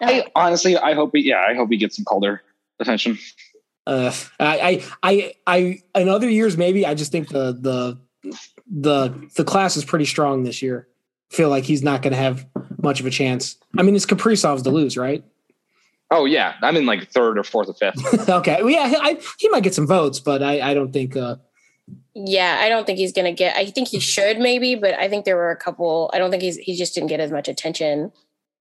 I 0.00 0.24
honestly, 0.34 0.76
I 0.76 0.94
hope 0.94 1.10
he, 1.14 1.28
yeah, 1.28 1.44
I 1.46 1.54
hope 1.54 1.70
he 1.70 1.76
gets 1.76 1.96
some 1.96 2.04
Calder 2.04 2.42
attention. 2.78 3.18
Uh, 3.86 4.12
I, 4.38 4.84
I, 5.02 5.32
I, 5.46 5.82
in 5.94 6.08
other 6.08 6.28
years, 6.28 6.56
maybe 6.56 6.86
I 6.86 6.94
just 6.94 7.12
think 7.12 7.28
the, 7.28 7.52
the, 7.52 7.98
the, 8.70 9.28
the 9.36 9.44
class 9.44 9.76
is 9.76 9.84
pretty 9.84 10.04
strong 10.04 10.44
this 10.44 10.62
year. 10.62 10.88
Feel 11.30 11.48
like 11.48 11.64
he's 11.64 11.82
not 11.82 12.02
going 12.02 12.12
to 12.12 12.18
have 12.18 12.46
much 12.82 13.00
of 13.00 13.06
a 13.06 13.10
chance. 13.10 13.56
I 13.78 13.82
mean, 13.82 13.94
it's 13.94 14.06
Kaprizov's 14.06 14.62
to 14.62 14.70
lose, 14.70 14.96
right? 14.96 15.24
Oh 16.12 16.24
yeah, 16.24 16.54
I'm 16.60 16.76
in 16.76 16.86
like 16.86 17.08
third 17.08 17.38
or 17.38 17.44
fourth 17.44 17.68
or 17.68 17.74
fifth. 17.74 18.28
okay, 18.28 18.62
well, 18.62 18.70
yeah, 18.70 18.92
I, 19.00 19.20
he 19.38 19.48
might 19.48 19.62
get 19.62 19.74
some 19.74 19.86
votes, 19.86 20.18
but 20.18 20.42
I, 20.42 20.70
I 20.70 20.74
don't 20.74 20.92
think. 20.92 21.16
Uh, 21.16 21.36
yeah, 22.14 22.58
I 22.60 22.68
don't 22.68 22.84
think 22.84 22.98
he's 22.98 23.12
going 23.12 23.26
to 23.26 23.32
get. 23.32 23.56
I 23.56 23.66
think 23.66 23.86
he 23.86 24.00
should 24.00 24.40
maybe, 24.40 24.74
but 24.74 24.94
I 24.94 25.08
think 25.08 25.24
there 25.24 25.36
were 25.36 25.52
a 25.52 25.56
couple. 25.56 26.10
I 26.12 26.18
don't 26.18 26.32
think 26.32 26.42
he's 26.42 26.56
he 26.56 26.76
just 26.76 26.96
didn't 26.96 27.10
get 27.10 27.20
as 27.20 27.30
much 27.30 27.46
attention 27.46 28.10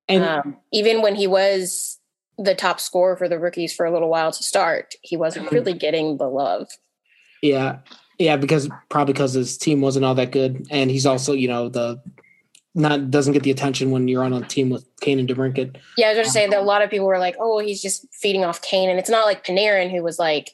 and 0.09 0.23
um, 0.23 0.57
even 0.73 1.01
when 1.01 1.15
he 1.15 1.27
was 1.27 1.99
the 2.37 2.55
top 2.55 2.79
scorer 2.79 3.15
for 3.15 3.29
the 3.29 3.39
rookies 3.39 3.73
for 3.73 3.85
a 3.85 3.91
little 3.91 4.09
while 4.09 4.31
to 4.31 4.43
start, 4.43 4.95
he 5.01 5.15
wasn't 5.15 5.45
mm-hmm. 5.45 5.55
really 5.55 5.73
getting 5.73 6.17
the 6.17 6.27
love. 6.27 6.67
Yeah. 7.41 7.79
Yeah, 8.19 8.35
because 8.35 8.69
probably 8.89 9.13
because 9.13 9.33
his 9.33 9.57
team 9.57 9.81
wasn't 9.81 10.05
all 10.05 10.15
that 10.15 10.31
good. 10.31 10.67
And 10.69 10.91
he's 10.91 11.05
also, 11.05 11.33
you 11.33 11.47
know, 11.47 11.69
the 11.69 12.01
not 12.75 13.09
doesn't 13.09 13.33
get 13.33 13.43
the 13.43 13.51
attention 13.51 13.91
when 13.91 14.07
you're 14.07 14.23
on 14.23 14.33
a 14.33 14.41
team 14.45 14.69
with 14.69 14.85
Kane 15.01 15.19
and 15.19 15.27
DeBrincat. 15.27 15.77
Yeah, 15.97 16.07
I 16.07 16.09
was 16.09 16.19
just 16.25 16.33
saying 16.33 16.51
that 16.51 16.59
a 16.59 16.63
lot 16.63 16.81
of 16.81 16.89
people 16.89 17.07
were 17.07 17.17
like, 17.17 17.35
"Oh, 17.39 17.59
he's 17.59 17.81
just 17.81 18.05
feeding 18.13 18.43
off 18.43 18.61
Kane," 18.61 18.89
and 18.89 18.99
it's 18.99 19.09
not 19.09 19.25
like 19.25 19.45
Panarin 19.45 19.89
who 19.89 20.03
was 20.03 20.19
like 20.19 20.51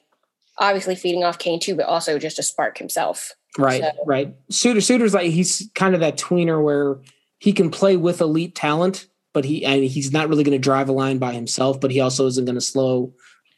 obviously 0.57 0.95
feeding 0.95 1.23
off 1.23 1.37
Kane 1.39 1.59
too, 1.59 1.75
but 1.75 1.85
also 1.85 2.17
just 2.17 2.39
a 2.39 2.43
spark 2.43 2.77
himself. 2.77 3.33
Right, 3.57 3.81
So- 3.81 3.91
right. 4.05 4.33
Suter 4.49 4.81
Suter's 4.81 5.13
like 5.13 5.31
he's 5.31 5.69
kind 5.75 5.93
of 5.93 6.01
that 6.01 6.17
tweener 6.17 6.63
where 6.63 6.99
he 7.39 7.51
can 7.51 7.69
play 7.69 7.97
with 7.97 8.21
elite 8.21 8.55
talent, 8.55 9.07
but 9.33 9.43
he 9.43 9.65
and 9.65 9.83
he's 9.83 10.11
not 10.13 10.29
really 10.29 10.43
going 10.43 10.57
to 10.57 10.63
drive 10.63 10.87
a 10.87 10.93
line 10.93 11.17
by 11.17 11.33
himself, 11.33 11.79
but 11.81 11.91
he 11.91 11.99
also 11.99 12.27
isn't 12.27 12.45
going 12.45 12.55
to 12.55 12.61
slow 12.61 13.13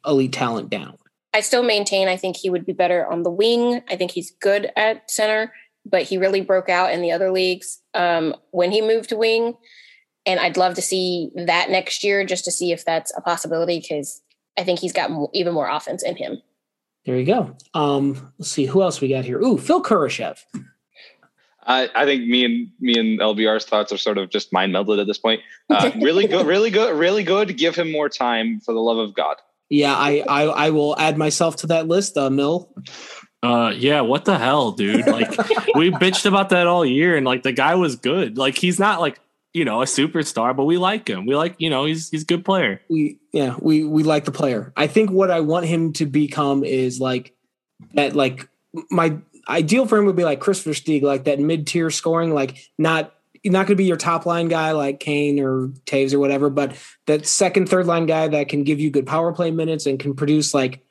elite 0.06 0.34
talent 0.34 0.70
down. 0.70 0.98
I 1.38 1.42
still 1.42 1.62
maintain 1.62 2.08
I 2.08 2.18
think 2.18 2.36
he 2.36 2.50
would 2.50 2.66
be 2.66 2.74
better 2.74 3.06
on 3.06 3.22
the 3.22 3.30
wing. 3.30 3.84
I 3.88 3.96
think 3.96 4.10
he's 4.10 4.32
good 4.32 4.72
at 4.76 5.10
center, 5.12 5.54
but 5.86 6.02
he 6.02 6.18
really 6.18 6.42
broke 6.42 6.68
out 6.68 6.92
in 6.92 7.04
the 7.04 7.12
other 7.12 7.32
leagues 7.32 7.80
um, 7.94 8.34
when 8.50 8.72
he 8.72 8.82
moved 8.82 9.10
to 9.10 9.18
wing. 9.18 9.54
And 10.26 10.40
I'd 10.40 10.58
love 10.58 10.74
to 10.74 10.82
see 10.82 11.30
that 11.36 11.70
next 11.70 12.04
year 12.04 12.26
just 12.26 12.44
to 12.46 12.52
see 12.52 12.72
if 12.72 12.84
that's 12.84 13.16
a 13.16 13.22
possibility 13.22 13.80
because 13.80 14.24
I 14.58 14.64
think 14.64 14.80
he's 14.80 14.94
got 14.94 15.12
mo- 15.12 15.30
even 15.32 15.54
more 15.54 15.70
offense 15.70 16.02
in 16.02 16.16
him. 16.16 16.42
There 17.06 17.16
you 17.16 17.26
go. 17.26 17.56
Um, 17.76 18.34
let's 18.40 18.52
see 18.52 18.66
who 18.66 18.82
else 18.82 19.00
we 19.00 19.08
got 19.08 19.24
here. 19.24 19.40
Ooh, 19.40 19.60
Phil 19.60 19.84
Kurashev. 19.84 20.40
I, 21.68 21.88
I 21.94 22.06
think 22.06 22.28
me 22.28 22.46
and 22.46 22.72
me 22.80 23.00
and 23.00 23.20
LBR's 23.20 23.66
thoughts 23.66 23.92
are 23.92 23.98
sort 23.98 24.18
of 24.18 24.32
just 24.32 24.52
mind 24.52 24.74
melded 24.74 25.00
at 25.00 25.06
this 25.06 25.20
point. 25.20 25.42
Uh, 25.70 25.92
really 26.02 26.26
good, 26.26 26.48
really 26.48 26.72
good, 26.72 26.98
really 26.98 27.24
good. 27.24 27.58
Give 27.58 27.76
him 27.76 27.92
more 27.92 28.10
time 28.10 28.60
for 28.60 28.74
the 28.74 28.80
love 28.80 28.98
of 28.98 29.14
God. 29.14 29.36
Yeah, 29.70 29.96
I 29.96 30.24
I, 30.28 30.44
I 30.44 30.70
will 30.70 30.98
add 30.98 31.18
myself 31.18 31.58
to 31.58 31.68
that 31.68 31.88
list. 31.88 32.18
Uh, 32.18 32.30
Mil. 32.30 32.74
Uh, 33.44 33.72
yeah, 33.76 34.02
what 34.02 34.26
the 34.26 34.38
hell, 34.38 34.72
dude? 34.72 35.06
Like, 35.06 35.30
we 35.76 35.92
bitched 36.02 36.26
about 36.26 36.50
that 36.50 36.66
all 36.66 36.84
year, 36.84 37.16
and 37.16 37.26
like 37.26 37.44
the 37.44 37.52
guy 37.52 37.76
was 37.76 37.96
good. 37.96 38.38
Like, 38.38 38.58
he's 38.58 38.80
not 38.80 39.00
like 39.00 39.20
you 39.54 39.64
know 39.66 39.82
a 39.82 39.86
superstar, 39.86 40.56
but 40.56 40.66
we 40.66 40.78
like 40.78 41.08
him. 41.08 41.26
We 41.26 41.36
like 41.36 41.56
you 41.58 41.70
know 41.70 41.86
he's 41.86 42.10
he's 42.10 42.24
a 42.24 42.26
good 42.26 42.44
player. 42.46 42.82
we 42.90 43.20
yeah 43.32 43.56
we 43.60 43.84
we 43.84 44.04
like 44.04 44.26
the 44.26 44.32
player 44.32 44.74
i 44.76 44.88
think 44.88 45.12
what 45.12 45.30
i 45.30 45.40
want 45.42 45.66
him 45.66 45.94
to 45.94 46.06
become 46.06 46.64
is 46.64 47.00
like 47.00 47.36
that 47.94 48.16
like 48.16 48.48
my 48.90 49.18
ideal 49.50 49.86
for 49.86 49.98
him 49.98 50.06
would 50.06 50.16
be 50.16 50.24
like 50.24 50.40
Christopher 50.40 50.72
versteeg 50.72 51.02
like 51.04 51.24
that 51.26 51.40
mid-tier 51.40 51.90
scoring 51.90 52.34
like 52.34 52.58
not 52.78 53.14
not 53.52 53.68
going 53.68 53.76
to 53.76 53.76
be 53.76 53.86
your 53.86 53.98
top 53.98 54.26
line 54.26 54.48
guy 54.48 54.72
like 54.72 55.00
Kane 55.00 55.40
or 55.40 55.68
Toews 55.86 56.14
or 56.14 56.20
whatever, 56.20 56.50
but 56.50 56.76
that 57.06 57.26
second, 57.26 57.70
third 57.70 57.86
line 57.86 58.06
guy 58.06 58.28
that 58.28 58.50
can 58.50 58.64
give 58.64 58.80
you 58.80 58.90
good 58.90 59.06
power 59.06 59.34
play 59.34 59.52
minutes 59.52 59.86
and 59.86 60.00
can 60.00 60.16
produce 60.16 60.54
like 60.54 60.84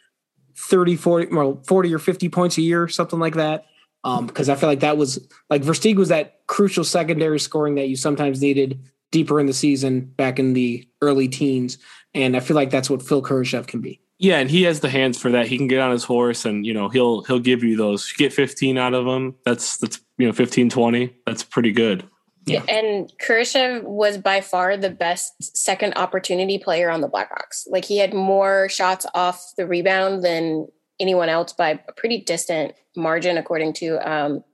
30, 0.57 0.97
40, 0.97 1.35
well, 1.35 1.63
40 1.67 1.95
or 1.95 1.99
50 1.99 2.29
points 2.29 2.59
a 2.59 2.63
year, 2.63 2.89
something 2.89 3.19
like 3.19 3.35
that. 3.35 3.67
Um, 4.05 4.27
because 4.27 4.49
I 4.49 4.55
feel 4.55 4.69
like 4.69 4.81
that 4.81 4.97
was 4.97 5.27
like 5.51 5.63
Versteeg 5.63 5.97
was 5.97 6.11
that 6.11 6.47
crucial 6.47 6.85
secondary 6.85 7.41
scoring 7.41 7.75
that 7.75 7.89
you 7.89 7.97
sometimes 7.97 8.41
needed 8.41 8.81
deeper 9.11 9.41
in 9.41 9.47
the 9.47 9.53
season 9.53 10.01
back 10.01 10.39
in 10.39 10.53
the 10.53 10.89
early 11.03 11.27
teens. 11.27 11.79
And 12.15 12.37
I 12.37 12.41
feel 12.41 12.55
like 12.55 12.71
that's 12.71 12.89
what 12.89 13.03
Phil 13.03 13.23
Kurashev 13.23 13.67
can 13.67 13.81
be. 13.81 14.01
Yeah, 14.19 14.39
and 14.39 14.51
he 14.51 14.63
has 14.63 14.81
the 14.81 14.89
hands 14.89 15.19
for 15.19 15.31
that. 15.33 15.47
He 15.47 15.59
can 15.59 15.69
get 15.69 15.81
on 15.81 15.91
his 15.91 16.05
horse 16.05 16.45
and 16.45 16.65
you 16.65 16.73
know 16.73 16.89
he'll 16.89 17.23
he'll 17.23 17.39
give 17.39 17.63
you 17.63 17.77
those. 17.77 18.11
You 18.11 18.17
Get 18.17 18.33
15 18.33 18.79
out 18.79 18.95
of 18.95 19.07
him. 19.07 19.35
That's 19.45 19.77
that's 19.77 20.01
you 20.19 20.27
know 20.27 20.33
15 20.33 20.71
20. 20.71 21.15
That's 21.27 21.43
pretty 21.43 21.73
good. 21.73 22.09
Yeah. 22.47 22.62
And 22.68 23.12
Kurashev 23.20 23.82
was 23.82 24.18
by 24.18 24.40
far 24.40 24.76
the 24.76 24.90
best 24.90 25.57
second 25.57 25.94
opportunity 25.97 26.59
player 26.59 26.90
on 26.90 27.01
the 27.01 27.09
Blackhawks. 27.09 27.64
Like 27.68 27.84
he 27.84 27.99
had 27.99 28.14
more 28.14 28.68
shots 28.68 29.05
off 29.14 29.53
the 29.57 29.66
rebound 29.66 30.22
than 30.24 30.68
anyone 31.01 31.28
else 31.28 31.53
by 31.53 31.70
a 31.88 31.92
pretty 31.92 32.20
distant 32.20 32.72
margin, 32.97 33.36
according 33.36 33.72
to 33.74 33.99
um, 34.09 34.44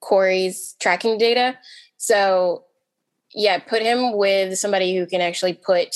Corey's 0.00 0.74
tracking 0.80 1.16
data. 1.18 1.56
So, 1.96 2.64
yeah, 3.34 3.58
put 3.58 3.82
him 3.82 4.16
with 4.16 4.58
somebody 4.58 4.96
who 4.96 5.06
can 5.06 5.20
actually 5.20 5.54
put 5.54 5.94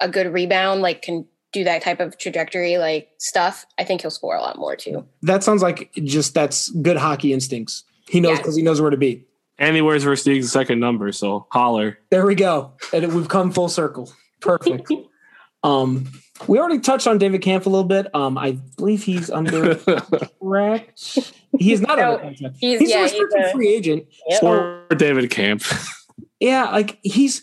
a 0.00 0.08
good 0.08 0.32
rebound, 0.32 0.82
like 0.82 1.02
can 1.02 1.26
do 1.52 1.64
that 1.64 1.82
type 1.82 2.00
of 2.00 2.16
trajectory, 2.18 2.78
like 2.78 3.08
stuff. 3.18 3.66
I 3.78 3.84
think 3.84 4.02
he'll 4.02 4.10
score 4.10 4.36
a 4.36 4.40
lot 4.40 4.58
more 4.58 4.76
too. 4.76 5.04
That 5.22 5.42
sounds 5.44 5.62
like 5.62 5.90
just 5.94 6.34
that's 6.34 6.68
good 6.70 6.96
hockey 6.96 7.32
instincts. 7.32 7.84
He 8.08 8.20
knows 8.20 8.32
Yeah. 8.32 8.36
because 8.38 8.56
he 8.56 8.62
knows 8.62 8.80
where 8.80 8.90
to 8.90 8.96
be. 8.96 9.24
And 9.60 9.76
he 9.76 9.82
wears 9.82 10.04
Versteeg's 10.04 10.50
second 10.50 10.80
number, 10.80 11.12
so 11.12 11.46
holler. 11.52 11.98
There 12.10 12.26
we 12.26 12.34
go. 12.34 12.72
And 12.92 13.12
we've 13.14 13.28
come 13.28 13.52
full 13.52 13.68
circle. 13.68 14.10
Perfect. 14.40 14.90
um, 15.62 16.10
we 16.48 16.58
already 16.58 16.80
touched 16.80 17.06
on 17.06 17.18
David 17.18 17.42
Kampf 17.42 17.66
a 17.66 17.68
little 17.68 17.84
bit. 17.84 18.12
Um, 18.14 18.38
I 18.38 18.52
believe 18.78 19.02
he's 19.04 19.30
under 19.30 19.74
contract. 20.40 21.18
He 21.58 21.72
is 21.72 21.82
not 21.82 21.98
No, 21.98 22.12
under 22.14 22.24
contract. 22.24 22.56
he's- 22.58 22.80
He's, 22.80 22.90
yeah, 22.90 22.96
a 22.96 23.02
he's 23.02 23.12
restricted 23.12 23.40
a- 23.42 23.52
free 23.52 23.68
agent. 23.68 24.06
Yep. 24.28 24.42
Or 24.42 24.86
David 24.96 25.30
Kampf. 25.30 26.06
yeah, 26.40 26.70
like 26.70 26.98
he's 27.02 27.42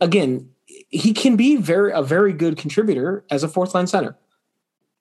again, 0.00 0.50
he 0.66 1.12
can 1.14 1.36
be 1.36 1.54
very 1.56 1.92
a 1.92 2.02
very 2.02 2.32
good 2.32 2.56
contributor 2.56 3.24
as 3.30 3.44
a 3.44 3.48
fourth 3.48 3.72
line 3.74 3.86
center. 3.86 4.16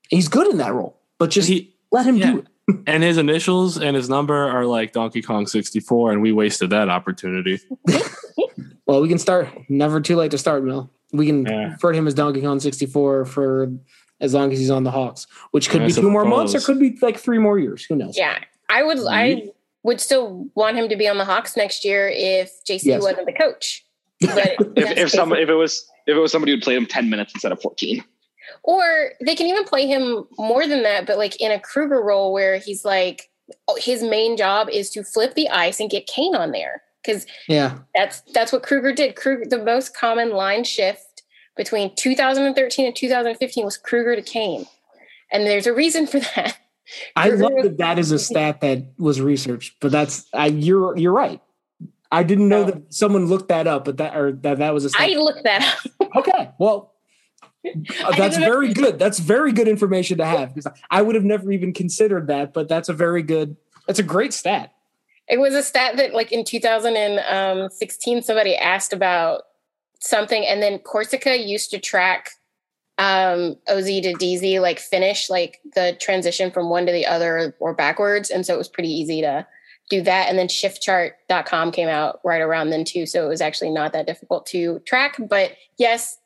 He's 0.09 0.27
good 0.27 0.45
in 0.47 0.57
that 0.57 0.73
role, 0.73 0.99
but 1.17 1.31
just 1.31 1.49
He- 1.49 1.75
let 1.91 2.05
him 2.05 2.17
yeah. 2.17 2.31
do 2.33 2.37
it. 2.39 2.47
and 2.87 3.03
his 3.03 3.17
initials 3.17 3.77
and 3.77 3.95
his 3.95 4.09
number 4.09 4.35
are 4.35 4.65
like 4.65 4.91
Donkey 4.93 5.21
Kong 5.21 5.47
64, 5.47 6.11
and 6.13 6.21
we 6.21 6.31
wasted 6.31 6.69
that 6.71 6.89
opportunity. 6.89 7.59
Well, 8.87 9.01
we 9.01 9.07
can 9.07 9.19
start. 9.19 9.47
Never 9.69 10.01
too 10.01 10.17
late 10.17 10.31
to 10.31 10.37
start, 10.37 10.65
Mil. 10.65 10.91
We 11.13 11.25
can 11.25 11.45
Yeah. 11.45 11.71
refer 11.71 11.93
to 11.93 11.97
him 11.97 12.07
as 12.07 12.13
Donkey 12.13 12.41
Kong 12.41 12.59
64 12.59 13.23
for 13.23 13.71
as 14.19 14.33
long 14.33 14.51
as 14.51 14.59
he's 14.59 14.69
on 14.69 14.83
the 14.83 14.91
Hawks, 14.91 15.27
which 15.51 15.69
could 15.69 15.81
I 15.83 15.87
be 15.87 15.93
two 15.93 16.09
more 16.11 16.25
months 16.25 16.53
or 16.53 16.59
could 16.59 16.77
be 16.77 16.97
like 17.01 17.17
three 17.17 17.37
more 17.37 17.57
years. 17.57 17.85
Who 17.85 17.95
knows? 17.95 18.17
Yeah, 18.17 18.37
I 18.69 18.83
would. 18.83 18.97
Mm-hmm. 18.97 19.07
I 19.47 19.49
would 19.83 20.01
still 20.01 20.45
want 20.55 20.75
him 20.75 20.89
to 20.89 20.97
be 20.97 21.07
on 21.07 21.17
the 21.17 21.23
Hawks 21.23 21.55
next 21.55 21.85
year 21.85 22.11
if 22.13 22.51
JC 22.67 22.83
Yes. 22.87 23.01
wasn't 23.01 23.27
the 23.27 23.33
coach. 23.33 23.85
But 24.19 24.55
If, 24.75 24.97
if 24.97 25.09
someone, 25.11 25.39
if 25.39 25.47
it 25.47 25.55
was, 25.55 25.85
if 26.05 26.17
it 26.17 26.19
was 26.19 26.31
somebody 26.33 26.51
who'd 26.51 26.61
played 26.61 26.75
him 26.77 26.85
ten 26.85 27.09
minutes 27.09 27.33
instead 27.33 27.53
of 27.53 27.61
fourteen. 27.61 28.03
Or 28.63 29.11
they 29.25 29.35
can 29.35 29.47
even 29.47 29.63
play 29.63 29.85
him 29.87 30.25
more 30.37 30.67
than 30.67 30.83
that, 30.83 31.05
but 31.05 31.17
like 31.17 31.39
in 31.41 31.51
a 31.51 31.59
Kruger 31.59 32.01
role 32.01 32.33
where 32.33 32.57
he's 32.57 32.85
like 32.85 33.29
oh, 33.67 33.77
his 33.79 34.01
main 34.01 34.37
job 34.37 34.69
is 34.71 34.89
to 34.91 35.03
flip 35.03 35.33
the 35.35 35.49
ice 35.49 35.79
and 35.81 35.89
get 35.89 36.07
Kane 36.07 36.35
on 36.35 36.51
there 36.51 36.81
because 37.03 37.25
Yeah. 37.47 37.79
that's 37.95 38.21
that's 38.33 38.51
what 38.53 38.63
Kruger 38.63 38.93
did. 38.93 39.15
Kruger, 39.15 39.43
the 39.49 39.63
most 39.63 39.95
common 39.95 40.31
line 40.31 40.63
shift 40.63 41.23
between 41.57 41.93
2013 41.95 42.85
and 42.85 42.95
2015 42.95 43.65
was 43.65 43.77
Kruger 43.77 44.15
to 44.15 44.21
Kane, 44.21 44.65
and 45.31 45.45
there's 45.45 45.67
a 45.67 45.73
reason 45.73 46.07
for 46.07 46.19
that. 46.19 46.57
I 47.15 47.29
Kruger 47.29 47.43
love 47.43 47.63
that 47.63 47.77
that 47.77 47.99
is 47.99 48.11
a 48.11 48.19
stat 48.19 48.61
that 48.61 48.85
was 48.97 49.19
researched, 49.21 49.75
but 49.81 49.91
that's 49.91 50.25
I, 50.33 50.47
you're 50.47 50.97
you're 50.97 51.13
right. 51.13 51.41
I 52.13 52.23
didn't 52.23 52.49
know 52.49 52.65
No. 52.65 52.71
that 52.71 52.93
someone 52.93 53.27
looked 53.27 53.49
that 53.49 53.67
up, 53.67 53.85
but 53.85 53.97
that 53.97 54.15
or 54.15 54.31
that 54.33 54.57
that 54.59 54.73
was 54.73 54.85
a 54.85 54.89
stat. 54.89 55.09
I 55.09 55.13
looked 55.15 55.43
that 55.43 55.77
up. 56.01 56.09
okay, 56.17 56.51
well, 56.59 56.93
that's 58.17 58.37
very 58.37 58.73
good. 58.73 58.97
That's 58.97 59.19
very 59.19 59.51
good 59.51 59.67
information 59.67 60.17
to 60.17 60.25
have 60.25 60.53
because 60.53 60.71
I 60.89 61.01
would 61.01 61.15
have 61.15 61.23
never 61.23 61.51
even 61.51 61.73
considered 61.73 62.27
that. 62.27 62.53
But 62.53 62.67
that's 62.67 62.89
a 62.89 62.93
very 62.93 63.23
good. 63.23 63.55
That's 63.87 63.99
a 63.99 64.03
great 64.03 64.33
stat. 64.33 64.73
It 65.27 65.39
was 65.39 65.53
a 65.53 65.63
stat 65.63 65.97
that, 65.97 66.13
like 66.13 66.31
in 66.31 66.43
2016, 66.43 68.23
somebody 68.23 68.55
asked 68.55 68.93
about 68.93 69.43
something, 69.99 70.45
and 70.45 70.61
then 70.61 70.79
Corsica 70.79 71.37
used 71.37 71.71
to 71.71 71.79
track 71.79 72.31
um, 72.97 73.55
OZ 73.67 73.85
to 73.85 74.13
DZ, 74.13 74.61
like 74.61 74.79
finish, 74.79 75.29
like 75.29 75.59
the 75.75 75.95
transition 75.99 76.51
from 76.51 76.69
one 76.69 76.85
to 76.85 76.91
the 76.91 77.05
other 77.05 77.55
or 77.59 77.73
backwards, 77.73 78.29
and 78.29 78.45
so 78.45 78.53
it 78.53 78.57
was 78.57 78.67
pretty 78.67 78.89
easy 78.89 79.21
to 79.21 79.45
do 79.89 80.01
that. 80.01 80.29
And 80.29 80.37
then 80.37 80.47
ShiftChart.com 80.47 81.71
came 81.71 81.89
out 81.89 82.19
right 82.23 82.41
around 82.41 82.69
then 82.69 82.85
too, 82.85 83.05
so 83.05 83.25
it 83.25 83.29
was 83.29 83.41
actually 83.41 83.71
not 83.71 83.93
that 83.93 84.07
difficult 84.07 84.45
to 84.47 84.79
track. 84.79 85.17
But 85.19 85.53
yes, 85.77 86.17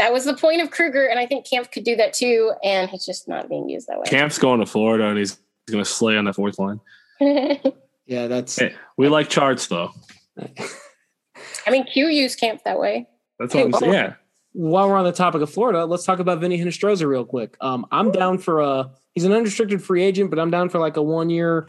that 0.00 0.14
was 0.14 0.24
the 0.24 0.34
point 0.34 0.62
of 0.62 0.70
Kruger, 0.70 1.04
and 1.06 1.18
I 1.20 1.26
think 1.26 1.46
Kampf 1.48 1.70
could 1.70 1.84
do 1.84 1.94
that 1.96 2.14
too, 2.14 2.52
and 2.64 2.88
he's 2.88 3.04
just 3.04 3.28
not 3.28 3.50
being 3.50 3.68
used 3.68 3.86
that 3.88 3.98
way. 3.98 4.04
Kampf's 4.06 4.38
going 4.38 4.60
to 4.60 4.64
Florida, 4.66 5.04
and 5.04 5.18
he's 5.18 5.38
going 5.70 5.84
to 5.84 5.88
slay 5.88 6.16
on 6.16 6.24
the 6.24 6.32
fourth 6.32 6.58
line. 6.58 6.80
Yeah, 8.06 8.26
that's 8.26 8.58
Hey, 8.58 8.74
we 8.96 9.08
like 9.08 9.28
charts, 9.28 9.68
though. 9.68 9.92
I 10.36 11.70
mean, 11.70 11.84
Q 11.84 12.08
used 12.08 12.40
Kampf 12.40 12.64
that 12.64 12.80
way. 12.80 13.06
That's 13.38 13.52
Hey, 13.52 13.62
I'm 13.62 13.72
saying. 13.72 13.92
Yeah. 13.92 14.14
while 14.52 14.88
we're 14.88 14.96
on 14.96 15.04
the 15.04 15.12
topic 15.12 15.42
of 15.42 15.50
Florida, 15.50 15.84
let's 15.84 16.04
talk 16.04 16.18
about 16.18 16.40
Vinny 16.40 16.58
Hinostroza 16.58 17.06
real 17.06 17.24
quick. 17.24 17.56
Um, 17.60 17.86
I'm 17.92 18.10
down 18.10 18.38
for 18.38 18.60
a. 18.62 18.90
He's 19.14 19.24
an 19.24 19.32
unrestricted 19.32 19.80
free 19.80 20.02
agent, 20.02 20.30
but 20.30 20.40
I'm 20.40 20.50
down 20.50 20.70
for 20.70 20.80
like 20.80 20.96
a 20.96 21.02
one 21.02 21.30
year, 21.30 21.68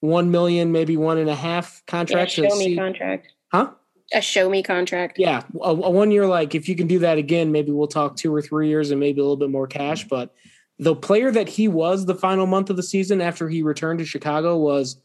one 0.00 0.30
million, 0.30 0.72
maybe 0.72 0.98
one 0.98 1.16
and 1.16 1.30
a 1.30 1.34
half 1.34 1.82
contract. 1.86 2.32
to 2.32 2.48
show 2.48 2.56
me 2.56 2.64
see- 2.66 2.76
contract. 2.76 3.28
Huh? 3.50 3.70
A 4.12 4.20
show 4.20 4.48
me 4.48 4.62
contract. 4.62 5.18
Yeah, 5.18 5.42
a, 5.60 5.68
a 5.68 5.90
one 5.90 6.10
year. 6.10 6.26
Like 6.26 6.54
if 6.54 6.68
you 6.68 6.76
can 6.76 6.86
do 6.86 7.00
that 7.00 7.18
again, 7.18 7.52
maybe 7.52 7.72
we'll 7.72 7.88
talk 7.88 8.16
two 8.16 8.34
or 8.34 8.40
three 8.40 8.68
years 8.68 8.90
and 8.90 8.98
maybe 8.98 9.20
a 9.20 9.22
little 9.22 9.36
bit 9.36 9.50
more 9.50 9.66
cash. 9.66 10.04
But 10.08 10.34
the 10.78 10.94
player 10.94 11.30
that 11.30 11.48
he 11.48 11.68
was 11.68 12.06
the 12.06 12.14
final 12.14 12.46
month 12.46 12.70
of 12.70 12.76
the 12.76 12.82
season 12.82 13.20
after 13.20 13.48
he 13.48 13.62
returned 13.62 13.98
to 13.98 14.06
Chicago 14.06 14.56
was 14.56 15.00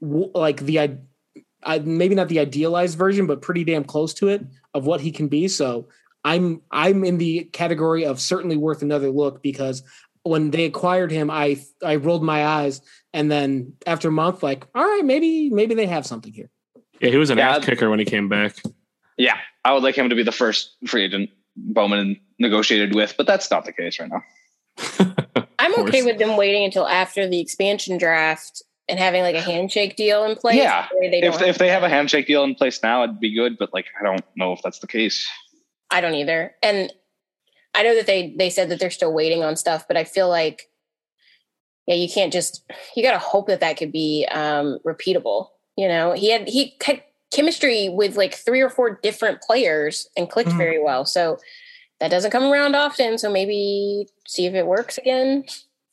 like 0.00 0.60
the 0.60 0.98
I, 1.62 1.78
maybe 1.80 2.14
not 2.14 2.28
the 2.28 2.38
idealized 2.38 2.98
version, 2.98 3.26
but 3.26 3.42
pretty 3.42 3.64
damn 3.64 3.84
close 3.84 4.14
to 4.14 4.28
it 4.28 4.44
of 4.74 4.86
what 4.86 5.00
he 5.00 5.10
can 5.10 5.28
be. 5.28 5.48
So 5.48 5.88
I'm 6.24 6.62
I'm 6.70 7.04
in 7.04 7.18
the 7.18 7.44
category 7.52 8.04
of 8.04 8.20
certainly 8.20 8.56
worth 8.56 8.82
another 8.82 9.10
look 9.10 9.42
because 9.42 9.82
when 10.22 10.50
they 10.50 10.64
acquired 10.64 11.10
him, 11.10 11.30
I 11.30 11.62
I 11.82 11.96
rolled 11.96 12.22
my 12.22 12.44
eyes, 12.44 12.80
and 13.12 13.30
then 13.30 13.74
after 13.86 14.08
a 14.08 14.12
month, 14.12 14.42
like 14.42 14.66
all 14.74 14.84
right, 14.84 15.04
maybe 15.04 15.50
maybe 15.50 15.74
they 15.74 15.86
have 15.86 16.06
something 16.06 16.32
here. 16.32 16.50
Yeah, 17.00 17.10
he 17.10 17.16
was 17.16 17.30
an 17.30 17.38
Yeah. 17.38 17.56
ass 17.56 17.64
kicker 17.64 17.90
when 17.90 17.98
he 17.98 18.04
came 18.04 18.28
back. 18.28 18.56
Yeah, 19.16 19.38
I 19.64 19.72
would 19.72 19.82
like 19.82 19.96
him 19.96 20.08
to 20.10 20.14
be 20.14 20.22
the 20.22 20.32
first 20.32 20.76
free 20.86 21.04
agent 21.04 21.30
Bowman 21.56 22.20
negotiated 22.38 22.94
with, 22.94 23.14
but 23.16 23.26
that's 23.26 23.50
not 23.50 23.64
the 23.64 23.72
case 23.72 23.98
right 23.98 24.08
now. 24.08 24.22
I'm 25.58 25.74
I'm 25.74 25.80
okay 25.86 26.02
with 26.02 26.18
them 26.18 26.36
waiting 26.36 26.64
until 26.64 26.86
after 26.86 27.26
the 27.28 27.40
expansion 27.40 27.98
draft 27.98 28.62
and 28.88 28.98
having 28.98 29.22
like 29.22 29.34
a 29.34 29.40
handshake 29.40 29.96
deal 29.96 30.24
in 30.24 30.36
place. 30.36 30.56
Yeah, 30.56 30.86
they 31.00 31.20
if 31.22 31.42
if 31.42 31.58
they 31.58 31.68
have 31.68 31.82
a 31.82 31.88
handshake 31.88 32.26
deal 32.26 32.44
in 32.44 32.54
place 32.54 32.80
now, 32.82 33.02
it'd 33.02 33.18
be 33.20 33.34
good. 33.34 33.58
But 33.58 33.74
like, 33.74 33.86
I 34.00 34.04
don't 34.04 34.22
know 34.36 34.52
if 34.52 34.60
that's 34.62 34.78
the 34.78 34.86
case. 34.86 35.28
I 35.90 36.00
don't 36.00 36.14
either. 36.14 36.54
And 36.62 36.92
I 37.74 37.82
know 37.82 37.94
that 37.96 38.06
they 38.06 38.34
they 38.38 38.50
said 38.50 38.68
that 38.70 38.78
they're 38.78 38.90
still 38.90 39.12
waiting 39.12 39.42
on 39.42 39.56
stuff, 39.56 39.86
but 39.88 39.96
I 39.96 40.04
feel 40.04 40.28
like 40.28 40.62
yeah, 41.86 41.96
you 41.96 42.08
can't 42.08 42.32
just 42.32 42.62
you 42.94 43.02
got 43.02 43.12
to 43.12 43.18
hope 43.18 43.48
that 43.48 43.60
that 43.60 43.76
could 43.76 43.92
be 43.92 44.26
um 44.30 44.78
repeatable. 44.86 45.48
You 45.78 45.86
know, 45.86 46.10
he 46.12 46.30
had 46.32 46.48
he 46.48 46.74
had 46.84 47.02
chemistry 47.32 47.88
with 47.88 48.16
like 48.16 48.34
three 48.34 48.60
or 48.60 48.68
four 48.68 48.98
different 49.00 49.40
players 49.42 50.08
and 50.16 50.28
clicked 50.28 50.50
Mhm. 50.50 50.56
very 50.58 50.82
well. 50.82 51.04
So 51.04 51.38
that 52.00 52.10
doesn't 52.10 52.32
come 52.32 52.50
around 52.52 52.74
often. 52.74 53.16
So 53.16 53.30
maybe 53.30 54.08
see 54.26 54.46
if 54.46 54.54
it 54.54 54.66
works 54.66 54.98
again. 54.98 55.44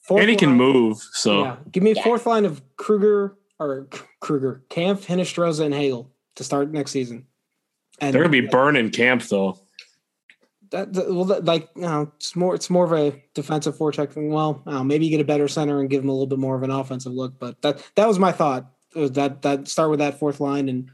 Fourth 0.01 0.21
and 0.21 0.29
he 0.31 0.35
can 0.35 0.49
line- 0.57 0.57
move. 0.57 0.97
So 1.13 1.43
Yeah. 1.43 1.55
Give 1.71 1.83
me 1.83 1.91
a 1.91 1.95
Yeah. 1.95 2.03
fourth 2.03 2.25
line 2.25 2.45
of 2.45 2.63
Kruger 2.77 3.37
or 3.59 3.87
Kruger, 4.21 4.63
Kampf, 4.69 5.05
Hinostroza, 5.05 5.63
and 5.65 5.73
Hagel 5.73 6.09
to 6.35 6.43
start 6.43 6.71
next 6.71 6.89
season. 6.91 7.27
And 8.01 8.11
they're 8.13 8.23
gonna 8.23 8.31
be 8.31 8.41
burning 8.41 8.89
camp 8.89 9.21
though. 9.23 9.59
that, 10.71 10.91
that- 10.93 11.13
well, 11.13 11.25
that, 11.25 11.45
like 11.45 11.69
you 11.75 11.83
know, 11.83 12.11
it's 12.17 12.35
more 12.35 12.55
it's 12.55 12.71
more 12.71 12.85
of 12.85 12.91
a 12.91 13.21
defensive 13.35 13.77
forecheck 13.77 14.11
thing. 14.11 14.31
Well, 14.31 14.63
know, 14.65 14.83
maybe 14.83 15.05
you 15.05 15.11
get 15.11 15.21
a 15.21 15.23
better 15.23 15.47
center 15.47 15.79
and 15.79 15.89
give 15.91 16.01
him 16.03 16.09
a 16.09 16.11
little 16.11 16.25
bit 16.27 16.39
more 16.39 16.55
of 16.55 16.63
an 16.63 16.71
offensive 16.71 17.13
look. 17.13 17.37
But 17.39 17.61
that 17.61 17.77
that 17.95 18.07
was 18.07 18.17
my 18.17 18.31
thought. 18.31 18.65
Was 18.95 19.11
that 19.13 19.41
that 19.41 19.67
start 19.67 19.89
with 19.89 19.99
that 19.99 20.19
fourth 20.19 20.39
line 20.39 20.69
and 20.69 20.89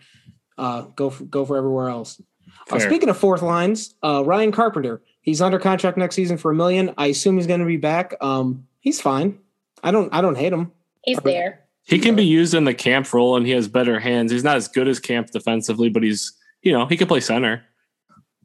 uh, 0.57 0.81
go 0.95 1.09
for, 1.09 1.23
go 1.25 1.45
for 1.45 1.57
everywhere 1.57 1.89
else. 1.89 2.21
Uh, 2.69 2.79
speaking 2.79 3.09
of 3.09 3.17
fourth 3.17 3.41
lines, 3.41 3.95
uh, 4.03 4.23
Ryan 4.25 4.51
Carpenter, 4.51 5.01
he's 5.21 5.41
under 5.41 5.59
contract 5.59 5.97
next 5.97 6.15
season 6.15 6.37
for 6.37 6.51
a 6.51 6.55
million. 6.55 6.93
I 6.97 7.07
assume 7.07 7.37
he's 7.37 7.47
going 7.47 7.59
to 7.59 7.65
be 7.65 7.77
back. 7.77 8.13
Um, 8.21 8.67
he's 8.79 9.01
fine. 9.01 9.39
I 9.83 9.91
don't 9.91 10.13
I 10.13 10.21
don't 10.21 10.37
hate 10.37 10.53
him. 10.53 10.71
He's 11.03 11.17
there. 11.19 11.61
He 11.83 11.99
can 11.99 12.15
be 12.15 12.25
used 12.25 12.53
in 12.53 12.63
the 12.65 12.73
Kampf 12.73 13.13
role, 13.13 13.35
and 13.35 13.45
he 13.45 13.51
has 13.53 13.67
better 13.67 13.99
hands. 13.99 14.31
He's 14.31 14.43
not 14.43 14.55
as 14.55 14.67
good 14.67 14.87
as 14.87 14.99
Kampf 14.99 15.31
defensively, 15.31 15.89
but 15.89 16.03
he's 16.03 16.33
you 16.61 16.71
know 16.71 16.85
he 16.85 16.97
can 16.97 17.07
play 17.07 17.19
center. 17.19 17.63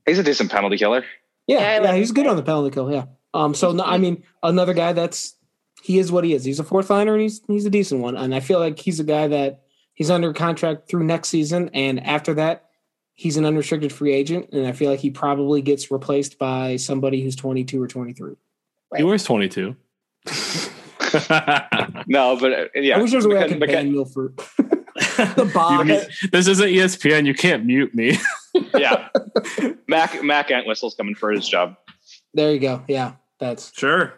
He's 0.06 0.18
a 0.18 0.22
decent 0.22 0.50
penalty 0.50 0.78
killer. 0.78 1.04
Yeah, 1.46 1.58
Yeah, 1.58 1.82
yeah, 1.82 1.94
he's 1.94 2.12
good 2.12 2.26
on 2.26 2.36
the 2.36 2.42
penalty 2.42 2.72
kill. 2.72 2.90
Yeah. 2.90 3.06
Um. 3.34 3.54
So 3.54 3.72
no, 3.72 3.84
I 3.84 3.98
mean, 3.98 4.24
another 4.42 4.72
guy 4.72 4.92
that's 4.92 5.36
he 5.82 5.98
is 5.98 6.10
what 6.12 6.24
he 6.24 6.32
is. 6.34 6.44
He's 6.44 6.58
a 6.60 6.64
fourth 6.64 6.90
liner 6.90 7.12
and 7.14 7.22
he's 7.22 7.40
he's 7.46 7.66
a 7.66 7.70
decent 7.70 8.00
one. 8.00 8.16
And 8.16 8.34
I 8.34 8.40
feel 8.40 8.58
like 8.60 8.78
he's 8.78 8.98
a 9.00 9.04
guy 9.04 9.28
that 9.28 9.62
he's 9.94 10.10
under 10.10 10.32
contract 10.32 10.88
through 10.88 11.04
next 11.04 11.28
season, 11.28 11.70
and 11.74 12.04
after 12.04 12.34
that, 12.34 12.64
he's 13.14 13.36
an 13.36 13.44
unrestricted 13.44 13.92
free 13.92 14.12
agent. 14.12 14.48
And 14.52 14.66
I 14.66 14.72
feel 14.72 14.90
like 14.90 15.00
he 15.00 15.10
probably 15.10 15.62
gets 15.62 15.90
replaced 15.90 16.38
by 16.38 16.76
somebody 16.76 17.22
who's 17.22 17.36
twenty 17.36 17.64
two 17.64 17.82
or 17.82 17.86
twenty 17.88 18.12
three. 18.12 18.34
He 18.96 19.02
wears 19.02 19.24
twenty 19.24 19.48
two. 19.48 19.76
No, 22.08 22.36
but 22.38 22.52
uh, 22.52 22.64
yeah, 22.74 22.96
I 22.96 23.00
wish 23.00 23.10
there 23.10 23.18
was 23.18 23.24
a 23.24 23.28
way 23.28 23.38
I 23.38 23.44
McKen- 23.44 23.48
could 23.48 23.60
McKen- 23.60 23.72
ban 23.72 23.92
Milford. 23.92 24.36
the 25.36 25.50
bob. 25.52 25.86
this 25.86 26.46
isn't 26.46 26.68
ESPN. 26.68 27.26
You 27.26 27.34
can't 27.34 27.64
mute 27.64 27.94
me. 27.94 28.18
yeah, 28.76 29.08
Mac 29.88 30.22
Mac 30.22 30.50
Entwistle's 30.50 30.94
coming 30.94 31.14
for 31.14 31.30
his 31.32 31.48
job. 31.48 31.76
There 32.34 32.52
you 32.52 32.60
go. 32.60 32.82
Yeah, 32.86 33.12
that's 33.40 33.72
Sure, 33.76 34.14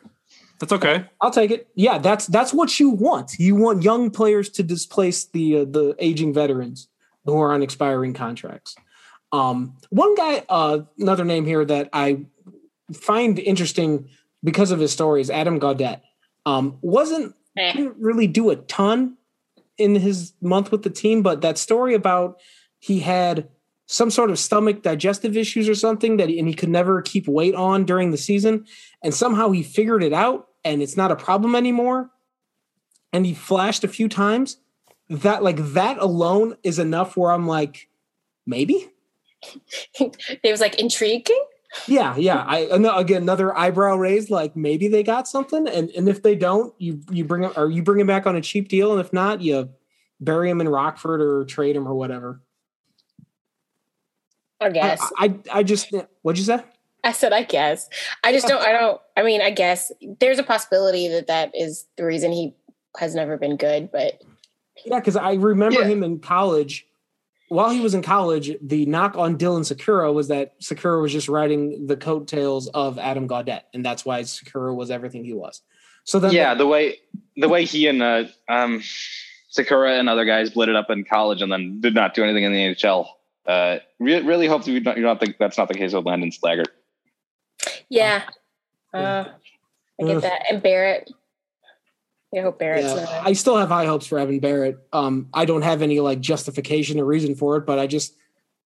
that's 0.59 0.73
okay. 0.73 1.05
I'll 1.21 1.31
take 1.31 1.51
it. 1.51 1.69
Yeah, 1.75 1.99
that's 1.99 2.27
that's 2.27 2.53
what 2.53 2.79
you 2.81 2.91
want. 2.91 3.35
You 3.39 3.55
want 3.55 3.83
young 3.83 4.11
players 4.11 4.49
to 4.51 4.63
displace 4.63 5.25
the 5.27 5.59
uh, 5.61 5.65
the 5.65 5.95
aging 5.99 6.33
veterans 6.35 6.89
who 7.25 7.39
are 7.41 7.53
on 7.53 7.63
expiring 7.63 8.15
contracts. 8.15 8.75
Um, 9.33 9.77
one 9.91 10.15
guy, 10.15 10.45
uh, 10.49 10.81
another 10.99 11.25
name 11.25 11.45
here 11.45 11.65
that 11.65 11.91
I 11.93 12.25
find 12.93 13.39
interesting 13.39 14.09
because 14.43 14.71
of 14.71 14.81
his 14.81 14.93
story 14.93 15.21
is 15.21 15.31
Adam 15.31 15.61
Gaudette. 15.61 16.01
Um, 16.47 16.79
wasn't 16.81 17.35
Eh. 17.59 17.73
didn't 17.73 17.97
really 17.99 18.27
do 18.27 18.51
a 18.51 18.57
ton 18.57 19.17
in 19.77 19.97
his 19.97 20.33
month 20.41 20.71
with 20.71 20.83
the 20.83 20.91
team, 20.91 21.23
but 21.23 21.41
that 21.41 21.59
story 21.59 21.95
about 21.95 22.41
he 22.79 23.01
had 23.01 23.49
some 23.91 24.11
sort 24.11 24.31
of 24.31 24.39
stomach 24.39 24.83
digestive 24.83 25.35
issues 25.35 25.67
or 25.67 25.75
something 25.75 26.19
that 26.19 26.29
he, 26.29 26.39
and 26.39 26.47
he 26.47 26.53
could 26.53 26.69
never 26.69 27.01
keep 27.01 27.27
weight 27.27 27.55
on 27.55 27.85
during 27.85 28.11
the 28.11 28.19
season, 28.19 28.67
and 29.03 29.15
somehow 29.15 29.51
he 29.51 29.63
figured 29.63 30.05
it 30.05 30.13
out 30.13 30.49
and 30.65 30.83
it's 30.83 30.97
not 30.97 31.11
a 31.11 31.17
problem 31.17 31.57
anymore. 31.57 32.11
And 33.13 33.25
he 33.25 33.33
flashed 33.33 33.85
a 33.85 33.89
few 33.89 34.09
times. 34.09 34.59
That 35.09 35.43
like 35.43 35.57
that 35.73 35.97
alone 35.97 36.57
is 36.63 36.79
enough 36.79 37.17
where 37.17 37.33
I'm 37.33 37.47
like, 37.47 37.89
maybe. 38.47 38.91
It 40.01 40.51
was 40.51 40.61
like 40.61 40.79
intriguing. 40.79 41.43
Yeah, 41.87 42.17
yeah. 42.17 42.45
I 42.47 42.69
again 42.71 43.23
another 43.23 43.57
eyebrow 43.57 43.97
raised. 43.97 44.31
Like 44.31 44.57
maybe 44.57 44.89
they 44.89 45.03
got 45.03 45.29
something, 45.29 45.69
and 45.69 45.91
and 45.91 46.09
if 46.09 46.23
they 46.23 46.35
don't, 46.35 46.75
you 46.79 47.01
you 47.11 47.25
bring 47.25 47.45
him 47.45 47.53
or 47.57 47.71
you 47.71 47.83
bring 47.83 48.01
him 48.01 48.07
back 48.07 48.27
on 48.27 48.37
a 48.37 48.41
cheap 48.41 48.69
deal, 48.69 48.93
and 48.93 49.01
if 49.01 49.13
not, 49.13 49.41
you 49.41 49.71
bury 50.21 50.51
him 50.51 50.61
in 50.61 50.69
Rockford 50.69 51.21
or 51.21 51.45
trade 51.45 51.77
him 51.77 51.87
or 51.87 51.95
whatever. 51.95 52.43
I 54.61 54.67
I, 54.67 54.71
guess. 54.71 55.13
I 55.17 55.35
I 55.53 55.63
just 55.63 55.93
what'd 56.23 56.39
you 56.39 56.45
say? 56.45 56.63
I 57.05 57.13
said, 57.13 57.33
I 57.33 57.45
guess. 57.45 57.89
I 58.25 58.33
just 58.33 58.49
don't, 58.49 58.61
I 58.61 58.73
don't, 58.73 59.01
I 59.17 59.23
mean, 59.23 59.41
I 59.41 59.51
guess 59.51 59.93
there's 60.19 60.41
a 60.41 60.43
possibility 60.43 61.07
that 61.09 61.29
that 61.29 61.53
is 61.55 61.87
the 61.97 62.05
reason 62.05 62.33
he 62.33 62.55
has 62.99 63.15
never 63.15 63.37
been 63.37 63.57
good, 63.57 63.91
but 63.93 64.21
Yeah, 64.85 64.99
because 64.99 65.17
I 65.17 65.35
remember 65.35 65.81
Yeah. 65.81 65.87
him 65.87 66.03
in 66.03 66.19
college. 66.19 66.87
While 67.51 67.71
he 67.71 67.81
was 67.81 67.95
in 67.95 68.03
college, 68.03 68.51
the 68.61 68.85
knock 68.85 69.17
on 69.17 69.39
Dylan 69.39 69.61
Sikura 69.63 70.13
was 70.13 70.29
that 70.29 70.61
Sikura 70.61 71.01
was 71.01 71.13
just 71.13 71.29
riding 71.29 71.87
the 71.87 71.97
coattails 71.97 72.69
of 72.69 72.99
Adam 72.99 73.27
Gaudette, 73.27 73.63
and 73.73 73.83
that's 73.83 74.05
why 74.05 74.21
Sikura 74.23 74.75
was 74.75 74.91
everything 74.91 75.25
he 75.25 75.33
was. 75.33 75.63
So 76.05 76.19
then, 76.19 76.33
Yeah, 76.33 76.55
the 76.55 76.67
way 76.67 76.97
the 77.37 77.49
way 77.49 77.65
he 77.65 77.87
and 77.87 78.03
uh, 78.03 78.25
um, 78.49 78.83
Sikura 79.57 79.99
and 79.99 80.09
other 80.11 80.25
guys 80.27 80.57
lit 80.57 80.69
it 80.69 80.77
up 80.77 80.91
in 80.91 81.05
college 81.05 81.41
and 81.41 81.51
then 81.51 81.81
did 81.81 81.95
not 81.95 82.13
do 82.13 82.23
anything 82.23 82.45
in 82.45 82.53
the 82.53 82.75
NHL. 82.75 83.07
Uh, 83.49 83.79
re- 83.99 84.21
really 84.23 84.47
hope 84.47 84.65
that 84.65 84.71
you 84.71 84.81
don't, 84.81 84.97
you 84.99 85.03
don't 85.03 85.19
think 85.19 85.37
that's 85.39 85.57
not 85.57 85.69
the 85.69 85.75
case 85.75 85.95
with 85.95 86.05
Landon 86.05 86.31
Slaggert. 86.31 86.67
yeah. 87.89 88.25
Uh, 88.93 89.25
I 90.01 90.05
get 90.05 90.17
Ugh. 90.17 90.23
that. 90.23 90.43
And 90.51 90.63
Barratt. 90.63 91.11
I 92.37 92.41
hope 92.41 92.61
Barratt's 92.61 92.95
yeah. 92.95 93.23
I 93.25 93.33
still 93.33 93.57
have 93.57 93.71
high 93.71 93.87
hopes 93.87 94.07
for 94.07 94.19
Evan 94.19 94.39
Barratt. 94.39 94.77
Um, 94.93 95.29
I 95.33 95.47
don't 95.47 95.63
have 95.63 95.81
any 95.81 95.99
like 96.01 96.21
justification 96.21 97.01
or 97.01 97.07
reason 97.07 97.35
for 97.35 97.57
it, 97.57 97.65
but 97.65 97.79
I 97.79 97.87
just 97.87 98.15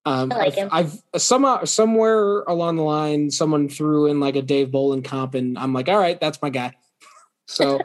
um, 0.05 0.33
I 0.33 0.37
like 0.37 0.47
I've, 0.47 0.55
him. 0.55 0.68
I've 0.72 1.20
somehow 1.20 1.64
somewhere 1.64 2.41
along 2.43 2.76
the 2.76 2.83
line, 2.83 3.30
someone 3.30 3.68
threw 3.68 4.07
in 4.07 4.18
like 4.18 4.35
a 4.35 4.43
Dave 4.43 4.72
Bolland 4.72 5.05
comp, 5.05 5.35
and 5.35 5.57
I'm 5.57 5.72
like, 5.72 5.89
all 5.89 5.99
right, 5.99 6.20
that's 6.20 6.41
my 6.43 6.51
guy. 6.51 6.74
So 7.47 7.80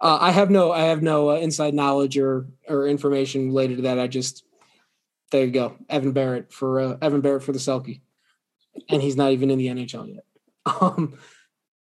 uh, 0.00 0.18
I 0.20 0.32
have 0.32 0.50
no, 0.50 0.72
I 0.72 0.84
have 0.84 1.02
no 1.02 1.30
uh, 1.30 1.34
inside 1.34 1.74
knowledge 1.74 2.18
or 2.18 2.46
or 2.66 2.88
information 2.88 3.48
related 3.48 3.76
to 3.76 3.82
that. 3.82 4.00
I 4.00 4.08
just 4.08 4.42
there 5.32 5.44
you 5.44 5.50
go, 5.50 5.76
Evan 5.88 6.14
Barratt 6.14 6.52
for 6.52 6.78
uh, 6.80 6.96
Evan 7.02 7.20
Barratt 7.22 7.42
for 7.42 7.50
the 7.52 7.58
Selke, 7.58 8.00
and 8.88 9.02
he's 9.02 9.16
not 9.16 9.32
even 9.32 9.50
in 9.50 9.58
the 9.58 9.66
NHL 9.66 10.14
yet. 10.14 10.24
Um, 10.80 11.18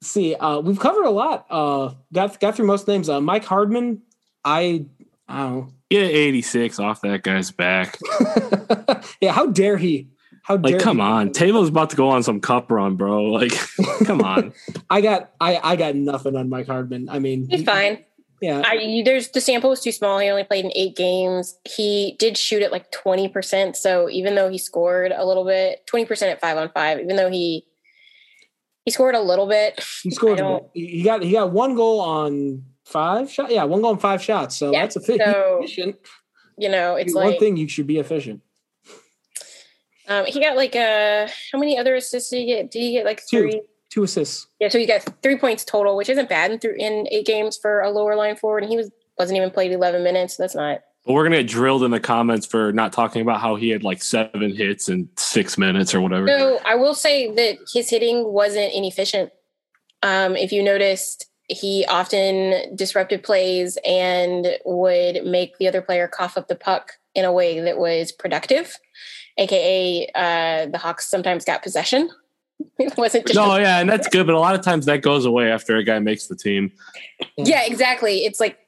see, 0.00 0.36
uh, 0.36 0.60
we've 0.60 0.78
covered 0.78 1.04
a 1.04 1.10
lot. 1.10 1.44
Uh, 1.50 1.94
got 2.12 2.38
got 2.38 2.54
through 2.54 2.66
most 2.66 2.86
names. 2.86 3.08
Uh, 3.08 3.20
Mike 3.20 3.44
Hardman, 3.44 4.02
I 4.44 4.86
I 5.28 5.42
don't 5.48 5.72
Get 5.90 6.08
86 6.08 6.78
off 6.78 7.00
that 7.00 7.24
guy's 7.24 7.50
back. 7.50 7.98
yeah, 9.20 9.32
how 9.32 9.46
dare 9.46 9.76
he? 9.76 10.08
How 10.44 10.56
dare 10.56 10.74
Like, 10.76 10.82
come 10.82 10.98
he? 10.98 11.02
on. 11.02 11.32
Table's 11.32 11.68
about 11.68 11.90
to 11.90 11.96
go 11.96 12.10
on 12.10 12.22
some 12.22 12.40
cup 12.40 12.70
run, 12.70 12.94
bro. 12.94 13.24
Like, 13.24 13.50
come 14.04 14.20
on. 14.22 14.52
I 14.88 15.00
got 15.00 15.32
I 15.40 15.58
I 15.60 15.74
got 15.74 15.96
nothing 15.96 16.36
on 16.36 16.48
Mike 16.48 16.68
Hardman. 16.68 17.08
I 17.08 17.18
mean, 17.18 17.48
He's 17.50 17.64
fine. 17.64 18.04
Yeah, 18.40 18.62
I, 18.64 19.02
there's 19.04 19.28
the 19.28 19.40
sample 19.40 19.68
was 19.68 19.80
too 19.82 19.92
small. 19.92 20.18
He 20.18 20.28
only 20.30 20.44
played 20.44 20.64
in 20.64 20.72
eight 20.74 20.96
games. 20.96 21.58
He 21.68 22.16
did 22.18 22.38
shoot 22.38 22.62
at 22.62 22.72
like 22.72 22.90
20%. 22.90 23.76
So 23.76 24.08
even 24.08 24.34
though 24.34 24.48
he 24.48 24.56
scored 24.56 25.12
a 25.12 25.26
little 25.26 25.44
bit, 25.44 25.86
20% 25.92 26.22
at 26.22 26.40
five 26.40 26.56
on 26.56 26.70
five, 26.70 27.00
even 27.00 27.16
though 27.16 27.30
he, 27.30 27.66
he 28.86 28.90
scored 28.90 29.14
a 29.14 29.20
little 29.20 29.46
bit. 29.46 29.84
he 30.02 30.10
scored. 30.10 30.40
He 30.72 31.02
got 31.02 31.22
he 31.22 31.32
got 31.32 31.52
one 31.52 31.74
goal 31.74 32.00
on 32.00 32.64
five 32.86 33.30
shot. 33.30 33.50
Yeah, 33.50 33.64
one 33.64 33.82
goal 33.82 33.90
on 33.90 33.98
five 33.98 34.22
shots. 34.22 34.56
So 34.56 34.72
Yeah, 34.72 34.82
that's 34.82 34.96
effi- 34.96 35.18
so, 35.18 35.58
efficient. 35.58 35.96
You 36.56 36.70
know, 36.70 36.96
it's 36.96 37.14
one 37.14 37.26
like, 37.30 37.38
thing 37.40 37.58
you 37.58 37.68
should 37.68 37.86
be 37.86 37.98
efficient. 37.98 38.40
um, 40.08 40.24
he 40.24 40.40
got 40.40 40.56
like, 40.56 40.74
uh, 40.74 41.28
how 41.52 41.58
many 41.58 41.78
other 41.78 41.94
assists 41.94 42.30
did 42.30 42.38
he 42.38 42.46
get? 42.46 42.70
Did 42.70 42.80
he 42.80 42.92
get 42.92 43.04
like 43.04 43.22
Two. 43.26 43.50
three? 43.50 43.62
Two 43.90 44.04
assists. 44.04 44.46
Yeah. 44.60 44.68
So 44.68 44.78
he 44.78 44.86
got 44.86 45.04
three 45.22 45.36
points 45.36 45.64
total, 45.64 45.96
which 45.96 46.08
isn't 46.08 46.28
bad 46.28 46.52
in, 46.52 46.58
through, 46.60 46.76
in 46.78 47.08
eight 47.10 47.26
games 47.26 47.56
for 47.56 47.80
a 47.80 47.90
lower 47.90 48.14
line 48.14 48.36
forward. 48.36 48.62
And 48.62 48.70
he 48.70 48.76
was, 48.76 48.90
wasn't 49.18 49.36
even 49.36 49.50
played 49.50 49.72
11 49.72 50.04
minutes. 50.04 50.36
So 50.36 50.44
that's 50.44 50.54
not, 50.54 50.82
But 51.04 51.14
we're 51.14 51.24
going 51.24 51.32
to 51.32 51.42
get 51.42 51.50
drilled 51.50 51.82
in 51.82 51.90
the 51.90 51.98
comments 51.98 52.46
for 52.46 52.72
not 52.72 52.92
talking 52.92 53.20
about 53.20 53.40
how 53.40 53.56
he 53.56 53.70
had 53.70 53.82
like 53.82 54.00
seven 54.00 54.54
hits 54.54 54.88
in 54.88 55.08
six 55.16 55.58
minutes 55.58 55.92
or 55.92 56.00
whatever. 56.00 56.28
So 56.28 56.60
I 56.64 56.76
will 56.76 56.94
say 56.94 57.34
that 57.34 57.58
his 57.72 57.90
hitting 57.90 58.32
wasn't 58.32 58.72
inefficient. 58.72 59.32
Um, 60.04 60.36
if 60.36 60.52
you 60.52 60.62
noticed, 60.62 61.26
he 61.48 61.84
often 61.86 62.76
disrupted 62.76 63.24
plays 63.24 63.76
and 63.84 64.56
would 64.64 65.24
make 65.24 65.58
the 65.58 65.66
other 65.66 65.82
player 65.82 66.06
cough 66.06 66.38
up 66.38 66.46
the 66.46 66.54
puck 66.54 66.92
in 67.16 67.24
a 67.24 67.32
way 67.32 67.58
that 67.58 67.76
was 67.76 68.12
productive, 68.12 68.76
aka 69.36 70.08
uh, 70.14 70.66
the 70.66 70.78
Hawks 70.78 71.10
sometimes 71.10 71.44
got 71.44 71.64
possession 71.64 72.08
It 72.78 72.96
wasn't 72.96 73.26
just 73.26 73.36
No, 73.36 73.56
yeah, 73.56 73.78
and 73.80 73.88
that's 73.88 74.08
good, 74.08 74.26
but 74.26 74.34
a 74.34 74.38
lot 74.38 74.54
of 74.54 74.62
times 74.62 74.86
that 74.86 75.02
goes 75.02 75.24
away 75.24 75.50
after 75.50 75.76
a 75.76 75.84
guy 75.84 75.98
makes 75.98 76.26
the 76.28 76.36
team. 76.36 76.72
yeah, 77.36 77.62
exactly. 77.64 78.24
It's 78.24 78.40
like, 78.40 78.58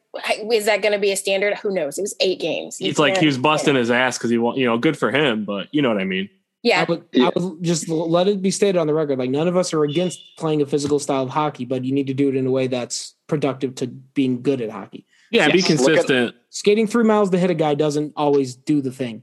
is 0.50 0.66
that 0.66 0.82
going 0.82 0.92
to 0.92 0.98
be 0.98 1.10
a 1.12 1.16
standard? 1.16 1.56
Who 1.58 1.70
knows? 1.70 1.96
It 1.98 2.02
was 2.02 2.14
eight 2.20 2.38
games. 2.40 2.80
You 2.80 2.90
It's 2.90 2.98
like 2.98 3.16
he 3.16 3.26
was 3.26 3.38
busting 3.38 3.74
his 3.74 3.90
ass 3.90 4.18
because 4.18 4.30
he 4.30 4.36
want, 4.38 4.58
you 4.58 4.66
know, 4.66 4.76
good 4.78 4.98
for 4.98 5.10
him, 5.10 5.44
but 5.44 5.68
you 5.72 5.80
know 5.80 5.88
what 5.88 5.98
I 6.00 6.04
mean. 6.04 6.28
Yeah, 6.62 6.82
I 6.82 6.84
would, 6.84 7.04
I 7.20 7.32
would 7.34 7.62
just 7.62 7.88
let 7.88 8.28
it 8.28 8.40
be 8.40 8.50
stated 8.52 8.78
on 8.78 8.86
the 8.86 8.94
record. 8.94 9.18
Like 9.18 9.30
none 9.30 9.48
of 9.48 9.56
us 9.56 9.72
are 9.74 9.82
against 9.82 10.20
playing 10.38 10.62
a 10.62 10.66
physical 10.66 10.98
style 11.00 11.22
of 11.24 11.30
hockey, 11.30 11.64
but 11.64 11.84
you 11.84 11.92
need 11.92 12.06
to 12.06 12.14
do 12.14 12.28
it 12.28 12.36
in 12.36 12.46
a 12.46 12.50
way 12.50 12.66
that's 12.68 13.14
productive 13.26 13.74
to 13.76 13.86
being 13.88 14.42
good 14.42 14.60
at 14.60 14.70
hockey. 14.70 15.06
Yeah, 15.32 15.48
be 15.48 15.58
Yes, 15.58 15.70
look 15.70 15.80
at- 15.80 15.86
consistent. 15.86 16.36
Skating 16.50 16.86
three 16.86 17.04
miles 17.04 17.30
to 17.30 17.38
hit 17.38 17.50
a 17.50 17.54
guy 17.54 17.74
doesn't 17.74 18.12
always 18.14 18.54
do 18.54 18.80
the 18.82 18.92
thing. 18.92 19.22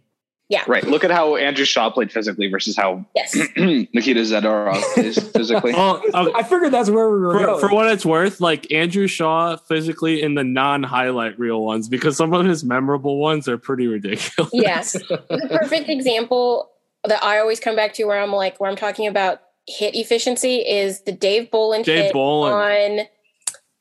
Yeah, 0.50 0.64
Right. 0.68 0.84
Look 0.84 1.04
at 1.04 1.12
how 1.12 1.36
Andrew 1.36 1.64
Shaw 1.64 1.92
played 1.92 2.12
physically 2.12 2.50
versus 2.50 2.76
how 2.76 3.06
yes. 3.16 3.36
Nikita 3.56 4.22
Zadorov 4.22 4.82
is 4.98 5.20
physically. 5.36 5.74
Well, 5.74 6.02
uh, 6.12 6.32
I 6.34 6.42
figured 6.42 6.74
that's 6.74 6.90
where 6.90 7.08
we 7.12 7.20
were 7.20 7.34
for, 7.34 7.46
going. 7.46 7.60
for 7.60 7.70
what 7.70 7.88
it's 7.92 8.04
worth, 8.04 8.42
like 8.42 8.72
Andrew 8.72 9.06
Shaw 9.06 9.58
physically 9.58 10.24
in 10.24 10.34
the 10.34 10.44
non-highlight 10.44 11.38
reel 11.38 11.64
ones, 11.64 11.88
because 11.88 12.18
some 12.18 12.34
of 12.34 12.48
his 12.48 12.64
memorable 12.64 13.20
ones 13.20 13.48
are 13.48 13.60
pretty 13.60 13.86
ridiculous. 13.86 14.50
Yes. 14.52 14.94
the 15.10 15.60
perfect 15.62 15.88
example 15.88 16.72
that 17.04 17.24
I 17.24 17.38
always 17.38 17.60
come 17.60 17.76
back 17.76 17.94
to 17.94 18.06
where 18.06 18.20
I'm 18.20 18.34
like, 18.34 18.60
where 18.60 18.72
I'm 18.72 18.76
talking 18.76 19.06
about 19.06 19.42
hit 19.68 19.96
efficiency 19.96 20.58
is 20.58 21.02
the 21.02 21.12
Dave 21.12 21.52
Bolland 21.52 21.86
Dave 21.86 22.06
hit 22.06 22.14
Bolland. 22.14 23.02
on 23.02 23.06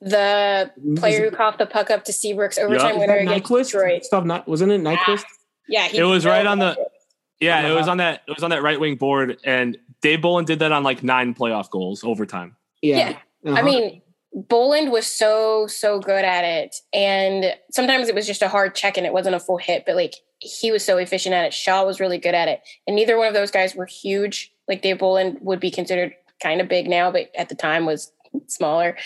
the 0.00 0.70
player 0.96 1.28
who 1.28 1.34
coughed 1.34 1.58
the 1.58 1.66
puck 1.66 1.90
up 1.90 2.04
to 2.04 2.12
Seabrook's 2.12 2.58
overtime 2.58 2.96
Is 2.96 2.98
winner 3.00 3.14
Was 3.14 3.24
that 3.24 3.36
against 3.36 3.50
Nyquist? 3.50 3.64
Detroit. 3.72 4.04
Stuff 4.04 4.24
not 4.24 4.46
wasn't 4.46 4.70
it 4.72 4.82
Nyquist? 4.82 5.24
Yeah, 5.68 5.88
he 5.88 5.98
It 5.98 6.04
was 6.04 6.24
right 6.26 6.46
on 6.46 6.58
the- 6.58 6.74
nailed 6.74 6.78
it. 6.78 6.92
Yeah, 7.40 7.58
On 7.58 7.64
it 7.66 7.74
was 7.74 7.86
on 7.88 7.98
that. 7.98 8.22
It 8.26 8.34
was 8.34 8.42
on 8.42 8.50
that 8.50 8.62
right 8.62 8.80
wing 8.80 8.96
board, 8.96 9.38
and 9.44 9.78
Dave 10.02 10.20
Bolland 10.22 10.46
did 10.48 10.58
that 10.58 10.72
on 10.72 10.82
like 10.82 11.02
nine 11.04 11.34
playoff 11.34 11.70
goals 11.70 12.02
overtime. 12.02 12.56
Yeah. 12.82 13.16
I 13.46 13.50
Uh-huh. 13.50 13.62
mean, 13.62 14.02
Bolland 14.34 14.90
was 14.90 15.06
so 15.06 15.66
so 15.68 16.00
good 16.00 16.24
at 16.24 16.44
it, 16.44 16.74
and 16.92 17.54
sometimes 17.70 18.08
it 18.08 18.14
was 18.14 18.26
just 18.26 18.42
a 18.42 18.48
hard 18.48 18.74
check 18.74 18.96
and 18.96 19.06
it 19.06 19.12
wasn't 19.12 19.36
a 19.36 19.40
full 19.40 19.56
hit, 19.58 19.84
but 19.86 19.94
like 19.94 20.14
he 20.40 20.70
was 20.72 20.84
so 20.84 20.98
efficient 20.98 21.34
at 21.34 21.44
it. 21.44 21.54
Shaw 21.54 21.84
was 21.84 22.00
really 22.00 22.18
good 22.18 22.34
at 22.34 22.48
it, 22.48 22.60
and 22.88 22.96
neither 22.96 23.16
one 23.16 23.28
of 23.28 23.34
those 23.34 23.50
guys 23.52 23.74
were 23.76 23.86
huge. 23.86 24.52
Like 24.66 24.82
Dave 24.82 24.98
Bolland 24.98 25.38
would 25.40 25.60
be 25.60 25.70
considered 25.70 26.14
kind 26.42 26.60
of 26.60 26.68
big 26.68 26.88
now, 26.88 27.10
but 27.12 27.30
at 27.36 27.48
the 27.48 27.54
time 27.54 27.86
was 27.86 28.12
smaller. 28.48 28.96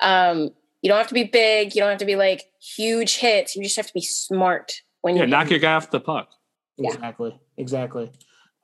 Um, 0.00 0.50
you 0.80 0.88
don't 0.88 0.98
have 0.98 1.08
to 1.08 1.14
be 1.14 1.24
big. 1.24 1.74
You 1.74 1.80
don't 1.82 1.90
have 1.90 1.98
to 1.98 2.04
be 2.06 2.16
like 2.16 2.44
huge 2.60 3.16
hits. 3.18 3.54
You 3.54 3.62
just 3.62 3.76
have 3.76 3.86
to 3.86 3.94
be 3.94 4.00
smart 4.02 4.80
when 5.02 5.16
Yeah, 5.16 5.22
you 5.22 5.28
knock 5.28 5.50
your 5.50 5.58
guy 5.58 5.74
off 5.74 5.90
the 5.90 6.00
puck. 6.00 6.30
Exactly. 6.78 7.38
Exactly. 7.56 8.10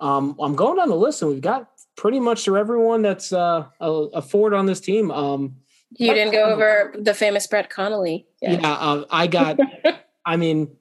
Um, 0.01 0.37
I'm 0.41 0.55
going 0.57 0.77
down 0.77 0.89
the 0.89 0.97
list, 0.97 1.23
and 1.23 1.31
we've 1.31 1.41
got 1.41 1.69
pretty 1.97 2.21
much 2.21 2.45
to 2.45 2.57
everyone 2.57 3.03
that's 3.03 3.33
uh, 3.33 3.67
a, 3.81 3.91
a 3.91 4.23
forward 4.23 4.55
on 4.55 4.67
this 4.67 4.81
team. 4.81 5.11
Um, 5.11 5.57
You 5.97 6.15
didn't 6.15 6.33
go 6.33 6.45
over 6.45 6.95
the 6.99 7.15
famous 7.15 7.47
Brett 7.47 7.69
Connolly. 7.69 8.27
yeah, 8.41 8.61
uh, 8.63 9.05
I 9.11 9.27
got. 9.27 9.59
I 10.25 10.37
mean, 10.37 10.77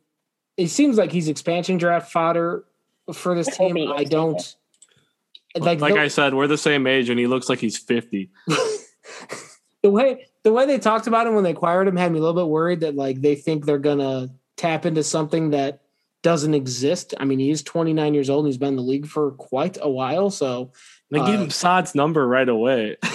it 0.57 0.67
seems 0.67 0.97
like 0.97 1.11
he's 1.11 1.27
expansion 1.27 1.77
draft 1.77 2.11
fodder 2.11 2.65
for 3.13 3.33
this 3.35 3.55
team. 3.57 3.75
he 3.75 3.87
I 3.87 4.03
don't. 4.03 4.55
Like, 5.55 5.79
Like, 5.79 5.95
the, 5.95 6.01
I 6.01 6.07
said, 6.09 6.33
we're 6.35 6.47
the 6.47 6.57
same 6.57 6.85
age, 6.85 7.09
and 7.09 7.19
he 7.19 7.25
looks 7.25 7.49
like 7.49 7.59
he's 7.59 7.77
fifty. 7.77 8.29
the 9.81 9.89
way 9.89 10.27
the 10.43 10.53
way 10.53 10.65
they 10.65 10.77
talked 10.77 11.07
about 11.07 11.25
him 11.25 11.33
when 11.33 11.43
they 11.43 11.51
acquired 11.51 11.87
him 11.87 11.95
had 11.95 12.11
me 12.11 12.19
a 12.19 12.21
little 12.21 12.39
bit 12.39 12.49
worried 12.49 12.81
that 12.81 12.95
like 12.95 13.21
they 13.21 13.35
think 13.35 13.65
they're 13.65 13.79
gonna 13.79 14.29
tap 14.57 14.85
into 14.85 15.03
something 15.03 15.51
that 15.51 15.81
doesn't 16.23 16.53
exist. 16.53 17.13
I 17.19 17.25
mean, 17.25 17.39
he's 17.39 17.61
29 17.63 18.13
years 18.13 18.29
old 18.29 18.43
and 18.45 18.51
he's 18.51 18.57
been 18.57 18.69
in 18.69 18.75
the 18.75 18.81
league 18.81 19.07
for 19.07 19.31
quite 19.31 19.77
a 19.81 19.89
while. 19.89 20.29
So 20.29 20.71
They 21.11 21.19
gave 21.19 21.39
Uh, 21.39 21.43
him 21.43 21.49
Sod's 21.49 21.95
number 21.95 22.27
right 22.27 22.49
away. 22.49 22.97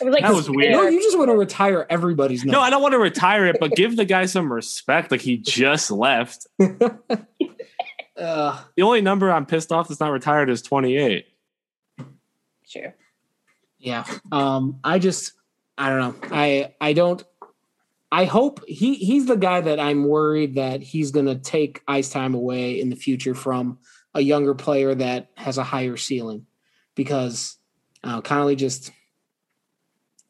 It 0.00 0.04
was 0.04 0.12
like 0.12 0.22
That 0.22 0.34
was 0.34 0.50
weird. 0.50 0.72
no, 0.72 0.82
you 0.86 1.00
just 1.00 1.16
want 1.16 1.30
to 1.30 1.36
retire 1.36 1.86
everybody's 1.88 2.44
No. 2.44 2.60
I 2.60 2.68
don't 2.68 2.82
want 2.82 2.92
to 2.92 2.98
retire 2.98 3.46
it, 3.46 3.56
but 3.58 3.70
give 3.70 3.96
the 3.96 4.04
guy 4.04 4.26
some 4.26 4.52
respect. 4.52 5.10
Like 5.10 5.22
he 5.22 5.38
just 5.38 5.90
left. 5.90 6.46
uh, 8.20 8.60
The 8.76 8.82
only 8.82 9.00
number 9.00 9.30
I'm 9.32 9.46
pissed 9.46 9.72
off 9.72 9.88
that's 9.88 10.00
not 10.00 10.10
retired 10.10 10.50
is 10.50 10.60
28. 10.62 11.26
Sure. 12.66 12.94
Yeah. 13.78 14.04
Um, 14.30 14.78
I 14.84 14.98
just 14.98 15.32
I 15.78 15.88
don't 15.90 15.98
know. 16.22 16.28
I 16.36 16.74
I 16.80 16.92
don't 16.92 17.22
I 18.12 18.26
hope 18.26 18.62
he 18.68 18.94
he's 18.96 19.24
the 19.24 19.36
guy 19.36 19.62
that 19.62 19.80
I'm 19.80 20.04
worried 20.04 20.56
that 20.56 20.82
he's 20.82 21.10
gonna 21.10 21.36
take 21.36 21.82
ice 21.88 22.10
time 22.10 22.34
away 22.34 22.78
in 22.78 22.90
the 22.90 22.96
future 22.96 23.34
from 23.34 23.78
a 24.14 24.20
younger 24.20 24.54
player 24.54 24.94
that 24.94 25.30
has 25.34 25.56
a 25.56 25.64
higher 25.64 25.96
ceiling. 25.96 26.46
Because 26.94 27.56
uh 28.04 28.20
Connolly 28.20 28.54
just 28.54 28.92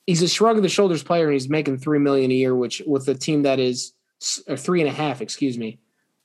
he's 0.07 0.23
a 0.23 0.29
shrug 0.29 0.57
of 0.57 0.63
the 0.63 0.69
shoulders 0.69 1.03
player 1.03 1.25
and 1.25 1.33
he's 1.33 1.49
making 1.49 1.79
three 1.79 1.99
million 1.99 2.31
a 2.31 2.35
year, 2.35 2.55
which 2.55 2.81
with 2.87 3.09
a 3.09 3.17
team 3.17 3.43
that 3.43 3.59
is 3.59 3.95
or 4.47 4.57
three 4.57 4.81
and 4.81 4.89
a 4.89 4.93
half, 4.93 5.21
excuse 5.21 5.59
me. 5.59 5.81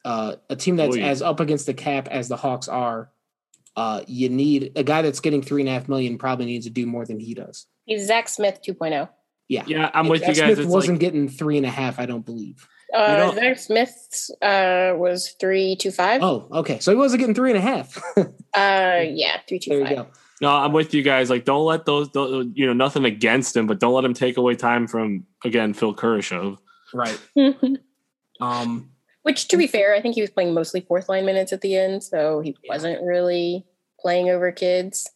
Uh, 0.05 0.35
a 0.51 0.55
team 0.55 0.75
that's 0.75 0.95
Oy. 0.95 1.01
as 1.01 1.23
up 1.23 1.39
against 1.39 1.65
the 1.65 1.73
cap 1.73 2.07
as 2.07 2.27
the 2.29 2.37
Hawks 2.37 2.67
are, 2.67 3.09
uh, 3.75 4.01
you 4.07 4.29
need 4.29 4.73
a 4.75 4.83
guy 4.83 5.01
that's 5.01 5.19
getting 5.19 5.41
three 5.41 5.63
and 5.63 5.69
a 5.69 5.73
half 5.73 5.89
million 5.89 6.19
probably 6.19 6.45
needs 6.45 6.65
to 6.67 6.71
do 6.71 6.85
more 6.85 7.05
than 7.05 7.19
he 7.19 7.33
does. 7.33 7.65
He's 7.85 8.05
Zach 8.05 8.29
Smith 8.29 8.59
oh. 8.69 8.73
2.0. 8.73 9.09
Yeah, 9.49 9.63
Yeah, 9.67 9.89
I'm 9.93 10.07
with 10.09 10.21
Zach 10.21 10.29
you 10.29 10.35
guys. 10.35 10.53
Smith 10.55 10.59
It's 10.59 10.67
wasn't 10.73 10.95
like, 10.95 10.99
getting 11.01 11.29
three 11.29 11.57
and 11.57 11.65
a 11.65 11.69
half, 11.69 11.99
I 11.99 12.05
don't 12.05 12.25
believe. 12.25 12.67
Uh, 12.93 13.15
don't- 13.17 13.35
Zach 13.35 13.59
Smith 13.59 14.29
uh, 14.41 14.93
was 14.95 15.35
three 15.39 15.75
two 15.77 15.91
five. 15.91 16.21
Oh, 16.23 16.47
okay, 16.51 16.79
so 16.79 16.91
he 16.91 16.97
wasn't 16.97 17.19
getting 17.21 17.35
three 17.35 17.51
and 17.51 17.57
a 17.57 17.61
half. 17.61 18.01
Uh, 18.55 19.03
yeah, 19.07 19.37
three 19.47 19.59
two 19.59 19.69
there 19.69 19.81
you 19.81 19.95
go. 19.97 20.07
no, 20.41 20.49
I'm 20.49 20.73
with 20.73 20.93
you 20.95 21.03
guys. 21.03 21.29
Like, 21.29 21.45
don't 21.45 21.63
let 21.65 21.85
those, 21.85 22.09
those, 22.09 22.47
you 22.55 22.65
know, 22.65 22.73
nothing 22.73 23.05
against 23.05 23.55
him, 23.55 23.67
but 23.67 23.79
don't 23.79 23.93
let 23.93 24.03
him 24.03 24.15
take 24.15 24.37
away 24.37 24.55
time 24.55 24.87
from, 24.87 25.27
again, 25.45 25.73
Phil 25.75 25.93
Kurashev. 25.93 26.57
Right. 26.93 27.19
Um. 28.39 28.91
Which, 29.23 29.47
to 29.49 29.57
be 29.57 29.67
fair, 29.67 29.93
I 29.93 30.01
think 30.01 30.15
he 30.15 30.21
was 30.21 30.29
playing 30.29 30.53
mostly 30.53 30.81
fourth 30.81 31.09
line 31.09 31.25
minutes 31.25 31.51
at 31.51 31.61
the 31.61 31.75
end, 31.75 32.01
so 32.03 32.39
he 32.39 32.55
wasn't 32.69 33.03
really 33.03 33.65
playing 33.99 34.29
over 34.29 34.51
kids. 34.53 35.09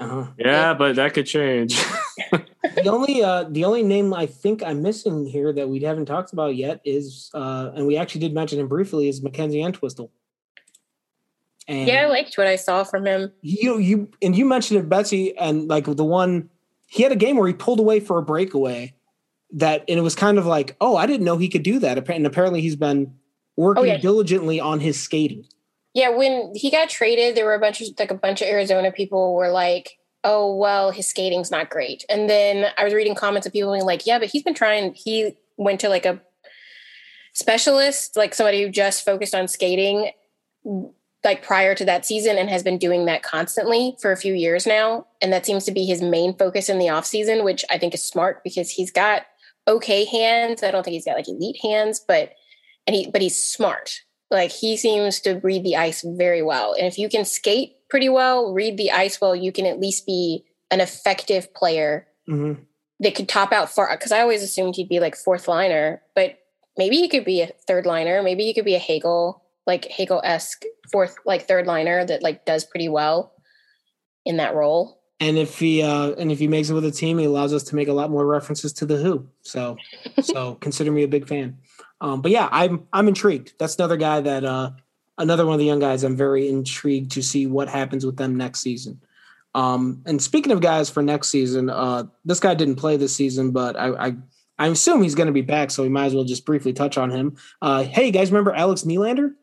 Uh-huh. 0.00 0.26
Yeah, 0.36 0.74
but 0.74 0.96
that 0.96 1.14
could 1.14 1.26
change. 1.26 1.80
the 2.30 2.88
only 2.90 3.22
uh 3.22 3.44
the 3.50 3.64
only 3.64 3.82
name 3.82 4.12
I 4.14 4.26
think 4.26 4.62
I'm 4.62 4.82
missing 4.82 5.26
here 5.26 5.52
that 5.52 5.68
we 5.68 5.80
haven't 5.80 6.06
talked 6.06 6.32
about 6.32 6.56
yet 6.56 6.80
is 6.84 7.30
uh 7.34 7.70
and 7.74 7.86
we 7.86 7.96
actually 7.96 8.20
did 8.20 8.34
mention 8.34 8.58
him 8.60 8.68
briefly 8.68 9.08
is 9.08 9.22
Mackenzie 9.22 9.62
Entwistle. 9.62 10.10
And 11.68 11.86
Yeah, 11.88 12.02
I 12.02 12.06
liked 12.06 12.36
what 12.36 12.46
I 12.46 12.56
saw 12.56 12.84
from 12.84 13.06
him. 13.06 13.32
you 13.42 13.78
you 13.78 14.10
and 14.20 14.36
you 14.36 14.44
mentioned 14.44 14.80
it, 14.80 14.88
Betsy, 14.88 15.36
and 15.38 15.68
like 15.68 15.84
the 15.84 16.04
one 16.04 16.50
he 16.88 17.02
had 17.02 17.12
a 17.12 17.16
game 17.16 17.36
where 17.36 17.46
he 17.48 17.54
pulled 17.54 17.80
away 17.80 18.00
for 18.00 18.18
a 18.18 18.22
breakaway 18.22 18.94
that 19.52 19.84
and 19.88 19.98
it 19.98 20.02
was 20.02 20.14
kind 20.14 20.38
of 20.38 20.46
like, 20.46 20.76
oh, 20.80 20.96
I 20.96 21.06
didn't 21.06 21.24
know 21.24 21.36
he 21.38 21.48
could 21.48 21.62
do 21.62 21.78
that. 21.78 22.08
And 22.08 22.26
apparently 22.26 22.60
he's 22.60 22.76
been 22.76 23.14
working 23.56 23.82
Oh, 23.84 23.86
yeah. 23.86 23.98
diligently 23.98 24.58
on 24.60 24.80
his 24.80 25.00
skating. 25.00 25.46
Yeah, 25.94 26.08
when 26.08 26.52
he 26.54 26.70
got 26.70 26.88
traded, 26.88 27.36
there 27.36 27.44
were 27.44 27.54
a 27.54 27.60
bunch 27.60 27.80
of 27.82 27.88
like 27.98 28.10
a 28.10 28.14
bunch 28.14 28.40
of 28.40 28.48
Arizona 28.48 28.90
people 28.90 29.34
were 29.34 29.50
like, 29.50 29.98
"Oh, 30.24 30.54
well, 30.54 30.90
his 30.90 31.08
skating's 31.08 31.50
not 31.50 31.70
great." 31.70 32.04
And 32.08 32.28
then 32.28 32.72
I 32.76 32.84
was 32.84 32.94
reading 32.94 33.14
comments 33.14 33.46
of 33.46 33.52
people 33.52 33.72
being 33.72 33.84
like, 33.84 34.06
"Yeah, 34.06 34.18
but 34.18 34.28
he's 34.28 34.42
been 34.42 34.54
trying. 34.54 34.94
He 34.94 35.36
went 35.56 35.80
to 35.80 35.88
like 35.88 36.06
a 36.06 36.20
specialist, 37.34 38.16
like 38.16 38.34
somebody 38.34 38.62
who 38.62 38.68
just 38.68 39.04
focused 39.04 39.34
on 39.34 39.48
skating, 39.48 40.10
like 41.24 41.42
prior 41.42 41.74
to 41.74 41.84
that 41.84 42.04
season, 42.04 42.36
and 42.36 42.50
has 42.50 42.62
been 42.62 42.78
doing 42.78 43.06
that 43.06 43.22
constantly 43.22 43.96
for 44.00 44.12
a 44.12 44.16
few 44.16 44.34
years 44.34 44.66
now. 44.66 45.06
And 45.20 45.32
that 45.32 45.46
seems 45.46 45.64
to 45.64 45.72
be 45.72 45.84
his 45.84 46.02
main 46.02 46.36
focus 46.36 46.68
in 46.68 46.78
the 46.78 46.88
off 46.88 47.06
season, 47.06 47.44
which 47.44 47.64
I 47.70 47.78
think 47.78 47.94
is 47.94 48.04
smart 48.04 48.42
because 48.44 48.70
he's 48.70 48.90
got 48.90 49.22
okay 49.68 50.04
hands. 50.04 50.62
I 50.62 50.70
don't 50.70 50.82
think 50.82 50.94
he's 50.94 51.04
got 51.04 51.16
like 51.16 51.28
elite 51.28 51.58
hands, 51.62 52.00
but 52.06 52.32
and 52.86 52.96
he 52.96 53.10
but 53.10 53.22
he's 53.22 53.42
smart. 53.42 54.00
Like 54.30 54.50
he 54.50 54.76
seems 54.76 55.20
to 55.20 55.40
read 55.42 55.62
the 55.62 55.76
ice 55.76 56.04
very 56.06 56.42
well. 56.42 56.74
And 56.74 56.86
if 56.86 56.98
you 56.98 57.08
can 57.08 57.24
skate 57.24 57.74
pretty 57.92 58.08
well, 58.08 58.54
read 58.54 58.78
the 58.78 58.90
ice 58.90 59.20
well, 59.20 59.36
you 59.36 59.52
can 59.52 59.66
at 59.66 59.78
least 59.78 60.06
be 60.06 60.42
an 60.70 60.80
effective 60.80 61.52
player 61.52 62.08
Mm-hmm. 62.26 62.62
that 63.00 63.14
could 63.16 63.28
top 63.28 63.52
out 63.52 63.68
far. 63.68 63.94
Because 63.94 64.12
I 64.12 64.20
always 64.20 64.42
assumed 64.42 64.76
he'd 64.76 64.88
be 64.88 65.00
like 65.00 65.14
fourth 65.14 65.46
liner, 65.46 66.00
but 66.14 66.38
maybe 66.78 66.96
he 66.96 67.08
could 67.08 67.24
be 67.24 67.42
a 67.42 67.48
third 67.66 67.84
liner. 67.84 68.22
Maybe 68.22 68.44
he 68.44 68.54
could 68.54 68.64
be 68.64 68.76
a 68.76 68.78
Hagel, 68.78 69.42
like 69.66 69.84
Hagel 69.84 70.22
esque 70.24 70.62
fourth, 70.90 71.16
like 71.26 71.46
third 71.46 71.66
liner 71.66 72.06
that 72.06 72.22
like 72.22 72.46
does 72.46 72.64
pretty 72.64 72.88
well 72.88 73.34
in 74.24 74.38
that 74.38 74.54
role. 74.54 75.02
And 75.20 75.36
if 75.36 75.58
he 75.58 75.82
uh 75.82 76.12
and 76.12 76.32
if 76.32 76.38
he 76.38 76.48
makes 76.48 76.70
it 76.70 76.74
with 76.74 76.84
a 76.86 76.90
team, 76.92 77.18
he 77.18 77.26
allows 77.26 77.52
us 77.52 77.64
to 77.64 77.76
make 77.76 77.88
a 77.88 77.92
lot 77.92 78.10
more 78.10 78.24
references 78.24 78.72
to 78.74 78.86
the 78.86 78.96
Who. 78.96 79.28
So 79.42 79.76
so 80.22 80.54
consider 80.54 80.92
me 80.92 81.02
a 81.02 81.08
big 81.08 81.28
fan. 81.28 81.58
Um, 82.00 82.22
but 82.22 82.30
yeah, 82.30 82.48
I'm 82.50 82.86
I'm 82.92 83.08
intrigued. 83.08 83.52
That's 83.58 83.76
another 83.76 83.98
guy 83.98 84.20
that 84.22 84.44
uh 84.44 84.70
another 85.18 85.44
one 85.46 85.54
of 85.54 85.58
the 85.58 85.64
young 85.66 85.78
guys 85.80 86.04
I'm 86.04 86.16
very 86.16 86.48
intrigued 86.48 87.12
to 87.12 87.22
see 87.22 87.46
what 87.46 87.68
happens 87.68 88.04
with 88.06 88.16
them 88.16 88.36
next 88.36 88.60
season. 88.60 89.00
Um, 89.54 90.02
and 90.06 90.20
speaking 90.22 90.52
of 90.52 90.60
guys 90.60 90.88
for 90.88 91.02
next 91.02 91.28
season, 91.28 91.68
uh, 91.70 92.04
this 92.24 92.40
guy 92.40 92.54
didn't 92.54 92.76
play 92.76 92.96
this 92.96 93.14
season, 93.14 93.50
but 93.50 93.76
I 93.76 93.88
I, 94.08 94.14
I 94.58 94.66
assume 94.68 95.02
he's 95.02 95.14
going 95.14 95.26
to 95.26 95.32
be 95.32 95.42
back, 95.42 95.70
so 95.70 95.82
we 95.82 95.88
might 95.88 96.06
as 96.06 96.14
well 96.14 96.24
just 96.24 96.46
briefly 96.46 96.72
touch 96.72 96.96
on 96.96 97.10
him. 97.10 97.36
Uh, 97.60 97.82
hey, 97.84 98.06
you 98.06 98.12
guys, 98.12 98.30
remember 98.30 98.52
Alex 98.54 98.82
Nylander? 98.82 99.34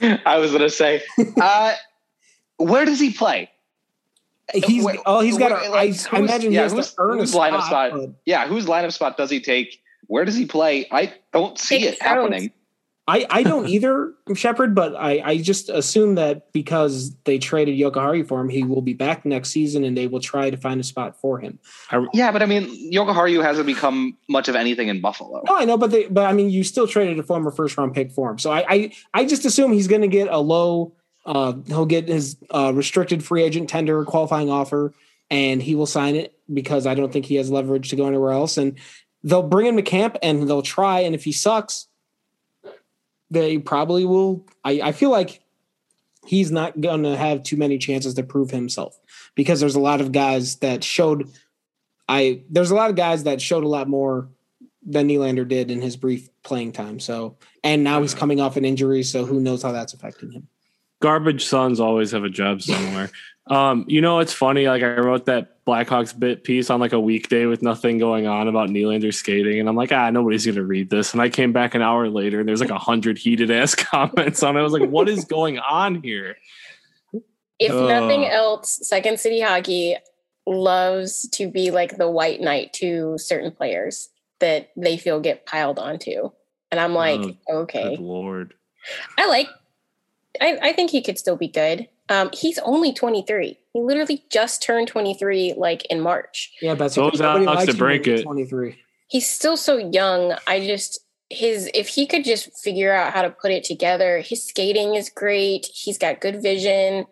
I 0.26 0.38
was 0.38 0.52
gonna 0.52 0.68
say, 0.70 1.02
uh, 1.40 1.74
where 2.58 2.84
does 2.84 3.00
he 3.00 3.10
play? 3.12 3.50
He's 4.52 4.84
Wait, 4.84 5.00
oh 5.06 5.20
he's 5.20 5.38
got 5.38 5.52
wait, 5.52 5.66
a, 5.68 5.70
like, 5.70 5.78
I, 5.78 5.82
I 5.82 5.86
who's- 5.86 6.06
imagine 6.12 6.50
he 6.50 6.56
yeah, 6.56 6.62
has 6.64 6.72
who's- 6.72 6.90
to 6.94 7.00
earn 7.00 7.16
a 7.18 7.20
whose 7.20 7.32
lineup 7.34 7.62
spot. 7.62 7.90
spot? 7.90 7.90
but 7.92 8.10
Yeah, 8.26 8.46
whose 8.46 8.66
lineup 8.66 8.92
spot 8.92 9.16
does 9.16 9.30
he 9.30 9.40
take? 9.40 9.80
Where 10.08 10.24
does 10.26 10.34
he 10.36 10.44
play? 10.46 10.86
I 10.90 11.14
don't 11.32 11.58
see 11.58 11.78
Take 11.78 11.84
it 11.94 12.00
turns. 12.00 12.02
happening. 12.02 12.52
I, 13.08 13.26
I 13.28 13.42
don't 13.42 13.68
either, 13.68 14.12
Shepard, 14.34 14.74
but 14.74 14.94
I, 14.94 15.20
I 15.24 15.38
just 15.38 15.68
assume 15.68 16.14
that 16.16 16.52
because 16.52 17.14
they 17.24 17.38
traded 17.38 17.78
Jokiharju 17.78 18.28
for 18.28 18.40
him, 18.40 18.48
he 18.48 18.62
will 18.62 18.82
be 18.82 18.94
back 18.94 19.24
next 19.24 19.50
season 19.50 19.84
and 19.84 19.96
they 19.96 20.06
will 20.06 20.20
try 20.20 20.50
to 20.50 20.56
find 20.56 20.80
a 20.80 20.84
spot 20.84 21.20
for 21.20 21.38
him. 21.38 21.58
Yeah, 22.12 22.30
but 22.30 22.42
I 22.42 22.46
mean, 22.46 22.92
Jokiharju 22.92 23.42
hasn't 23.42 23.66
become 23.66 24.16
much 24.28 24.48
of 24.48 24.54
anything 24.54 24.88
in 24.88 25.00
Buffalo. 25.00 25.42
No, 25.46 25.56
I 25.56 25.64
know, 25.64 25.76
but 25.76 25.90
they, 25.90 26.06
but 26.06 26.26
I 26.26 26.32
mean, 26.32 26.50
you 26.50 26.64
still 26.64 26.86
traded 26.86 27.18
a 27.18 27.22
former 27.22 27.50
first 27.50 27.76
round 27.76 27.94
pick 27.94 28.12
for 28.12 28.30
him. 28.30 28.38
So 28.38 28.52
I, 28.52 28.64
I, 28.68 28.92
I 29.14 29.24
just 29.24 29.44
assume 29.44 29.72
he's 29.72 29.88
going 29.88 30.02
to 30.02 30.08
get 30.08 30.28
a 30.28 30.38
low. 30.38 30.94
Uh, 31.24 31.54
he'll 31.66 31.86
get 31.86 32.08
his 32.08 32.36
uh, 32.50 32.72
restricted 32.74 33.24
free 33.24 33.42
agent 33.44 33.68
tender 33.68 34.04
qualifying 34.04 34.50
offer, 34.50 34.92
and 35.30 35.62
he 35.62 35.74
will 35.74 35.86
sign 35.86 36.16
it 36.16 36.36
because 36.52 36.86
I 36.86 36.94
don't 36.94 37.12
think 37.12 37.26
he 37.26 37.36
has 37.36 37.50
leverage 37.50 37.90
to 37.90 37.96
go 37.96 38.06
anywhere 38.06 38.32
else. 38.32 38.56
And 38.56 38.78
they'll 39.22 39.42
bring 39.42 39.66
him 39.66 39.76
to 39.76 39.82
camp 39.82 40.16
and 40.22 40.48
they'll 40.48 40.62
try. 40.62 41.00
And 41.00 41.14
if 41.14 41.24
he 41.24 41.32
sucks, 41.32 41.86
they 43.32 43.58
probably 43.58 44.04
will. 44.04 44.46
I, 44.64 44.80
I 44.82 44.92
feel 44.92 45.10
like 45.10 45.42
he's 46.26 46.50
not 46.50 46.80
going 46.80 47.02
to 47.02 47.16
have 47.16 47.42
too 47.42 47.56
many 47.56 47.78
chances 47.78 48.14
to 48.14 48.22
prove 48.22 48.50
himself 48.50 48.98
because 49.34 49.58
there's 49.58 49.74
a 49.74 49.80
lot 49.80 50.00
of 50.00 50.12
guys 50.12 50.56
that 50.56 50.84
showed. 50.84 51.30
I 52.08 52.42
there's 52.50 52.70
a 52.70 52.74
lot 52.74 52.90
of 52.90 52.96
guys 52.96 53.24
that 53.24 53.40
showed 53.40 53.64
a 53.64 53.68
lot 53.68 53.88
more 53.88 54.28
than 54.84 55.08
Nylander 55.08 55.46
did 55.46 55.70
in 55.70 55.80
his 55.80 55.96
brief 55.96 56.28
playing 56.42 56.72
time. 56.72 57.00
So, 57.00 57.38
and 57.64 57.84
now 57.84 58.02
he's 58.02 58.14
coming 58.14 58.40
off 58.40 58.56
an 58.56 58.64
injury, 58.64 59.02
so 59.02 59.24
who 59.24 59.40
knows 59.40 59.62
how 59.62 59.72
that's 59.72 59.94
affecting 59.94 60.32
him. 60.32 60.48
Garbage 61.02 61.44
sons 61.44 61.80
always 61.80 62.12
have 62.12 62.24
a 62.24 62.30
job 62.30 62.62
somewhere. 62.62 63.10
um, 63.48 63.84
you 63.88 64.00
know, 64.00 64.20
it's 64.20 64.32
funny. 64.32 64.68
Like 64.68 64.82
I 64.82 64.96
wrote 64.96 65.26
that 65.26 65.64
Blackhawks 65.66 66.18
bit 66.18 66.44
piece 66.44 66.70
on 66.70 66.80
like 66.80 66.92
a 66.92 67.00
weekday 67.00 67.46
with 67.46 67.62
nothing 67.62 67.98
going 67.98 68.26
on 68.26 68.48
about 68.48 68.70
Nylander 68.70 69.12
skating, 69.12 69.60
and 69.60 69.68
I'm 69.68 69.76
like, 69.76 69.92
ah, 69.92 70.10
nobody's 70.10 70.46
gonna 70.46 70.62
read 70.62 70.90
this. 70.90 71.12
And 71.12 71.20
I 71.20 71.28
came 71.28 71.52
back 71.52 71.74
an 71.74 71.82
hour 71.82 72.08
later, 72.08 72.40
and 72.40 72.48
there's 72.48 72.60
like 72.60 72.70
a 72.70 72.78
hundred 72.78 73.18
heated 73.18 73.50
ass 73.50 73.74
comments 73.92 74.42
on 74.42 74.56
it. 74.56 74.60
I 74.60 74.62
was 74.62 74.72
like, 74.72 74.88
what 74.88 75.08
is 75.08 75.24
going 75.24 75.58
on 75.58 76.02
here? 76.02 76.36
If 77.58 77.72
Ugh. 77.72 77.88
nothing 77.88 78.24
else, 78.24 78.80
Second 78.82 79.20
City 79.20 79.40
Hockey 79.40 79.96
loves 80.46 81.28
to 81.30 81.48
be 81.48 81.70
like 81.70 81.96
the 81.96 82.10
white 82.10 82.40
knight 82.40 82.72
to 82.74 83.16
certain 83.18 83.52
players 83.52 84.08
that 84.40 84.70
they 84.76 84.96
feel 84.96 85.20
get 85.20 85.46
piled 85.46 85.78
onto. 85.78 86.30
And 86.72 86.80
I'm 86.80 86.94
like, 86.94 87.36
Oh, 87.48 87.58
okay. 87.58 87.96
Lord. 87.96 88.54
I 89.16 89.28
like 89.28 89.46
I, 90.40 90.58
I 90.62 90.72
think 90.72 90.90
he 90.90 91.02
could 91.02 91.18
still 91.18 91.36
be 91.36 91.48
good. 91.48 91.88
Um, 92.08 92.30
he's 92.32 92.58
only 92.60 92.92
23. 92.92 93.58
He 93.72 93.80
literally 93.80 94.24
just 94.30 94.62
turned 94.62 94.88
23 94.88 95.54
like 95.56 95.84
in 95.86 96.00
March. 96.00 96.52
Yeah, 96.60 96.74
but 96.74 96.92
So 96.92 97.10
is 97.10 97.20
Alex 97.20 97.72
DeBrincat. 97.72 98.22
Twenty 98.24 98.44
three. 98.44 98.78
He's 99.08 99.28
still 99.28 99.56
so 99.56 99.76
young. 99.76 100.34
I 100.46 100.66
just 100.66 101.00
his 101.30 101.70
if 101.74 101.88
he 101.88 102.06
could 102.06 102.24
just 102.24 102.56
figure 102.58 102.92
out 102.92 103.12
how 103.12 103.22
to 103.22 103.30
put 103.30 103.50
it 103.50 103.64
together. 103.64 104.20
His 104.20 104.44
skating 104.44 104.94
is 104.94 105.10
great. 105.10 105.66
He's 105.72 105.98
got 105.98 106.20
good 106.20 106.42
vision. 106.42 107.06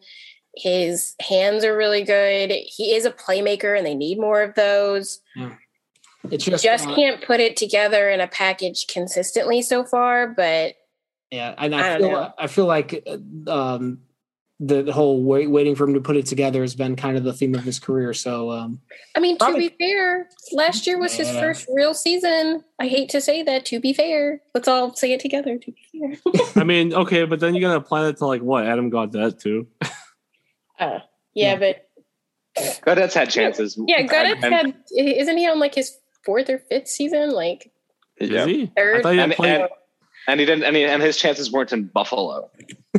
His 0.57 1.15
hands 1.21 1.65
are 1.65 1.77
really 1.77 2.03
good. 2.03 2.51
He 2.51 2.95
is 2.95 3.05
a 3.05 3.11
playmaker 3.11 3.77
and 3.77 3.87
they 3.87 3.95
need 3.95 4.19
more 4.19 4.43
of 4.43 4.55
those. 4.55 5.21
It's 6.31 6.45
just, 6.45 6.63
Just 6.63 6.87
uh, 6.87 6.95
can't 6.95 7.23
put 7.23 7.41
it 7.41 7.57
together 7.57 8.11
in 8.11 8.21
a 8.21 8.27
package 8.27 8.87
consistently 8.87 9.63
so 9.63 9.85
far, 9.85 10.29
but 10.29 10.75
Yeah, 11.31 11.55
and 11.59 11.75
I 11.75 11.95
I, 11.95 11.99
feel 11.99 12.11
know. 12.11 12.33
I 12.39 12.47
feel 12.49 12.67
like 12.67 13.07
uh, 13.47 13.51
um, 13.75 14.01
the 14.59 14.93
whole 14.93 15.23
wait, 15.23 15.47
waiting 15.49 15.75
for 15.77 15.85
him 15.85 15.95
to 15.95 16.01
put 16.01 16.17
it 16.17 16.27
together 16.27 16.61
has 16.63 16.75
been 16.75 16.97
kind 16.97 17.17
of 17.17 17.23
the 17.25 17.33
theme 17.33 17.55
of 17.55 17.63
his 17.63 17.79
career. 17.79 18.13
So 18.13 18.51
um, 18.51 18.81
I 19.17 19.21
mean, 19.21 19.39
Probably- 19.39 19.69
to 19.71 19.77
be 19.79 19.87
fair, 19.87 20.29
last 20.53 20.87
year 20.87 20.99
was 20.99 21.15
his 21.15 21.33
Yeah. 21.33 21.41
first 21.41 21.67
real 21.73 21.95
season. 21.95 22.65
I 22.79 22.89
hate 22.89 23.09
to 23.11 23.21
say 23.21 23.43
that. 23.45 23.65
To 23.67 23.79
be 23.81 23.93
fair, 23.93 24.43
let's 24.55 24.67
all 24.69 24.95
say 24.95 25.13
it 25.13 25.21
together. 25.21 25.57
To 25.57 25.73
be 25.73 26.19
fair, 26.33 26.43
I 26.57 26.65
mean, 26.65 26.93
okay, 26.93 27.25
but 27.25 27.39
then 27.41 27.55
you're 27.55 27.63
gonna 27.69 27.81
apply 27.81 28.03
that 28.05 28.17
to 28.19 28.27
like 28.27 28.43
what? 28.43 28.67
Adam 28.67 28.91
got 28.91 29.13
that 29.13 29.39
too. 29.41 29.69
uh, 30.79 30.99
yeah, 31.35 31.57
but 31.57 31.89
Gaudette's 32.59 33.15
had 33.15 33.31
chances. 33.31 33.79
yeah, 33.87 34.03
Gunnett 34.03 34.43
And- 34.43 34.53
had. 34.53 34.75
Isn't 34.97 35.37
he 35.39 35.49
on 35.49 35.61
like 35.61 35.75
his 35.77 35.97
fourth 36.25 36.51
or 36.51 36.59
fifth 36.59 36.89
season? 36.89 37.31
Like 37.31 37.71
Yeah. 38.21 38.41
Is 38.41 38.47
he? 38.47 38.63
I 38.65 38.73
third. 38.77 39.03
thought 39.05 39.13
he 39.13 39.19
had 39.19 39.25
And, 39.31 39.35
played. 39.35 39.69
And, 40.27 40.33
and 40.33 40.41
he 40.41 40.47
didn't. 40.47 40.65
And, 40.65 40.77
he, 40.77 40.85
and 40.85 41.03
his 41.03 41.17
chances 41.17 41.51
weren't 41.53 41.73
in 41.73 41.85
Buffalo. 41.87 42.51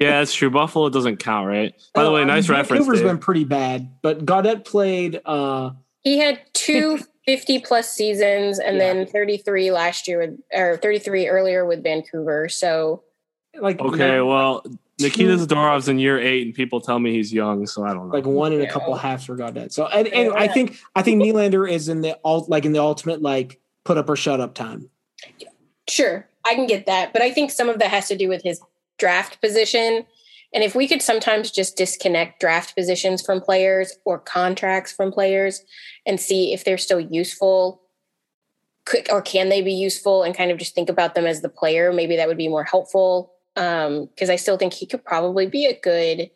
yeah, 0.00 0.18
that's 0.18 0.34
true. 0.34 0.50
Buffalo 0.50 0.88
doesn't 0.88 1.18
count, 1.18 1.46
right? 1.46 1.74
By 1.94 2.04
the 2.04 2.10
way, 2.10 2.24
nice 2.24 2.48
reference. 2.48 2.80
Vancouver's 2.86 3.00
Dave. 3.00 3.08
been 3.08 3.18
pretty 3.18 3.44
bad, 3.44 3.90
but 4.02 4.24
Gaudette 4.24 4.64
played. 4.64 5.20
Uh, 5.24 5.70
He 6.02 6.18
had 6.18 6.40
two 6.52 6.98
50 7.26 7.60
plus 7.60 7.90
seasons 7.90 8.58
and 8.58 8.76
Yeah. 8.76 8.92
then 8.94 9.06
33 9.06 9.70
last 9.70 10.06
year 10.08 10.18
with, 10.18 10.38
or 10.52 10.76
33 10.76 11.26
earlier 11.28 11.64
with 11.64 11.82
Vancouver. 11.82 12.48
So 12.48 13.02
like 13.58 13.80
Okay, 13.80 14.18
not- 14.18 14.26
well, 14.26 14.66
Nikita 15.00 15.36
Zadorov's 15.38 15.88
in 15.88 15.98
year 15.98 16.20
eight, 16.20 16.46
and 16.46 16.54
people 16.54 16.80
tell 16.80 16.98
me 17.00 17.12
he's 17.12 17.32
young, 17.32 17.66
so 17.66 17.82
I 17.84 17.94
don't 17.94 18.08
know. 18.08 18.14
like 18.14 18.26
one 18.26 18.52
and 18.52 18.62
a 18.62 18.68
couple 18.70 18.94
halves 18.94 19.24
for 19.24 19.36
Gaudette. 19.36 19.72
So 19.72 19.86
and, 19.86 20.06
and 20.08 20.32
I 20.34 20.46
think 20.48 20.78
I 20.94 21.02
think 21.02 21.20
Nylander 21.22 21.68
is 21.68 21.88
in 21.88 22.00
the 22.00 22.16
alt 22.24 22.48
like 22.48 22.64
in 22.64 22.72
the 22.72 22.78
ultimate 22.80 23.20
like 23.20 23.58
put 23.84 23.98
up 23.98 24.08
or 24.08 24.14
shut 24.16 24.40
up 24.40 24.54
time. 24.54 24.88
Sure, 25.88 26.26
I 26.44 26.54
can 26.54 26.66
get 26.66 26.86
that, 26.86 27.12
but 27.12 27.22
I 27.22 27.30
think 27.30 27.50
some 27.50 27.68
of 27.68 27.78
that 27.78 27.90
has 27.90 28.08
to 28.08 28.16
do 28.16 28.28
with 28.28 28.42
his 28.42 28.60
draft 28.98 29.40
position. 29.40 30.06
And 30.52 30.62
if 30.62 30.74
we 30.74 30.86
could 30.86 31.02
sometimes 31.02 31.50
just 31.50 31.76
disconnect 31.76 32.40
draft 32.40 32.76
positions 32.76 33.22
from 33.22 33.40
players 33.40 33.96
or 34.04 34.18
contracts 34.18 34.92
from 34.92 35.10
players 35.10 35.64
and 36.06 36.20
see 36.20 36.52
if 36.52 36.64
they're 36.64 36.78
still 36.78 37.00
useful 37.00 37.80
could, 38.84 39.10
or 39.10 39.22
can 39.22 39.48
they 39.48 39.62
be 39.62 39.72
useful 39.72 40.22
and 40.22 40.36
kind 40.36 40.50
of 40.50 40.58
just 40.58 40.74
think 40.74 40.88
about 40.88 41.14
them 41.14 41.26
as 41.26 41.40
the 41.40 41.48
player, 41.48 41.92
maybe 41.92 42.16
that 42.16 42.28
would 42.28 42.36
be 42.36 42.48
more 42.48 42.64
helpful. 42.64 43.32
Um, 43.56 44.06
because 44.06 44.30
I 44.30 44.36
still 44.36 44.56
think 44.56 44.74
he 44.74 44.86
could 44.86 45.04
probably 45.04 45.46
be 45.46 45.66
a 45.66 45.78
good 45.78 46.30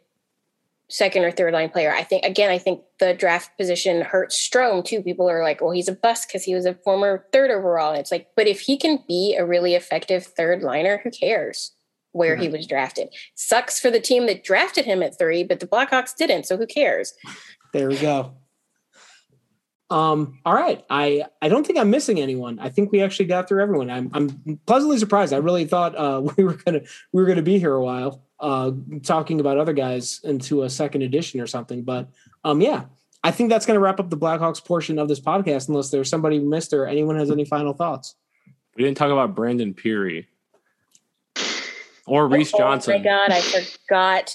second 0.88 1.24
or 1.24 1.30
third 1.30 1.52
line 1.52 1.68
player. 1.68 1.92
I 1.92 2.02
think 2.02 2.24
again, 2.24 2.50
I 2.50 2.58
think 2.58 2.82
the 2.98 3.14
draft 3.14 3.56
position 3.58 4.00
hurts 4.02 4.36
Strome 4.36 4.84
too. 4.84 5.02
People 5.02 5.28
are 5.28 5.42
like, 5.42 5.60
well, 5.60 5.70
he's 5.70 5.88
a 5.88 5.92
bust 5.92 6.28
because 6.28 6.44
he 6.44 6.54
was 6.54 6.66
a 6.66 6.74
former 6.74 7.26
third 7.32 7.50
overall. 7.50 7.90
And 7.90 8.00
it's 8.00 8.10
like, 8.10 8.28
but 8.36 8.46
if 8.46 8.60
he 8.60 8.76
can 8.76 9.04
be 9.06 9.36
a 9.38 9.44
really 9.44 9.74
effective 9.74 10.24
third 10.24 10.62
liner, 10.62 11.00
who 11.02 11.10
cares 11.10 11.72
where 12.12 12.36
he 12.36 12.46
mm-hmm. 12.46 12.56
was 12.56 12.66
drafted? 12.66 13.08
Sucks 13.34 13.78
for 13.78 13.90
the 13.90 14.00
team 14.00 14.26
that 14.26 14.42
drafted 14.42 14.86
him 14.86 15.02
at 15.02 15.18
three, 15.18 15.44
but 15.44 15.60
the 15.60 15.66
Blackhawks 15.66 16.16
didn't, 16.16 16.46
so 16.46 16.56
who 16.56 16.66
cares? 16.66 17.12
There 17.72 17.88
we 17.88 17.98
go. 17.98 18.32
Um, 19.90 20.38
all 20.44 20.52
right. 20.54 20.84
I 20.90 21.24
I 21.40 21.48
don't 21.48 21.66
think 21.66 21.78
I'm 21.78 21.88
missing 21.90 22.20
anyone. 22.20 22.58
I 22.58 22.68
think 22.68 22.92
we 22.92 23.00
actually 23.00 23.26
got 23.26 23.48
through 23.48 23.62
everyone. 23.62 23.88
I'm 23.90 24.10
I'm 24.12 24.58
pleasantly 24.66 24.98
surprised. 24.98 25.32
I 25.32 25.38
really 25.38 25.64
thought 25.64 25.96
uh, 25.96 26.20
we 26.36 26.44
were 26.44 26.54
gonna 26.54 26.80
we 27.12 27.22
were 27.22 27.26
gonna 27.28 27.42
be 27.42 27.58
here 27.58 27.72
a 27.74 27.82
while, 27.82 28.22
uh, 28.40 28.72
talking 29.02 29.40
about 29.40 29.56
other 29.56 29.72
guys 29.72 30.20
into 30.24 30.62
a 30.64 30.70
second 30.70 31.02
edition 31.02 31.40
or 31.40 31.46
something. 31.46 31.82
But 31.84 32.08
um, 32.44 32.60
yeah, 32.60 32.84
I 33.24 33.30
think 33.30 33.48
that's 33.48 33.64
gonna 33.64 33.80
wrap 33.80 33.98
up 33.98 34.10
the 34.10 34.16
Blackhawks 34.18 34.62
portion 34.62 34.98
of 34.98 35.08
this 35.08 35.20
podcast. 35.20 35.68
Unless 35.70 35.90
there's 35.90 36.10
somebody 36.10 36.38
we 36.38 36.44
missed 36.46 36.74
or 36.74 36.86
anyone 36.86 37.16
has 37.16 37.30
any 37.30 37.46
final 37.46 37.72
thoughts. 37.72 38.14
we 38.76 38.84
didn't 38.84 38.98
talk 38.98 39.10
about 39.10 39.34
Brandon 39.34 39.72
Pirri 39.72 40.26
or 42.06 42.28
Reese 42.28 42.52
Oh 42.54 42.58
Johnson. 42.58 42.92
Oh 42.94 42.98
my 42.98 43.04
god, 43.04 43.30
I 43.32 43.40
forgot 43.40 44.34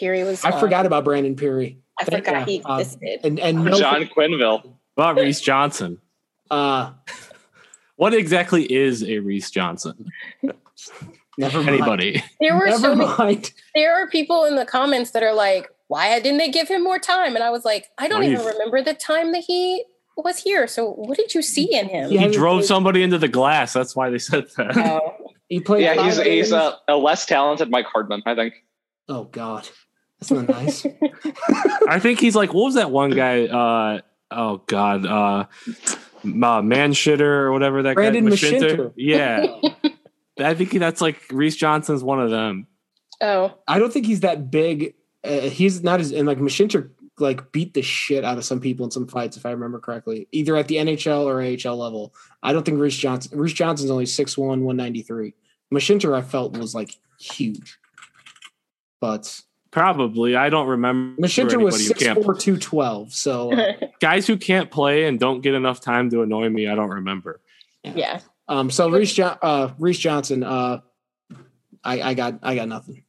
Pirri 0.00 0.24
was. 0.24 0.44
I 0.44 0.52
on. 0.52 0.60
forgot 0.60 0.86
about 0.86 1.04
Brandon 1.04 1.34
Pirri. 1.34 1.78
I 2.00 2.04
Thank- 2.04 2.24
forgot 2.24 2.48
he 2.48 2.58
yeah, 2.58 2.62
uh, 2.68 2.78
existed. 2.78 3.20
and 3.24 3.40
and 3.40 3.64
no, 3.64 3.78
John 3.78 4.02
Quenneville. 4.16 4.74
About 4.96 5.16
Reese 5.16 5.40
Johnson. 5.40 5.98
uh, 6.50 6.92
What 7.96 8.14
exactly 8.14 8.70
is 8.72 9.02
a 9.04 9.18
Reese 9.20 9.50
Johnson? 9.50 10.10
never 11.38 11.58
mind. 11.62 11.68
Anybody? 11.68 12.22
there 12.40 12.54
were 12.56 12.70
so 12.72 12.78
Never 12.94 12.96
many 12.96 13.16
mind. 13.18 13.52
there 13.74 13.94
are 13.94 14.08
people 14.08 14.44
in 14.44 14.56
the 14.56 14.64
comments 14.66 15.12
that 15.12 15.22
are 15.22 15.34
like, 15.34 15.68
why 15.88 16.18
didn't 16.20 16.38
they 16.38 16.50
give 16.50 16.68
him 16.68 16.82
more 16.82 16.98
time? 16.98 17.34
And 17.34 17.44
I 17.44 17.50
was 17.50 17.64
like, 17.64 17.90
I 17.98 18.08
don't 18.08 18.20
Why 18.22 18.30
even 18.30 18.44
remember 18.44 18.82
the 18.82 18.94
time 18.94 19.32
that 19.32 19.44
he 19.46 19.84
was 20.16 20.38
here. 20.38 20.66
So 20.66 20.90
what 20.92 21.16
did 21.16 21.34
you 21.34 21.42
see 21.42 21.74
in 21.74 21.88
him? 21.88 22.10
Yeah. 22.10 22.22
He 22.22 22.28
drove 22.32 22.64
somebody 22.64 23.02
into 23.02 23.18
the 23.18 23.28
glass. 23.28 23.72
That's 23.72 23.94
why 23.96 24.10
they 24.10 24.18
said 24.18 24.46
that. 24.56 24.76
Oh, 24.76 25.16
He 25.48 25.60
played. 25.60 25.82
Yeah, 25.84 26.02
he's 26.04 26.16
five 26.16 26.26
he's 26.26 26.52
a, 26.52 26.76
a 26.88 26.96
less 26.96 27.24
talented 27.26 27.70
Mike 27.70 27.86
Hardman, 27.86 28.22
I 28.26 28.34
think. 28.34 28.54
Oh 29.08 29.24
God, 29.24 29.68
that's 30.20 30.30
not 30.30 30.48
nice. 30.48 30.86
I 31.88 31.98
think 31.98 32.20
he's 32.20 32.34
like, 32.36 32.54
what 32.54 32.64
was 32.64 32.74
that 32.74 32.90
one 32.90 33.10
guy? 33.10 33.46
Uh, 33.46 34.00
oh 34.34 34.62
God, 34.66 35.06
uh, 35.06 35.44
uh, 36.24 36.62
man 36.62 36.92
shitter 36.92 37.20
or 37.20 37.52
whatever 37.52 37.82
that 37.84 37.94
Brandon 37.94 38.26
guy. 38.26 38.32
Mashinter. 38.32 38.92
Yeah, 38.96 39.46
I 40.38 40.54
think 40.54 40.72
that's 40.72 41.00
like 41.00 41.20
Reese 41.30 41.56
Johnson's 41.56 42.02
one 42.02 42.20
of 42.20 42.30
them. 42.30 42.66
oh, 43.20 43.58
I 43.68 43.78
don't 43.78 43.92
think 43.92 44.06
he's 44.06 44.20
that 44.20 44.50
big. 44.50 44.94
Uh, 45.24 45.40
he's 45.40 45.82
not 45.82 46.00
as 46.00 46.12
and 46.12 46.26
like 46.26 46.38
Mashinter 46.38 46.90
like 47.18 47.52
beat 47.52 47.74
the 47.74 47.82
shit 47.82 48.24
out 48.24 48.38
of 48.38 48.44
some 48.44 48.60
people 48.60 48.84
in 48.84 48.90
some 48.90 49.06
fights, 49.06 49.36
if 49.36 49.46
I 49.46 49.50
remember 49.50 49.78
correctly, 49.78 50.28
either 50.32 50.56
at 50.56 50.68
the 50.68 50.76
NHL 50.76 51.24
or 51.24 51.42
AHL 51.42 51.76
level. 51.76 52.14
I 52.42 52.52
don't 52.52 52.64
think 52.64 52.78
Reese 52.78 52.96
Johnson. 52.96 53.38
Reese 53.38 53.52
Johnson's 53.52 53.90
only 53.90 54.04
6'1", 54.04 54.38
193. 54.38 55.34
Mashinter, 55.72 56.14
I 56.14 56.22
felt 56.22 56.56
was 56.58 56.74
like 56.74 56.96
huge, 57.18 57.78
but 59.00 59.40
Probably. 59.72 60.36
I 60.36 60.50
don't 60.50 60.68
remember 60.68 61.20
Mashinter 61.20 61.60
was 61.60 61.74
anybody 61.76 61.84
who 61.86 61.94
can't 62.14 62.24
four 62.24 62.34
two 62.34 62.58
twelve. 62.58 63.12
So 63.12 63.52
uh, 63.52 63.72
guys 64.00 64.26
who 64.26 64.36
can't 64.36 64.70
play 64.70 65.06
and 65.06 65.18
don't 65.18 65.40
get 65.40 65.54
enough 65.54 65.80
time 65.80 66.10
to 66.10 66.22
annoy 66.22 66.48
me. 66.50 66.68
I 66.68 66.74
don't 66.74 66.90
remember. 66.90 67.40
yeah. 67.82 68.20
um 68.48 68.70
so 68.70 68.90
Reese 68.90 69.14
jo- 69.14 69.38
uh 69.40 69.70
Reese 69.78 69.98
Johnson, 69.98 70.44
uh 70.44 70.80
I, 71.82 72.02
I 72.02 72.14
got 72.14 72.38
I 72.42 72.54
got 72.54 72.68
nothing. 72.68 73.02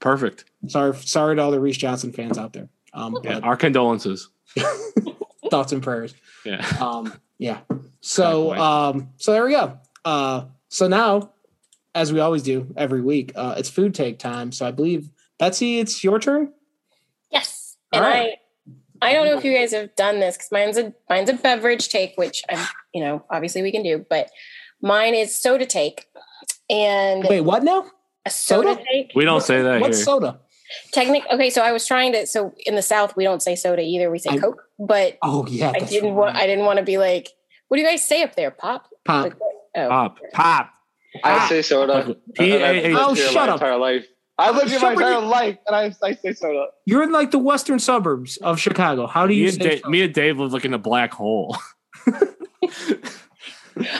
Perfect. 0.00 0.46
Sorry 0.66 0.94
sorry 0.96 1.36
to 1.36 1.42
all 1.42 1.50
the 1.50 1.60
Reese 1.60 1.76
Johnson 1.76 2.10
fans 2.12 2.38
out 2.38 2.54
there. 2.54 2.68
Um 2.94 3.18
Yeah, 3.22 3.40
our 3.40 3.56
condolences. 3.56 4.30
thoughts 5.50 5.72
and 5.72 5.82
prayers. 5.82 6.14
Yeah. 6.44 6.66
Um 6.80 7.12
yeah. 7.38 7.60
So 8.02 8.54
um 8.54 9.10
so 9.18 9.32
there 9.32 9.44
we 9.44 9.50
go. 9.50 9.78
Uh 10.06 10.46
so 10.70 10.88
now 10.88 11.32
as 11.94 12.14
we 12.14 12.20
always 12.20 12.42
do 12.42 12.72
every 12.78 13.02
week, 13.02 13.32
uh 13.36 13.56
it's 13.58 13.68
food 13.68 13.94
take 13.94 14.18
time. 14.18 14.52
So 14.52 14.66
I 14.66 14.70
believe 14.70 15.10
Betsy, 15.40 15.80
it's 15.80 16.04
your 16.04 16.18
turn. 16.20 16.52
Yes. 17.30 17.76
All 17.92 18.00
And 18.00 18.06
right. 18.06 18.32
I 19.02 19.10
I 19.10 19.12
don't 19.14 19.26
know 19.26 19.36
if 19.38 19.44
you 19.44 19.54
guys 19.56 19.72
have 19.72 19.96
done 19.96 20.20
this 20.20 20.36
because 20.36 20.52
mine's 20.52 20.76
a 20.76 20.92
mine's 21.08 21.30
a 21.30 21.32
beverage 21.32 21.88
take, 21.88 22.16
which 22.16 22.42
I'm 22.50 22.64
you 22.92 23.02
know 23.02 23.24
obviously 23.30 23.62
we 23.62 23.72
can 23.72 23.82
do, 23.82 24.04
but 24.10 24.30
mine 24.82 25.14
is 25.14 25.34
soda 25.34 25.64
take, 25.64 26.06
and 26.68 27.24
Wait, 27.28 27.40
what 27.40 27.62
now? 27.64 27.86
a 28.26 28.30
soda, 28.30 28.74
soda? 28.74 28.84
take. 28.92 29.12
We 29.14 29.24
don't 29.24 29.42
say 29.42 29.62
that 29.62 29.80
What's 29.80 29.96
here. 29.98 30.04
soda? 30.04 30.40
Technic. 30.92 31.24
Okay, 31.32 31.48
so 31.50 31.62
I 31.62 31.72
was 31.72 31.86
trying 31.86 32.12
to. 32.12 32.26
So 32.26 32.54
in 32.66 32.74
the 32.76 32.82
South, 32.82 33.16
we 33.16 33.24
don't 33.24 33.42
say 33.42 33.56
soda 33.56 33.80
either. 33.82 34.10
We 34.10 34.18
say 34.18 34.30
I'm- 34.30 34.40
Coke. 34.40 34.62
But 34.78 35.18
Oh 35.22 35.46
yeah. 35.48 35.72
I 35.74 35.78
didn't 35.80 36.14
want. 36.14 36.34
right. 36.34 36.44
I 36.44 36.46
didn't 36.46 36.64
want 36.66 36.78
to 36.78 36.84
be 36.84 36.98
like, 36.98 37.30
what 37.68 37.78
do 37.78 37.82
you 37.82 37.88
guys 37.88 38.06
say 38.06 38.22
up 38.22 38.36
there? 38.36 38.50
Pop. 38.50 38.86
Pop. 39.06 39.24
Like, 39.24 39.34
oh, 39.76 39.88
Pop. 39.88 40.18
Pop. 40.32 40.70
I 41.24 41.48
say 41.48 41.62
soda. 41.62 42.14
P 42.34 42.54
and 42.54 42.62
I've 42.64 42.76
A 42.76 42.82
lived 42.82 42.86
H. 42.86 42.96
Oh, 42.98 43.14
shut 43.32 43.48
up. 43.48 43.54
entire 43.56 43.78
life. 43.78 44.06
I 44.40 44.50
lived 44.50 44.70
here 44.70 44.80
my 44.80 44.94
Somebody- 44.94 45.06
entire 45.14 45.26
life, 45.26 45.58
and 45.66 45.76
I, 45.76 45.92
I 46.02 46.14
say 46.14 46.32
soda. 46.32 46.66
You're 46.86 47.02
in 47.02 47.12
like 47.12 47.30
the 47.30 47.38
western 47.38 47.78
suburbs 47.78 48.36
of 48.38 48.58
Chicago. 48.58 49.06
How 49.06 49.26
do 49.26 49.30
Me 49.34 49.36
you 49.40 49.44
and, 49.48 49.54
say 49.54 49.68
Dave, 49.68 49.78
soda? 49.80 49.90
me 49.90 50.02
and 50.02 50.14
Dave 50.14 50.38
live 50.38 50.52
like 50.52 50.64
in 50.64 50.74
a 50.74 50.78
black 50.78 51.12
hole. 51.12 51.56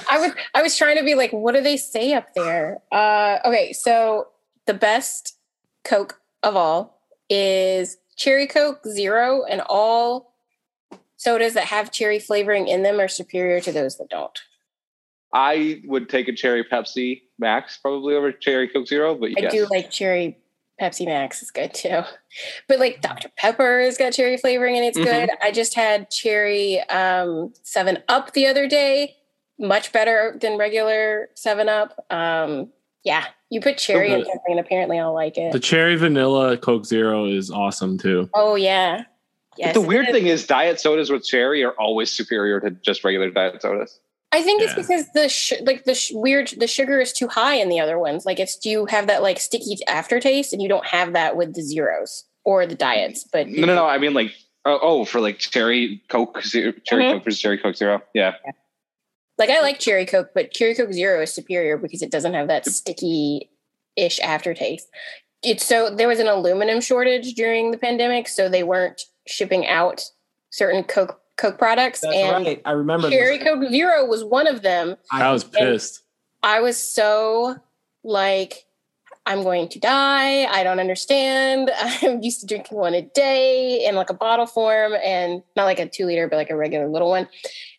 I 0.08 0.18
was. 0.18 0.32
I 0.54 0.62
was 0.62 0.76
trying 0.76 0.98
to 0.98 1.04
be 1.04 1.14
like, 1.14 1.30
what 1.32 1.54
do 1.54 1.60
they 1.62 1.76
say 1.76 2.12
up 2.12 2.26
there? 2.34 2.78
Uh, 2.92 3.38
okay, 3.44 3.72
so 3.72 4.28
the 4.66 4.74
best 4.74 5.36
Coke 5.84 6.20
of 6.42 6.56
all 6.56 7.00
is 7.30 7.96
cherry 8.16 8.46
Coke 8.46 8.80
Zero, 8.86 9.44
and 9.44 9.62
all 9.68 10.34
sodas 11.16 11.54
that 11.54 11.64
have 11.66 11.92
cherry 11.92 12.18
flavoring 12.18 12.66
in 12.68 12.82
them 12.82 13.00
are 13.00 13.08
superior 13.08 13.60
to 13.60 13.72
those 13.72 13.96
that 13.98 14.10
don't. 14.10 14.38
I 15.32 15.82
would 15.84 16.08
take 16.08 16.28
a 16.28 16.32
cherry 16.32 16.64
Pepsi 16.64 17.22
Max 17.38 17.78
probably 17.78 18.14
over 18.14 18.32
cherry 18.32 18.68
Coke 18.68 18.86
Zero, 18.86 19.14
but 19.14 19.30
I 19.36 19.48
do 19.48 19.66
like 19.70 19.90
cherry 19.90 20.38
Pepsi 20.80 21.04
Max 21.06 21.42
is 21.42 21.50
good 21.50 21.72
too. 21.74 22.02
But 22.68 22.78
like 22.80 23.00
Dr. 23.00 23.28
Pepper 23.36 23.80
has 23.82 23.96
got 23.98 24.12
cherry 24.12 24.36
flavoring 24.36 24.76
and 24.76 24.84
it's 24.84 24.98
Mhm. 24.98 25.04
good. 25.04 25.30
I 25.42 25.50
just 25.52 25.74
had 25.74 26.10
cherry 26.10 26.80
um, 26.88 27.52
7 27.62 28.02
Up 28.08 28.32
the 28.32 28.46
other 28.46 28.66
day. 28.66 29.16
Much 29.58 29.92
better 29.92 30.38
than 30.40 30.56
regular 30.56 31.28
7 31.34 31.68
Up. 31.68 32.04
Um, 32.10 32.72
yeah, 33.04 33.26
you 33.50 33.60
put 33.60 33.76
cherry 33.78 34.10
in 34.12 34.24
something 34.24 34.40
and 34.48 34.58
apparently 34.60 34.98
I'll 34.98 35.12
like 35.14 35.36
it. 35.36 35.52
The 35.52 35.60
cherry 35.60 35.96
vanilla 35.96 36.56
Coke 36.56 36.86
Zero 36.86 37.26
is 37.26 37.50
awesome 37.50 37.98
too. 37.98 38.28
oh, 38.34 38.54
yeah. 38.54 39.02
But 39.58 39.74
the 39.74 39.80
weird 39.82 40.06
and 40.06 40.14
thing 40.14 40.26
is, 40.28 40.46
diet 40.46 40.80
sodas 40.80 41.10
with 41.10 41.24
cherry 41.24 41.62
are 41.62 41.72
always 41.72 42.10
superior 42.10 42.58
to 42.60 42.70
just 42.70 43.04
regular 43.04 43.30
diet 43.30 43.60
sodas. 43.60 44.00
I 44.32 44.42
think 44.42 44.62
it's 44.62 44.74
because 44.74 45.06
the 45.12 45.28
sh- 45.28 45.60
like 45.62 45.84
the 45.84 45.94
sh- 45.94 46.12
weird 46.14 46.54
the 46.56 46.68
sugar 46.68 47.00
is 47.00 47.12
too 47.12 47.26
high 47.26 47.56
in 47.56 47.68
the 47.68 47.80
other 47.80 47.98
ones. 47.98 48.24
Like 48.24 48.38
it's 48.38 48.56
do 48.56 48.70
you 48.70 48.86
have 48.86 49.08
that 49.08 49.22
like 49.22 49.40
sticky 49.40 49.76
aftertaste 49.88 50.52
and 50.52 50.62
you 50.62 50.68
don't 50.68 50.86
have 50.86 51.14
that 51.14 51.36
with 51.36 51.54
the 51.54 51.62
zeros 51.62 52.24
or 52.44 52.64
the 52.66 52.76
diets. 52.76 53.24
But 53.24 53.48
No, 53.48 53.66
no, 53.66 53.74
no. 53.74 53.86
I 53.86 53.98
mean, 53.98 54.14
like, 54.14 54.32
oh, 54.64 54.78
oh 54.80 55.04
for 55.04 55.20
like 55.20 55.38
cherry 55.38 56.02
Coke, 56.08 56.42
zero, 56.44 56.72
cherry 56.84 57.04
Mhm. 57.04 57.12
Coke 57.14 57.24
versus 57.24 57.40
cherry 57.40 57.58
Coke 57.58 57.76
Zero. 57.76 58.02
Yeah. 58.14 58.34
Like 59.36 59.50
I 59.50 59.60
like 59.62 59.80
cherry 59.80 60.06
coke, 60.06 60.30
but 60.34 60.52
cherry 60.52 60.74
coke 60.74 60.92
zero 60.92 61.22
is 61.22 61.32
superior 61.32 61.76
because 61.78 62.02
it 62.02 62.10
doesn't 62.10 62.34
have 62.34 62.48
that 62.48 62.66
sticky 62.66 63.50
ish 63.96 64.20
aftertaste. 64.20 64.86
It's 65.42 65.64
so 65.64 65.88
there 65.94 66.08
was 66.08 66.20
an 66.20 66.28
aluminum 66.28 66.80
shortage 66.82 67.32
during 67.34 67.70
the 67.70 67.78
pandemic, 67.78 68.28
so 68.28 68.48
they 68.48 68.62
weren't 68.62 69.00
shipping 69.26 69.66
out 69.66 70.04
certain 70.50 70.84
coke 70.84 71.19
coke 71.40 71.58
products, 71.58 72.00
That's 72.00 72.14
and 72.14 72.46
right. 72.46 72.62
I 72.64 72.72
remember 72.72 73.10
cherry 73.10 73.38
this. 73.38 73.46
coke 73.46 73.68
zero 73.70 74.04
was 74.06 74.22
one 74.22 74.46
of 74.46 74.62
them. 74.62 74.96
I 75.10 75.32
was 75.32 75.44
pissed. 75.44 76.02
I 76.42 76.60
was 76.60 76.76
so 76.76 77.56
like, 78.02 78.66
I'm 79.26 79.42
going 79.42 79.68
to 79.68 79.78
die. 79.78 80.44
I 80.44 80.62
don't 80.64 80.80
understand. 80.80 81.70
I'm 81.78 82.22
used 82.22 82.40
to 82.40 82.46
drinking 82.46 82.78
one 82.78 82.94
a 82.94 83.02
day 83.02 83.84
in 83.86 83.94
like 83.94 84.10
a 84.10 84.14
bottle 84.14 84.46
form 84.46 84.94
and 85.04 85.42
not 85.56 85.64
like 85.64 85.78
a 85.78 85.88
two 85.88 86.06
liter, 86.06 86.28
but 86.28 86.36
like 86.36 86.50
a 86.50 86.56
regular 86.56 86.88
little 86.88 87.10
one. 87.10 87.28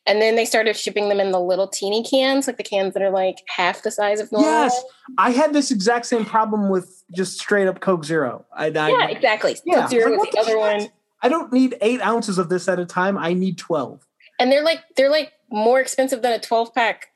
And 0.07 0.22
then 0.22 0.36
they 0.36 0.45
started 0.45 0.76
shipping 0.76 1.09
them 1.09 1.20
in 1.20 1.32
the 1.32 1.39
little 1.39 1.68
teeny 1.68 2.03
cans, 2.03 2.47
like 2.47 2.57
the 2.57 2.64
cans 2.64 2.93
that 2.93 3.03
are 3.03 3.12
like 3.12 3.38
half 3.47 3.84
the 3.84 3.91
size 3.91 4.20
of 4.20 4.32
normal. 4.32 4.49
Yes, 4.49 4.84
I 5.18 5.32
had 5.32 5.53
this 5.53 5.70
exact 5.70 6.07
same 6.07 6.26
problem 6.26 6.70
with 6.70 7.03
just 7.16 7.39
straight 7.39 7.68
up 7.68 7.82
Coke 7.82 8.05
Zero. 8.05 8.45
I, 8.55 8.68
I, 8.68 8.89
Yeah, 8.89 9.07
exactly. 9.09 9.57
Yeah, 9.64 9.82
Coke 9.82 9.89
Zero 9.91 10.12
like, 10.12 10.20
was 10.20 10.30
the 10.30 10.36
the 10.36 10.39
other 10.39 10.49
shit? 10.51 10.57
one. 10.57 10.91
I 11.22 11.30
don't 11.30 11.52
need 11.54 11.76
eight 11.82 12.02
ounces 12.02 12.38
of 12.38 12.50
this 12.50 12.68
at 12.68 12.80
a 12.80 12.86
time. 12.86 13.18
I 13.18 13.34
need 13.34 13.58
twelve. 13.58 14.06
And 14.40 14.52
they're 14.52 14.64
like 14.64 14.80
they're 14.98 15.10
like 15.12 15.32
more 15.52 15.80
expensive 15.80 16.22
than 16.22 16.32
a 16.32 16.40
12 16.40 16.74
pack 16.74 17.10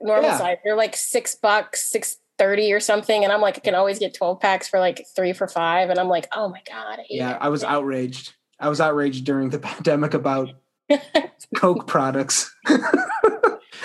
normal 0.00 0.30
Yeah. 0.30 0.38
size. 0.38 0.56
They're 0.64 0.76
like 0.76 0.96
six 0.96 1.34
bucks, 1.34 1.82
six 1.82 2.16
thirty 2.38 2.72
or 2.72 2.80
something. 2.80 3.22
And 3.24 3.32
I'm 3.32 3.40
like, 3.42 3.56
I 3.58 3.60
can 3.60 3.74
always 3.74 3.98
get 3.98 4.14
12 4.14 4.40
packs 4.40 4.66
for 4.68 4.78
like 4.80 5.04
three 5.14 5.32
for 5.34 5.46
five. 5.48 5.90
And 5.90 5.98
I'm 5.98 6.08
like, 6.08 6.26
oh 6.34 6.48
my 6.48 6.62
God. 6.66 7.00
I 7.00 7.04
Yeah, 7.10 7.32
it. 7.32 7.38
I 7.40 7.48
was 7.48 7.62
outraged. 7.64 8.32
I 8.58 8.68
was 8.68 8.80
outraged 8.80 9.24
during 9.24 9.50
the 9.50 9.58
pandemic 9.70 10.14
about 10.14 10.50
Coke 11.56 11.86
products. 11.86 12.54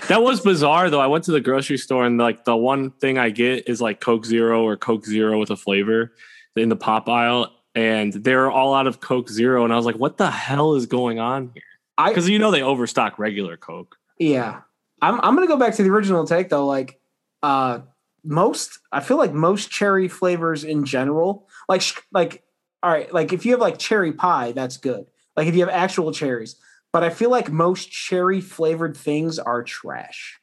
That 0.08 0.22
was 0.22 0.40
bizarre 0.40 0.92
though. 0.92 1.00
I 1.00 1.08
went 1.08 1.24
to 1.24 1.32
the 1.32 1.42
grocery 1.42 1.78
store 1.80 2.06
and 2.06 2.20
like 2.20 2.46
the 2.46 2.56
one 2.56 2.92
thing 2.92 3.18
I 3.18 3.32
get 3.32 3.68
is 3.68 3.82
like 3.82 4.02
Coke 4.02 4.24
Zero 4.26 4.64
or 4.64 4.78
Coke 4.78 5.04
Zero 5.04 5.40
with 5.40 5.50
a 5.50 5.56
flavor 5.56 6.12
in 6.56 6.70
the 6.70 6.76
pop 6.76 7.10
aisle, 7.10 7.52
and 7.76 8.14
they're 8.14 8.50
all 8.50 8.74
out 8.74 8.88
of 8.88 9.02
Coke 9.02 9.30
Zero, 9.30 9.64
and 9.64 9.74
I 9.74 9.76
was 9.76 9.86
like, 9.86 9.96
"What 9.96 10.18
the 10.18 10.32
hell 10.32 10.76
is 10.76 10.86
going 10.86 11.20
on 11.20 11.52
here?" 11.54 11.64
Because 12.08 12.28
you 12.28 12.40
know 12.40 12.52
they 12.52 12.62
overstock 12.62 13.20
regular 13.20 13.58
Coke. 13.58 13.98
Yeah. 14.18 14.62
I'm 15.02 15.20
I'm 15.22 15.36
gonna 15.36 15.48
go 15.48 15.58
back 15.58 15.76
to 15.76 15.84
the 15.84 15.90
original 15.90 16.26
take 16.26 16.50
though. 16.50 16.66
Like 16.66 17.00
uh 17.44 17.80
most 18.24 18.80
I 18.92 19.02
feel 19.02 19.18
like 19.18 19.34
most 19.34 19.70
cherry 19.70 20.08
flavors 20.08 20.64
in 20.64 20.86
general, 20.86 21.48
like 21.70 21.84
like 22.12 22.44
all 22.82 22.92
right, 22.92 23.12
like 23.14 23.34
if 23.34 23.46
you 23.46 23.52
have 23.52 23.62
like 23.62 23.78
cherry 23.78 24.14
pie, 24.14 24.52
that's 24.52 24.78
good. 24.78 25.06
Like 25.36 25.48
if 25.48 25.56
you 25.56 25.62
have 25.62 25.70
actual 25.70 26.12
cherries. 26.12 26.56
But 26.92 27.04
I 27.04 27.10
feel 27.10 27.30
like 27.30 27.52
most 27.52 27.92
cherry 27.92 28.40
flavored 28.40 28.96
things 28.96 29.38
are 29.38 29.64
trash. 29.64 30.40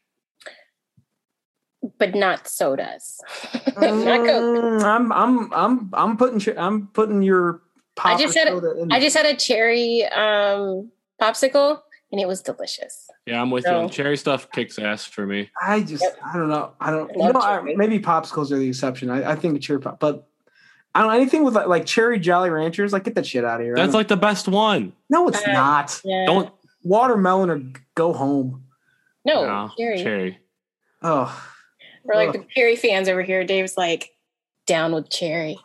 But 1.98 2.14
not 2.14 2.46
sodas. 2.48 3.20
not 3.66 3.74
Coke. 3.74 4.26
Mm, 4.26 4.82
I'm 4.82 5.12
I'm 5.12 5.52
I'm 5.52 5.90
I'm 5.92 6.16
putting 6.16 6.58
I'm 6.58 6.86
putting 6.88 7.22
your 7.22 7.60
pop 7.96 8.14
I 8.14 8.18
just 8.18 8.36
had 8.36 8.48
soda 8.48 8.80
in 8.80 8.92
I 8.92 9.00
just 9.00 9.16
had 9.16 9.26
a 9.26 9.36
cherry 9.36 10.04
um, 10.06 10.90
popsicle 11.20 11.80
and 12.10 12.20
it 12.20 12.28
was 12.28 12.42
delicious. 12.42 13.08
Yeah, 13.26 13.40
I'm 13.40 13.50
with 13.50 13.64
No. 13.64 13.82
you. 13.84 13.88
Cherry 13.88 14.16
stuff 14.16 14.50
kicks 14.50 14.78
ass 14.78 15.04
for 15.04 15.26
me. 15.26 15.50
I 15.60 15.80
just 15.80 16.04
I 16.24 16.36
don't 16.36 16.48
know. 16.48 16.72
I 16.80 16.90
don't 16.90 17.10
I 17.10 17.26
you 17.26 17.32
know 17.32 17.40
I, 17.40 17.60
maybe 17.76 17.98
popsicles 17.98 18.50
are 18.52 18.58
the 18.58 18.68
exception. 18.68 19.10
I, 19.10 19.32
I 19.32 19.36
think 19.36 19.60
cherry 19.60 19.80
pop, 19.80 19.98
but 20.00 20.28
I 20.94 21.00
don't 21.00 21.08
know 21.10 21.16
anything 21.16 21.42
with 21.42 21.54
like, 21.54 21.68
like 21.68 21.86
cherry 21.86 22.18
Jolly 22.18 22.50
Ranchers. 22.50 22.92
Like 22.92 23.04
get 23.04 23.14
that 23.14 23.26
shit 23.26 23.44
out 23.44 23.60
of 23.60 23.66
here. 23.66 23.74
That's 23.74 23.94
like 23.94 24.08
the 24.08 24.16
best 24.16 24.46
one. 24.46 24.92
no, 25.08 25.26
it's 25.28 25.42
Uh, 25.46 25.52
not. 25.52 26.00
Yeah. 26.04 26.26
Don't 26.26 26.52
Watermelon 26.84 27.48
or 27.50 27.62
go 27.94 28.12
home. 28.12 28.64
no, 29.24 29.46
no, 29.46 29.70
cherry. 29.78 30.02
cherry. 30.02 30.38
Oh, 31.00 31.51
We're 32.04 32.14
like 32.14 32.28
Ugh. 32.30 32.34
the 32.34 32.44
cherry 32.54 32.76
fans 32.76 33.08
over 33.08 33.22
here. 33.22 33.44
Dave's 33.44 33.76
like 33.76 34.10
down 34.66 34.92
with 34.92 35.08
cherry. 35.10 35.58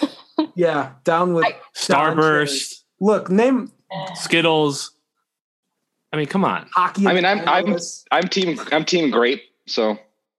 yeah, 0.54 0.92
down 1.04 1.34
with 1.34 1.44
I- 1.46 1.56
Starburst, 1.76 2.82
look 3.00 3.30
name 3.30 3.72
Skittles. 4.14 4.92
I 6.12 6.16
mean, 6.16 6.26
come 6.26 6.44
on. 6.44 6.68
hockey. 6.74 7.06
I 7.06 7.12
mean, 7.12 7.24
I'm- 7.24 7.46
I'm- 7.48 7.76
I'm 8.10 8.28
team. 8.28 8.58
I'm 8.72 8.84
team 8.84 9.10
grape. 9.10 9.42
So 9.66 9.98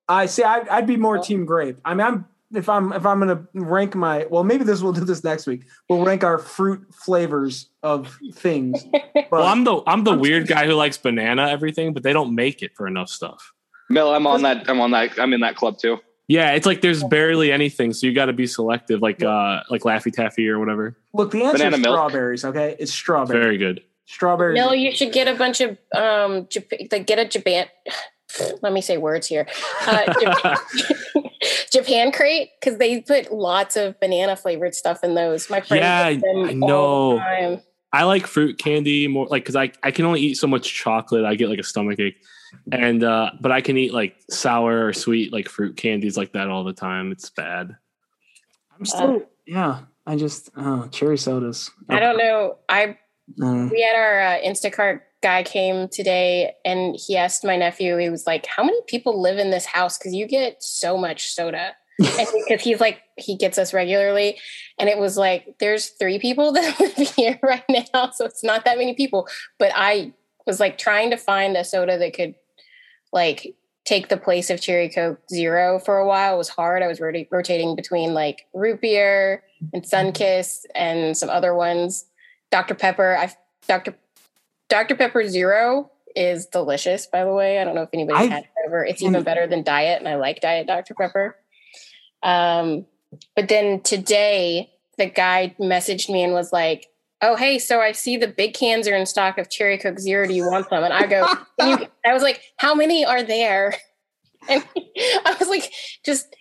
I 0.09 0.25
see. 0.25 0.43
I'd, 0.43 0.67
I'd 0.67 0.87
be 0.87 0.97
more 0.97 1.17
team 1.19 1.45
grape. 1.45 1.77
I 1.85 1.93
mean, 1.93 2.05
I'm 2.05 2.25
if 2.53 2.67
I'm 2.67 2.91
if 2.91 3.05
I'm 3.05 3.19
gonna 3.19 3.47
rank 3.53 3.95
my 3.95 4.25
well, 4.29 4.43
maybe 4.43 4.65
this 4.65 4.81
we'll 4.81 4.91
do 4.91 5.05
this 5.05 5.23
next 5.23 5.47
week. 5.47 5.65
We'll 5.89 6.03
rank 6.03 6.23
our 6.25 6.37
fruit 6.37 6.85
flavors 6.93 7.69
of 7.83 8.17
things. 8.33 8.83
But 9.13 9.31
Well, 9.39 9.47
I'm 9.47 9.63
the 9.63 9.81
I'm 9.87 10.03
the 10.03 10.13
weird 10.17 10.47
guy 10.47 10.65
who 10.65 10.73
likes 10.73 10.97
banana 10.97 11.47
everything, 11.47 11.93
but 11.93 12.03
they 12.03 12.11
don't 12.11 12.35
make 12.35 12.61
it 12.61 12.75
for 12.75 12.85
enough 12.87 13.07
stuff. 13.09 13.53
Mel, 13.91 14.13
I'm 14.13 14.25
on 14.27 14.41
that. 14.43 14.69
I'm 14.69 14.79
on 14.81 14.91
that. 14.91 15.19
I'm 15.19 15.33
in 15.33 15.41
that 15.41 15.55
club 15.55 15.77
too. 15.77 15.99
Yeah, 16.27 16.51
it's 16.53 16.65
like 16.65 16.81
there's 16.81 17.03
barely 17.03 17.51
anything, 17.51 17.91
so 17.93 18.07
you 18.07 18.13
got 18.13 18.25
to 18.27 18.33
be 18.33 18.47
selective, 18.47 19.01
like 19.01 19.21
uh 19.21 19.61
like 19.69 19.81
Laffy 19.81 20.11
Taffy 20.13 20.47
or 20.47 20.59
whatever. 20.59 20.95
look, 21.13 21.31
the 21.31 21.43
answer 21.43 21.57
Banana 21.57 21.75
is 21.77 21.81
milk. 21.81 21.93
strawberries. 21.95 22.45
Okay, 22.45 22.75
it's 22.79 22.93
strawberry. 22.93 23.39
Very 23.39 23.57
good. 23.57 23.83
Strawberries. 24.05 24.57
No, 24.57 24.71
you 24.73 24.93
should 24.95 25.11
get 25.13 25.27
a 25.27 25.35
bunch 25.35 25.59
of 25.61 25.71
um 25.95 26.45
Jap- 26.45 26.91
like 26.91 27.05
get 27.05 27.19
a 27.19 27.25
Japan. 27.25 27.67
Let 28.61 28.71
me 28.71 28.79
say 28.79 28.97
words 28.97 29.27
here. 29.27 29.45
Uh, 29.85 30.03
Jap- 30.07 31.01
Japan 31.71 32.11
crate 32.13 32.49
because 32.59 32.77
they 32.77 33.01
put 33.01 33.33
lots 33.33 33.75
of 33.75 33.99
banana 33.99 34.35
flavored 34.37 34.73
stuff 34.75 35.03
in 35.03 35.15
those. 35.15 35.49
My 35.49 35.59
friend, 35.61 35.81
Yeah, 35.83 36.13
gets 36.13 36.23
them 36.23 36.45
I 36.45 36.49
all 36.65 36.69
know. 36.69 37.13
the 37.15 37.19
time. 37.19 37.61
I 37.93 38.03
like 38.05 38.25
fruit 38.25 38.57
candy 38.57 39.07
more 39.09 39.27
like 39.27 39.43
because 39.43 39.57
I, 39.57 39.71
I 39.83 39.91
can 39.91 40.05
only 40.05 40.21
eat 40.21 40.35
so 40.35 40.47
much 40.47 40.73
chocolate. 40.73 41.25
I 41.25 41.35
get 41.35 41.49
like 41.49 41.59
a 41.59 41.63
stomach 41.63 41.99
ache. 41.99 42.15
And 42.71 43.03
uh 43.03 43.31
but 43.39 43.51
I 43.51 43.61
can 43.61 43.77
eat 43.77 43.93
like 43.93 44.15
sour 44.29 44.85
or 44.85 44.93
sweet 44.93 45.33
like 45.33 45.49
fruit 45.49 45.77
candies 45.77 46.17
like 46.17 46.33
that 46.33 46.49
all 46.49 46.63
the 46.63 46.73
time. 46.73 47.11
It's 47.11 47.29
bad. 47.29 47.75
I'm 48.77 48.85
still, 48.85 49.23
yeah. 49.45 49.81
I 50.07 50.15
just, 50.15 50.49
oh, 50.57 50.87
cherry 50.87 51.17
sodas. 51.17 51.69
I 51.87 51.99
don't 51.99 52.17
know. 52.17 52.57
I 52.67 52.97
Mm. 53.39 53.71
we 53.71 53.81
had 53.81 53.95
our 53.95 54.21
uh, 54.21 54.39
Instacart 54.41 55.01
guy 55.21 55.43
came 55.43 55.87
today, 55.87 56.53
and 56.65 56.95
he 56.95 57.15
asked 57.15 57.43
my 57.45 57.55
nephew. 57.55 57.97
He 57.97 58.09
was 58.09 58.27
like, 58.27 58.45
"How 58.45 58.63
many 58.63 58.81
people 58.87 59.21
live 59.21 59.37
in 59.37 59.51
this 59.51 59.65
house? 59.65 59.97
Because 59.97 60.13
you 60.13 60.27
get 60.27 60.61
so 60.61 60.97
much 60.97 61.27
soda." 61.27 61.75
Because 61.99 62.61
he's 62.61 62.79
like 62.79 63.01
he 63.17 63.37
gets 63.37 63.57
us 63.57 63.73
regularly, 63.73 64.39
and 64.79 64.89
it 64.89 64.97
was 64.97 65.17
like 65.17 65.55
there's 65.59 65.89
three 65.89 66.19
people 66.19 66.51
that 66.53 66.79
live 66.97 67.09
here 67.15 67.39
right 67.43 67.63
now, 67.93 68.09
so 68.11 68.25
it's 68.25 68.43
not 68.43 68.65
that 68.65 68.77
many 68.77 68.95
people. 68.95 69.27
But 69.59 69.71
I 69.75 70.13
was 70.47 70.59
like 70.59 70.77
trying 70.77 71.11
to 71.11 71.17
find 71.17 71.55
a 71.55 71.63
soda 71.63 71.97
that 71.99 72.13
could 72.13 72.33
like 73.11 73.55
take 73.85 74.09
the 74.09 74.17
place 74.17 74.49
of 74.49 74.61
cherry 74.61 74.89
coke 74.89 75.19
zero 75.29 75.79
for 75.79 75.97
a 75.97 76.07
while. 76.07 76.35
It 76.35 76.37
was 76.37 76.49
hard. 76.49 76.83
I 76.83 76.87
was 76.87 77.01
rotating 77.01 77.75
between 77.75 78.13
like 78.13 78.47
root 78.53 78.81
beer 78.81 79.43
and 79.73 79.83
Sunkist 79.83 80.65
and 80.75 81.17
some 81.17 81.29
other 81.29 81.53
ones. 81.55 82.05
Dr 82.51 82.75
pepper 82.75 83.17
i 83.17 83.33
dr 83.67 83.93
dr 84.69 84.95
pepper 84.95 85.27
zero 85.27 85.89
is 86.15 86.45
delicious 86.45 87.05
by 87.05 87.23
the 87.23 87.33
way. 87.33 87.59
I 87.59 87.63
don't 87.63 87.75
know 87.75 87.83
if 87.83 87.89
anybody's 87.93 88.29
had 88.29 88.43
it 88.43 88.49
ever. 88.65 88.85
It's 88.85 89.01
even 89.01 89.23
better 89.23 89.47
than 89.47 89.63
diet 89.63 89.99
and 89.99 90.07
i 90.07 90.15
like 90.15 90.41
diet 90.41 90.67
dr 90.67 90.93
pepper. 90.93 91.35
Um 92.23 92.85
but 93.35 93.49
then 93.49 93.81
today 93.81 94.69
the 94.97 95.07
guy 95.07 95.55
messaged 95.59 96.09
me 96.09 96.23
and 96.23 96.33
was 96.33 96.53
like 96.53 96.87
oh 97.21 97.35
hey 97.35 97.59
so 97.59 97.79
i 97.81 97.91
see 97.91 98.17
the 98.17 98.27
big 98.27 98.53
cans 98.53 98.87
are 98.87 98.95
in 98.95 99.05
stock 99.05 99.37
of 99.37 99.49
cherry 99.49 99.77
coke 99.77 99.99
zero 99.99 100.27
do 100.27 100.33
you 100.33 100.43
want 100.49 100.67
some 100.69 100.83
and 100.83 100.93
i 100.93 101.05
go 101.05 101.27
"Can 101.59 101.79
you, 101.79 101.87
i 102.05 102.13
was 102.13 102.23
like 102.23 102.41
how 102.57 102.73
many 102.75 103.05
are 103.05 103.23
there 103.23 103.73
and 104.49 104.63
i 105.25 105.35
was 105.39 105.47
like 105.49 105.71
just 106.05 106.35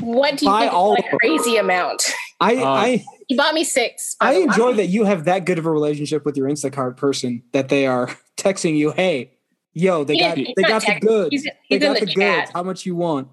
what 0.00 0.36
do 0.36 0.46
you 0.46 0.50
Buy 0.50 0.60
think 0.60 0.72
is 0.72 0.74
all 0.76 0.90
like 0.90 1.12
of 1.12 1.18
crazy 1.18 1.56
amount 1.56 2.10
I, 2.40 2.56
Uh, 2.56 2.64
I, 2.64 3.04
he 3.28 3.36
bought 3.36 3.54
me 3.54 3.62
six 3.62 4.16
I 4.20 4.34
the 4.34 4.38
way. 4.40 4.44
enjoy 4.46 4.72
that 4.74 4.86
you 4.86 5.04
have 5.04 5.24
that 5.26 5.44
good 5.44 5.58
of 5.58 5.66
a 5.66 5.70
relationship 5.70 6.24
with 6.24 6.36
your 6.36 6.48
Instacart 6.48 6.96
person 6.96 7.42
that 7.52 7.68
they 7.68 7.86
are 7.86 8.08
texting 8.36 8.76
you, 8.76 8.90
"Hey, 8.90 9.30
yo, 9.74 10.02
they 10.02 10.14
He- 10.14 10.20
got 10.20 10.36
he's 10.36 10.48
they 10.56 10.62
not 10.62 10.84
got 10.84 10.94
the 11.00 11.06
goods. 11.06 11.30
He's- 11.30 11.44
they 11.44 11.50
he's 11.76 11.82
in 11.84 11.92
got 11.92 12.00
the 12.00 12.06
the, 12.06 12.14
goods. 12.14 12.50
How 12.52 12.64
much 12.64 12.84
you 12.84 12.96
want?" 12.96 13.28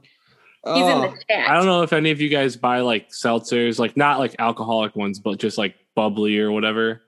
he's 0.63 0.84
in 0.86 0.91
Oh, 0.97 1.01
the 1.01 1.23
chat 1.27 1.49
I 1.49 1.55
don't 1.55 1.65
know 1.65 1.82
if 1.82 1.91
any 1.91 2.11
of 2.11 2.21
you 2.21 2.30
guys 2.30 2.55
buy 2.55 2.82
like 2.82 3.09
seltzers, 3.09 3.80
like 3.80 3.97
not 3.97 4.19
like 4.19 4.36
alcoholic 4.38 4.95
ones, 4.95 5.17
but 5.19 5.39
just 5.39 5.57
like 5.57 5.73
bubbly 6.00 6.39
or 6.39 6.50
whatever. 6.50 7.02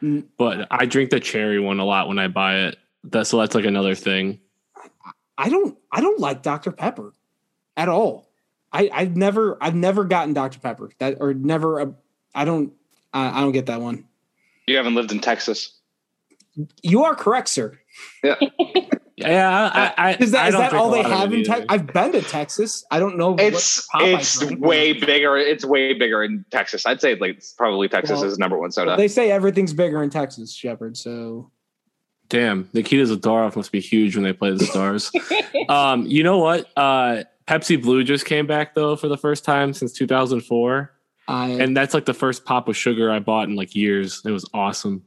Mm. 0.00 0.28
But 0.36 0.68
I 0.70 0.86
drink 0.86 1.10
the 1.10 1.18
cherry 1.18 1.58
one 1.58 1.80
a 1.80 1.84
lot 1.84 2.06
when 2.06 2.20
I 2.20 2.28
buy 2.28 2.60
it. 2.60 2.78
That's 3.02 3.30
so 3.30 3.40
that's 3.40 3.56
like 3.56 3.64
another 3.64 3.96
thing. 3.96 4.38
I 5.36 5.48
don't 5.48 5.76
I 5.90 6.00
don't 6.00 6.20
like 6.20 6.42
Dr. 6.42 6.70
Pepper 6.70 7.12
at 7.76 7.88
all. 7.88 8.30
I 8.72 8.88
I've 8.92 9.16
never 9.16 9.58
I've 9.60 9.74
never 9.74 10.04
gotten 10.04 10.32
Dr. 10.32 10.60
Pepper 10.60 10.92
that 10.98 11.16
or 11.18 11.34
never 11.34 11.80
uh, 11.80 11.86
I 12.36 12.44
don't 12.44 12.72
I, 13.12 13.38
I 13.38 13.40
don't 13.40 13.50
get 13.50 13.66
that 13.66 13.80
one. 13.80 14.04
You 14.68 14.76
haven't 14.76 14.94
lived 14.94 15.10
in 15.10 15.18
Texas. 15.18 15.72
You 16.82 17.02
are 17.02 17.16
correct, 17.16 17.48
sir. 17.48 17.78
Yeah, 19.18 19.70
I, 19.72 19.94
I, 20.10 20.14
Is 20.16 20.32
that 20.32 20.44
I 20.44 20.48
is 20.48 20.52
don't 20.52 20.60
that 20.60 20.74
all 20.74 20.90
they 20.90 21.02
have 21.02 21.32
in. 21.32 21.42
Texas? 21.42 21.64
I've 21.70 21.86
been 21.86 22.12
to 22.12 22.20
Texas. 22.20 22.84
I 22.90 22.98
don't 22.98 23.16
know. 23.16 23.34
It's 23.38 23.88
Popeyes 23.88 24.18
it's 24.18 24.38
drink. 24.40 24.60
way 24.62 24.92
bigger. 24.92 25.38
It's 25.38 25.64
way 25.64 25.94
bigger 25.94 26.22
in 26.22 26.44
Texas. 26.50 26.84
I'd 26.84 27.00
say 27.00 27.14
like 27.14 27.36
it's 27.38 27.54
probably 27.54 27.88
Texas 27.88 28.20
Well, 28.20 28.24
is 28.30 28.38
number 28.38 28.58
one 28.58 28.72
soda. 28.72 28.94
They 28.98 29.08
say 29.08 29.30
everything's 29.30 29.72
bigger 29.72 30.02
in 30.02 30.10
Texas, 30.10 30.52
Shepard. 30.54 30.98
So 30.98 31.50
Damn, 32.28 32.68
Nikita 32.74 33.04
Zadorov 33.04 33.56
must 33.56 33.72
be 33.72 33.80
huge 33.80 34.16
when 34.16 34.24
they 34.24 34.34
play 34.34 34.50
the 34.50 34.66
Stars. 34.66 35.10
um, 35.70 36.04
you 36.04 36.22
know 36.22 36.38
what? 36.38 36.68
Uh, 36.76 37.22
Pepsi 37.46 37.80
Blue 37.80 38.04
just 38.04 38.26
came 38.26 38.46
back 38.46 38.74
though 38.74 38.96
for 38.96 39.08
the 39.08 39.16
first 39.16 39.46
time 39.46 39.72
since 39.72 39.92
2004, 39.94 40.92
I 41.28 41.48
and 41.52 41.74
that's 41.74 41.94
like 41.94 42.04
the 42.04 42.12
first 42.12 42.44
pop 42.44 42.68
of 42.68 42.76
sugar 42.76 43.10
I 43.10 43.20
bought 43.20 43.48
in 43.48 43.56
like 43.56 43.74
years. 43.74 44.20
It 44.26 44.30
was 44.30 44.44
awesome. 44.52 45.04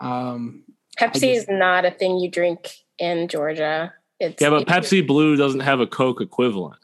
um 0.00 0.63
pepsi 0.98 1.12
just- 1.14 1.24
is 1.24 1.46
not 1.48 1.84
a 1.84 1.90
thing 1.90 2.18
you 2.18 2.30
drink 2.30 2.70
in 2.98 3.28
georgia. 3.28 3.92
It's 4.20 4.40
Yeah, 4.40 4.50
but 4.50 4.62
it- 4.62 4.68
Pepsi 4.68 5.04
Blue 5.06 5.36
doesn't 5.36 5.60
have 5.60 5.80
a 5.80 5.86
Coke 5.86 6.20
equivalent. 6.20 6.78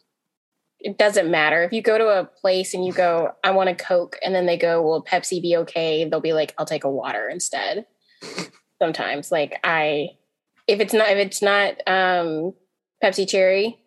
it 0.81 0.97
doesn't 0.99 1.31
matter. 1.31 1.63
If 1.63 1.73
you 1.75 1.83
go 1.83 1.99
to 1.99 2.09
a 2.09 2.25
place 2.25 2.73
and 2.75 2.85
you 2.87 2.93
go 2.93 3.33
i 3.45 3.51
want 3.51 3.69
a 3.69 3.75
coke 3.75 4.17
and 4.25 4.35
then 4.35 4.47
they 4.47 4.57
go 4.57 4.81
will 4.83 5.05
pepsi 5.05 5.41
be 5.43 5.57
okay? 5.59 6.05
They'll 6.09 6.21
be 6.21 6.33
like 6.33 6.55
i'll 6.59 6.67
take 6.67 6.85
a 6.85 6.91
water 6.91 7.29
instead. 7.29 7.87
Sometimes 8.81 9.31
like 9.31 9.61
i 9.63 10.11
if 10.67 10.81
it's 10.81 10.95
not 10.95 11.11
if 11.11 11.19
it's 11.19 11.43
not 11.43 11.75
um 11.87 12.55
pepsi 13.03 13.29
cherry 13.29 13.79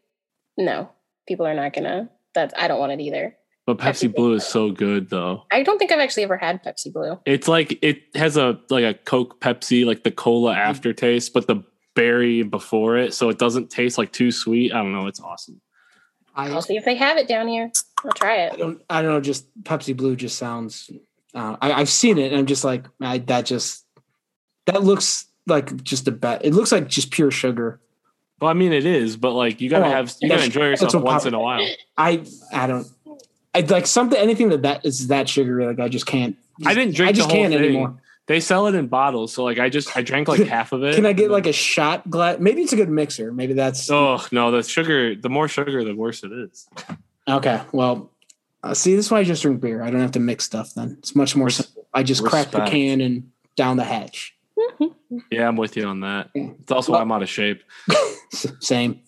no. 0.57 0.89
People 1.27 1.45
are 1.47 1.53
not 1.55 1.73
gonna 1.73 2.09
that's 2.35 2.53
i 2.57 2.67
don't 2.67 2.79
want 2.79 2.91
it 2.91 2.99
either 3.01 3.35
But 3.65 3.77
Pepsi 3.77 4.13
Blue 4.13 4.33
is 4.33 4.45
so 4.45 4.71
good 4.71 5.09
though. 5.09 5.43
i 5.51 5.63
don't 5.63 5.77
think 5.79 5.91
i've 5.91 5.99
actually 5.99 6.23
ever 6.23 6.35
had 6.37 6.61
pepsi 6.63 6.91
blue 6.91 7.17
It's 7.25 7.47
like 7.47 7.79
it 7.81 8.03
has 8.15 8.35
a 8.35 8.59
like 8.69 8.83
a 8.83 8.93
Coke 8.93 9.39
Pepsi, 9.39 9.85
like 9.85 10.03
the 10.03 10.11
cola 10.11 10.53
aftertaste, 10.53 11.33
but 11.33 11.47
the 11.47 11.63
berry 11.95 12.43
before 12.43 12.97
it, 12.97 13.13
so 13.13 13.29
it 13.29 13.37
doesn't 13.37 13.69
taste 13.69 13.97
like 13.97 14.11
too 14.11 14.31
sweet. 14.31 14.73
I 14.73 14.77
don't 14.77 14.91
know. 14.91 15.07
It's 15.07 15.19
awesome. 15.21 15.61
I 16.35 16.49
i'll 16.49 16.61
see 16.63 16.75
if 16.75 16.83
they 16.83 16.95
have 16.95 17.17
it 17.17 17.27
down 17.27 17.47
here 17.47 17.71
i'll 18.03 18.11
try 18.13 18.33
I 18.37 18.39
it 18.47 18.57
don't 18.57 18.81
I 18.89 19.01
don't 19.01 19.11
know. 19.11 19.21
Just 19.21 19.45
Pepsi 19.63 19.95
Blue 19.95 20.15
just 20.15 20.37
sounds. 20.37 20.89
Uh, 21.35 21.55
I, 21.61 21.73
I've 21.73 21.89
seen 21.89 22.17
it 22.17 22.31
and 22.31 22.39
I'm 22.39 22.45
just 22.47 22.63
like 22.63 22.85
I, 22.99 23.19
that. 23.19 23.45
Just 23.45 23.85
that 24.65 24.83
looks 24.83 25.27
like 25.47 25.83
just 25.83 26.07
a 26.07 26.11
bet. 26.11 26.43
It 26.43 26.53
looks 26.53 26.71
like 26.71 26.87
just 26.87 27.11
pure 27.11 27.31
sugar. 27.31 27.79
Well, 28.41 28.49
I 28.49 28.53
mean, 28.55 28.73
it 28.73 28.85
is, 28.85 29.15
but 29.15 29.31
like 29.33 29.61
you 29.61 29.69
gotta 29.69 29.85
Oh, 29.85 29.89
have 29.89 30.13
you 30.21 30.27
gotta 30.27 30.43
enjoy 30.43 30.67
yourself 30.69 30.93
once 30.95 31.23
pop- 31.23 31.27
in 31.27 31.33
a 31.33 31.39
while. 31.39 31.65
I 31.97 32.23
I 32.51 32.67
don't. 32.67 32.87
I 33.55 33.61
like 33.61 33.87
something 33.87 34.17
anything 34.17 34.49
that 34.49 34.63
that 34.63 34.85
is 34.85 35.07
that 35.07 35.29
sugary. 35.29 35.65
Like 35.65 35.79
I 35.79 35.87
just 35.87 36.05
can't. 36.05 36.35
I 36.65 36.73
didn't 36.73 36.95
drink 36.95 37.09
I 37.09 37.11
just 37.13 37.29
can't 37.29 37.53
thing. 37.53 37.63
anymore. 37.63 37.99
They 38.25 38.39
sell 38.39 38.67
it 38.67 38.75
in 38.75 38.87
bottles, 38.87 39.33
so 39.33 39.43
like 39.43 39.59
I 39.59 39.69
just 39.69 39.95
I 39.97 40.01
drank 40.01 40.27
like 40.27 40.41
half 40.47 40.71
of 40.71 40.83
it. 40.83 40.95
Can 40.95 41.05
I 41.05 41.13
get 41.13 41.29
like 41.29 41.45
a 41.45 41.51
shot 41.53 42.09
glass? 42.09 42.37
Maybe 42.39 42.61
it's 42.61 42.73
a 42.73 42.77
good 42.77 42.89
mixer. 42.89 43.33
Maybe 43.33 43.53
that's 43.53 43.89
Oh 43.91 44.25
no, 44.31 44.49
the 44.49 44.63
sugar. 44.63 45.15
The 45.15 45.29
more 45.29 45.47
sugar, 45.47 45.83
the 45.83 45.95
worse 45.95 46.23
it 46.23 46.31
is. 46.31 46.67
okay. 47.27 47.61
Well, 47.73 48.11
uh, 48.63 48.73
see, 48.73 48.95
this 48.95 49.07
is 49.07 49.11
why 49.11 49.19
I 49.19 49.23
just 49.23 49.41
drink 49.41 49.59
beer. 49.59 49.83
I 49.83 49.91
don't 49.91 49.99
have 49.99 50.13
to 50.13 50.21
mix 50.21 50.45
stuff. 50.45 50.73
Then 50.73 50.95
it's 50.99 51.15
much 51.15 51.35
more 51.35 51.49
simple. 51.49 51.85
I 51.93 52.03
just 52.03 52.23
crack 52.23 52.51
the 52.51 52.65
can 52.65 53.01
and 53.01 53.31
down 53.55 53.77
the 53.77 53.83
hatch. 53.83 54.35
Yeah, 55.29 55.47
I'm 55.47 55.57
with 55.57 55.75
you 55.75 55.85
on 55.85 55.99
that. 56.01 56.29
It's 56.33 56.71
also 56.71 56.93
why 56.93 57.01
I'm 57.01 57.11
out 57.11 57.23
of 57.23 57.29
shape. 57.29 57.61
Same. 58.59 59.01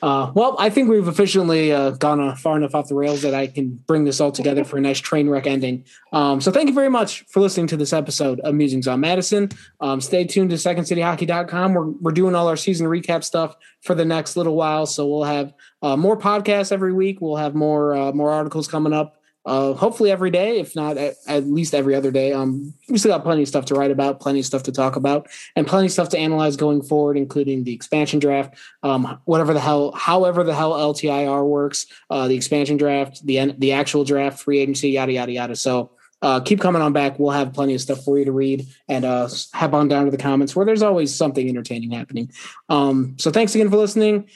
Uh, 0.00 0.30
well, 0.34 0.54
I 0.58 0.70
think 0.70 0.88
we've 0.88 1.08
officially 1.08 1.72
uh, 1.72 1.90
gone 1.90 2.20
uh, 2.20 2.34
far 2.36 2.56
enough 2.56 2.74
off 2.74 2.88
the 2.88 2.94
rails 2.94 3.22
that 3.22 3.34
I 3.34 3.46
can 3.48 3.74
bring 3.86 4.04
this 4.04 4.20
all 4.20 4.30
together 4.30 4.64
for 4.64 4.76
a 4.76 4.80
nice 4.80 5.00
train 5.00 5.28
wreck 5.28 5.46
ending. 5.46 5.84
Um, 6.12 6.40
so 6.40 6.52
thank 6.52 6.68
you 6.68 6.74
very 6.74 6.90
much 6.90 7.24
for 7.28 7.40
listening 7.40 7.66
to 7.68 7.76
this 7.76 7.92
episode 7.92 8.40
of 8.40 8.54
Musings 8.54 8.86
on 8.86 9.00
Madison. 9.00 9.50
Um, 9.80 10.00
stay 10.00 10.24
tuned 10.24 10.50
to 10.50 10.56
secondcityhockey.com. 10.56 11.74
We're, 11.74 11.86
we're 11.86 12.12
doing 12.12 12.34
all 12.34 12.48
our 12.48 12.56
season 12.56 12.86
recap 12.86 13.24
stuff 13.24 13.56
for 13.82 13.94
the 13.94 14.04
next 14.04 14.36
little 14.36 14.54
while. 14.54 14.86
So 14.86 15.06
we'll 15.06 15.24
have 15.24 15.52
uh, 15.82 15.96
more 15.96 16.16
podcasts 16.16 16.70
every 16.70 16.92
week. 16.92 17.20
We'll 17.20 17.36
have 17.36 17.54
more 17.54 17.94
uh, 17.94 18.12
more 18.12 18.30
articles 18.30 18.68
coming 18.68 18.92
up. 18.92 19.17
Uh, 19.48 19.72
hopefully 19.72 20.10
every 20.10 20.30
day, 20.30 20.60
if 20.60 20.76
not 20.76 20.98
at, 20.98 21.14
at 21.26 21.44
least 21.44 21.74
every 21.74 21.94
other 21.94 22.10
day. 22.10 22.32
Um, 22.32 22.74
we 22.88 22.98
still 22.98 23.10
got 23.10 23.24
plenty 23.24 23.42
of 23.42 23.48
stuff 23.48 23.64
to 23.66 23.74
write 23.74 23.90
about, 23.90 24.20
plenty 24.20 24.40
of 24.40 24.46
stuff 24.46 24.62
to 24.64 24.72
talk 24.72 24.96
about, 24.96 25.28
and 25.56 25.66
plenty 25.66 25.86
of 25.86 25.92
stuff 25.92 26.10
to 26.10 26.18
analyze 26.18 26.56
going 26.56 26.82
forward, 26.82 27.16
including 27.16 27.64
the 27.64 27.72
expansion 27.72 28.18
draft 28.18 28.54
um, 28.82 29.20
whatever 29.24 29.54
the 29.54 29.60
hell, 29.60 29.92
however 29.92 30.44
the 30.44 30.54
hell 30.54 30.72
LTIR 30.72 31.46
works, 31.46 31.86
uh, 32.10 32.28
the 32.28 32.34
expansion 32.34 32.76
draft, 32.76 33.24
the 33.26 33.54
the 33.58 33.72
actual 33.72 34.04
draft, 34.04 34.40
free 34.40 34.58
agency, 34.58 34.90
yada 34.90 35.12
yada 35.12 35.32
yada. 35.32 35.56
So 35.56 35.92
uh, 36.22 36.40
keep 36.40 36.60
coming 36.60 36.82
on 36.82 36.92
back. 36.92 37.18
We'll 37.18 37.30
have 37.30 37.52
plenty 37.52 37.74
of 37.74 37.80
stuff 37.80 38.04
for 38.04 38.18
you 38.18 38.24
to 38.24 38.32
read 38.32 38.66
and 38.88 39.04
uh, 39.04 39.28
hop 39.54 39.72
on 39.72 39.88
down 39.88 40.04
to 40.06 40.10
the 40.10 40.18
comments 40.18 40.54
where 40.54 40.66
there's 40.66 40.82
always 40.82 41.14
something 41.14 41.48
entertaining 41.48 41.92
happening. 41.92 42.30
Um, 42.68 43.14
so 43.18 43.30
thanks 43.30 43.54
again 43.54 43.70
for 43.70 43.76
listening. 43.76 44.28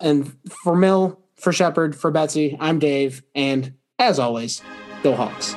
And 0.00 0.36
for 0.62 0.76
Mil, 0.76 1.20
for 1.36 1.52
Shepard, 1.52 1.94
for 1.94 2.10
Betsy, 2.10 2.56
I'm 2.58 2.78
Dave, 2.78 3.22
and 3.34 3.74
as 3.98 4.18
always, 4.18 4.62
go 5.02 5.14
Hawks. 5.14 5.54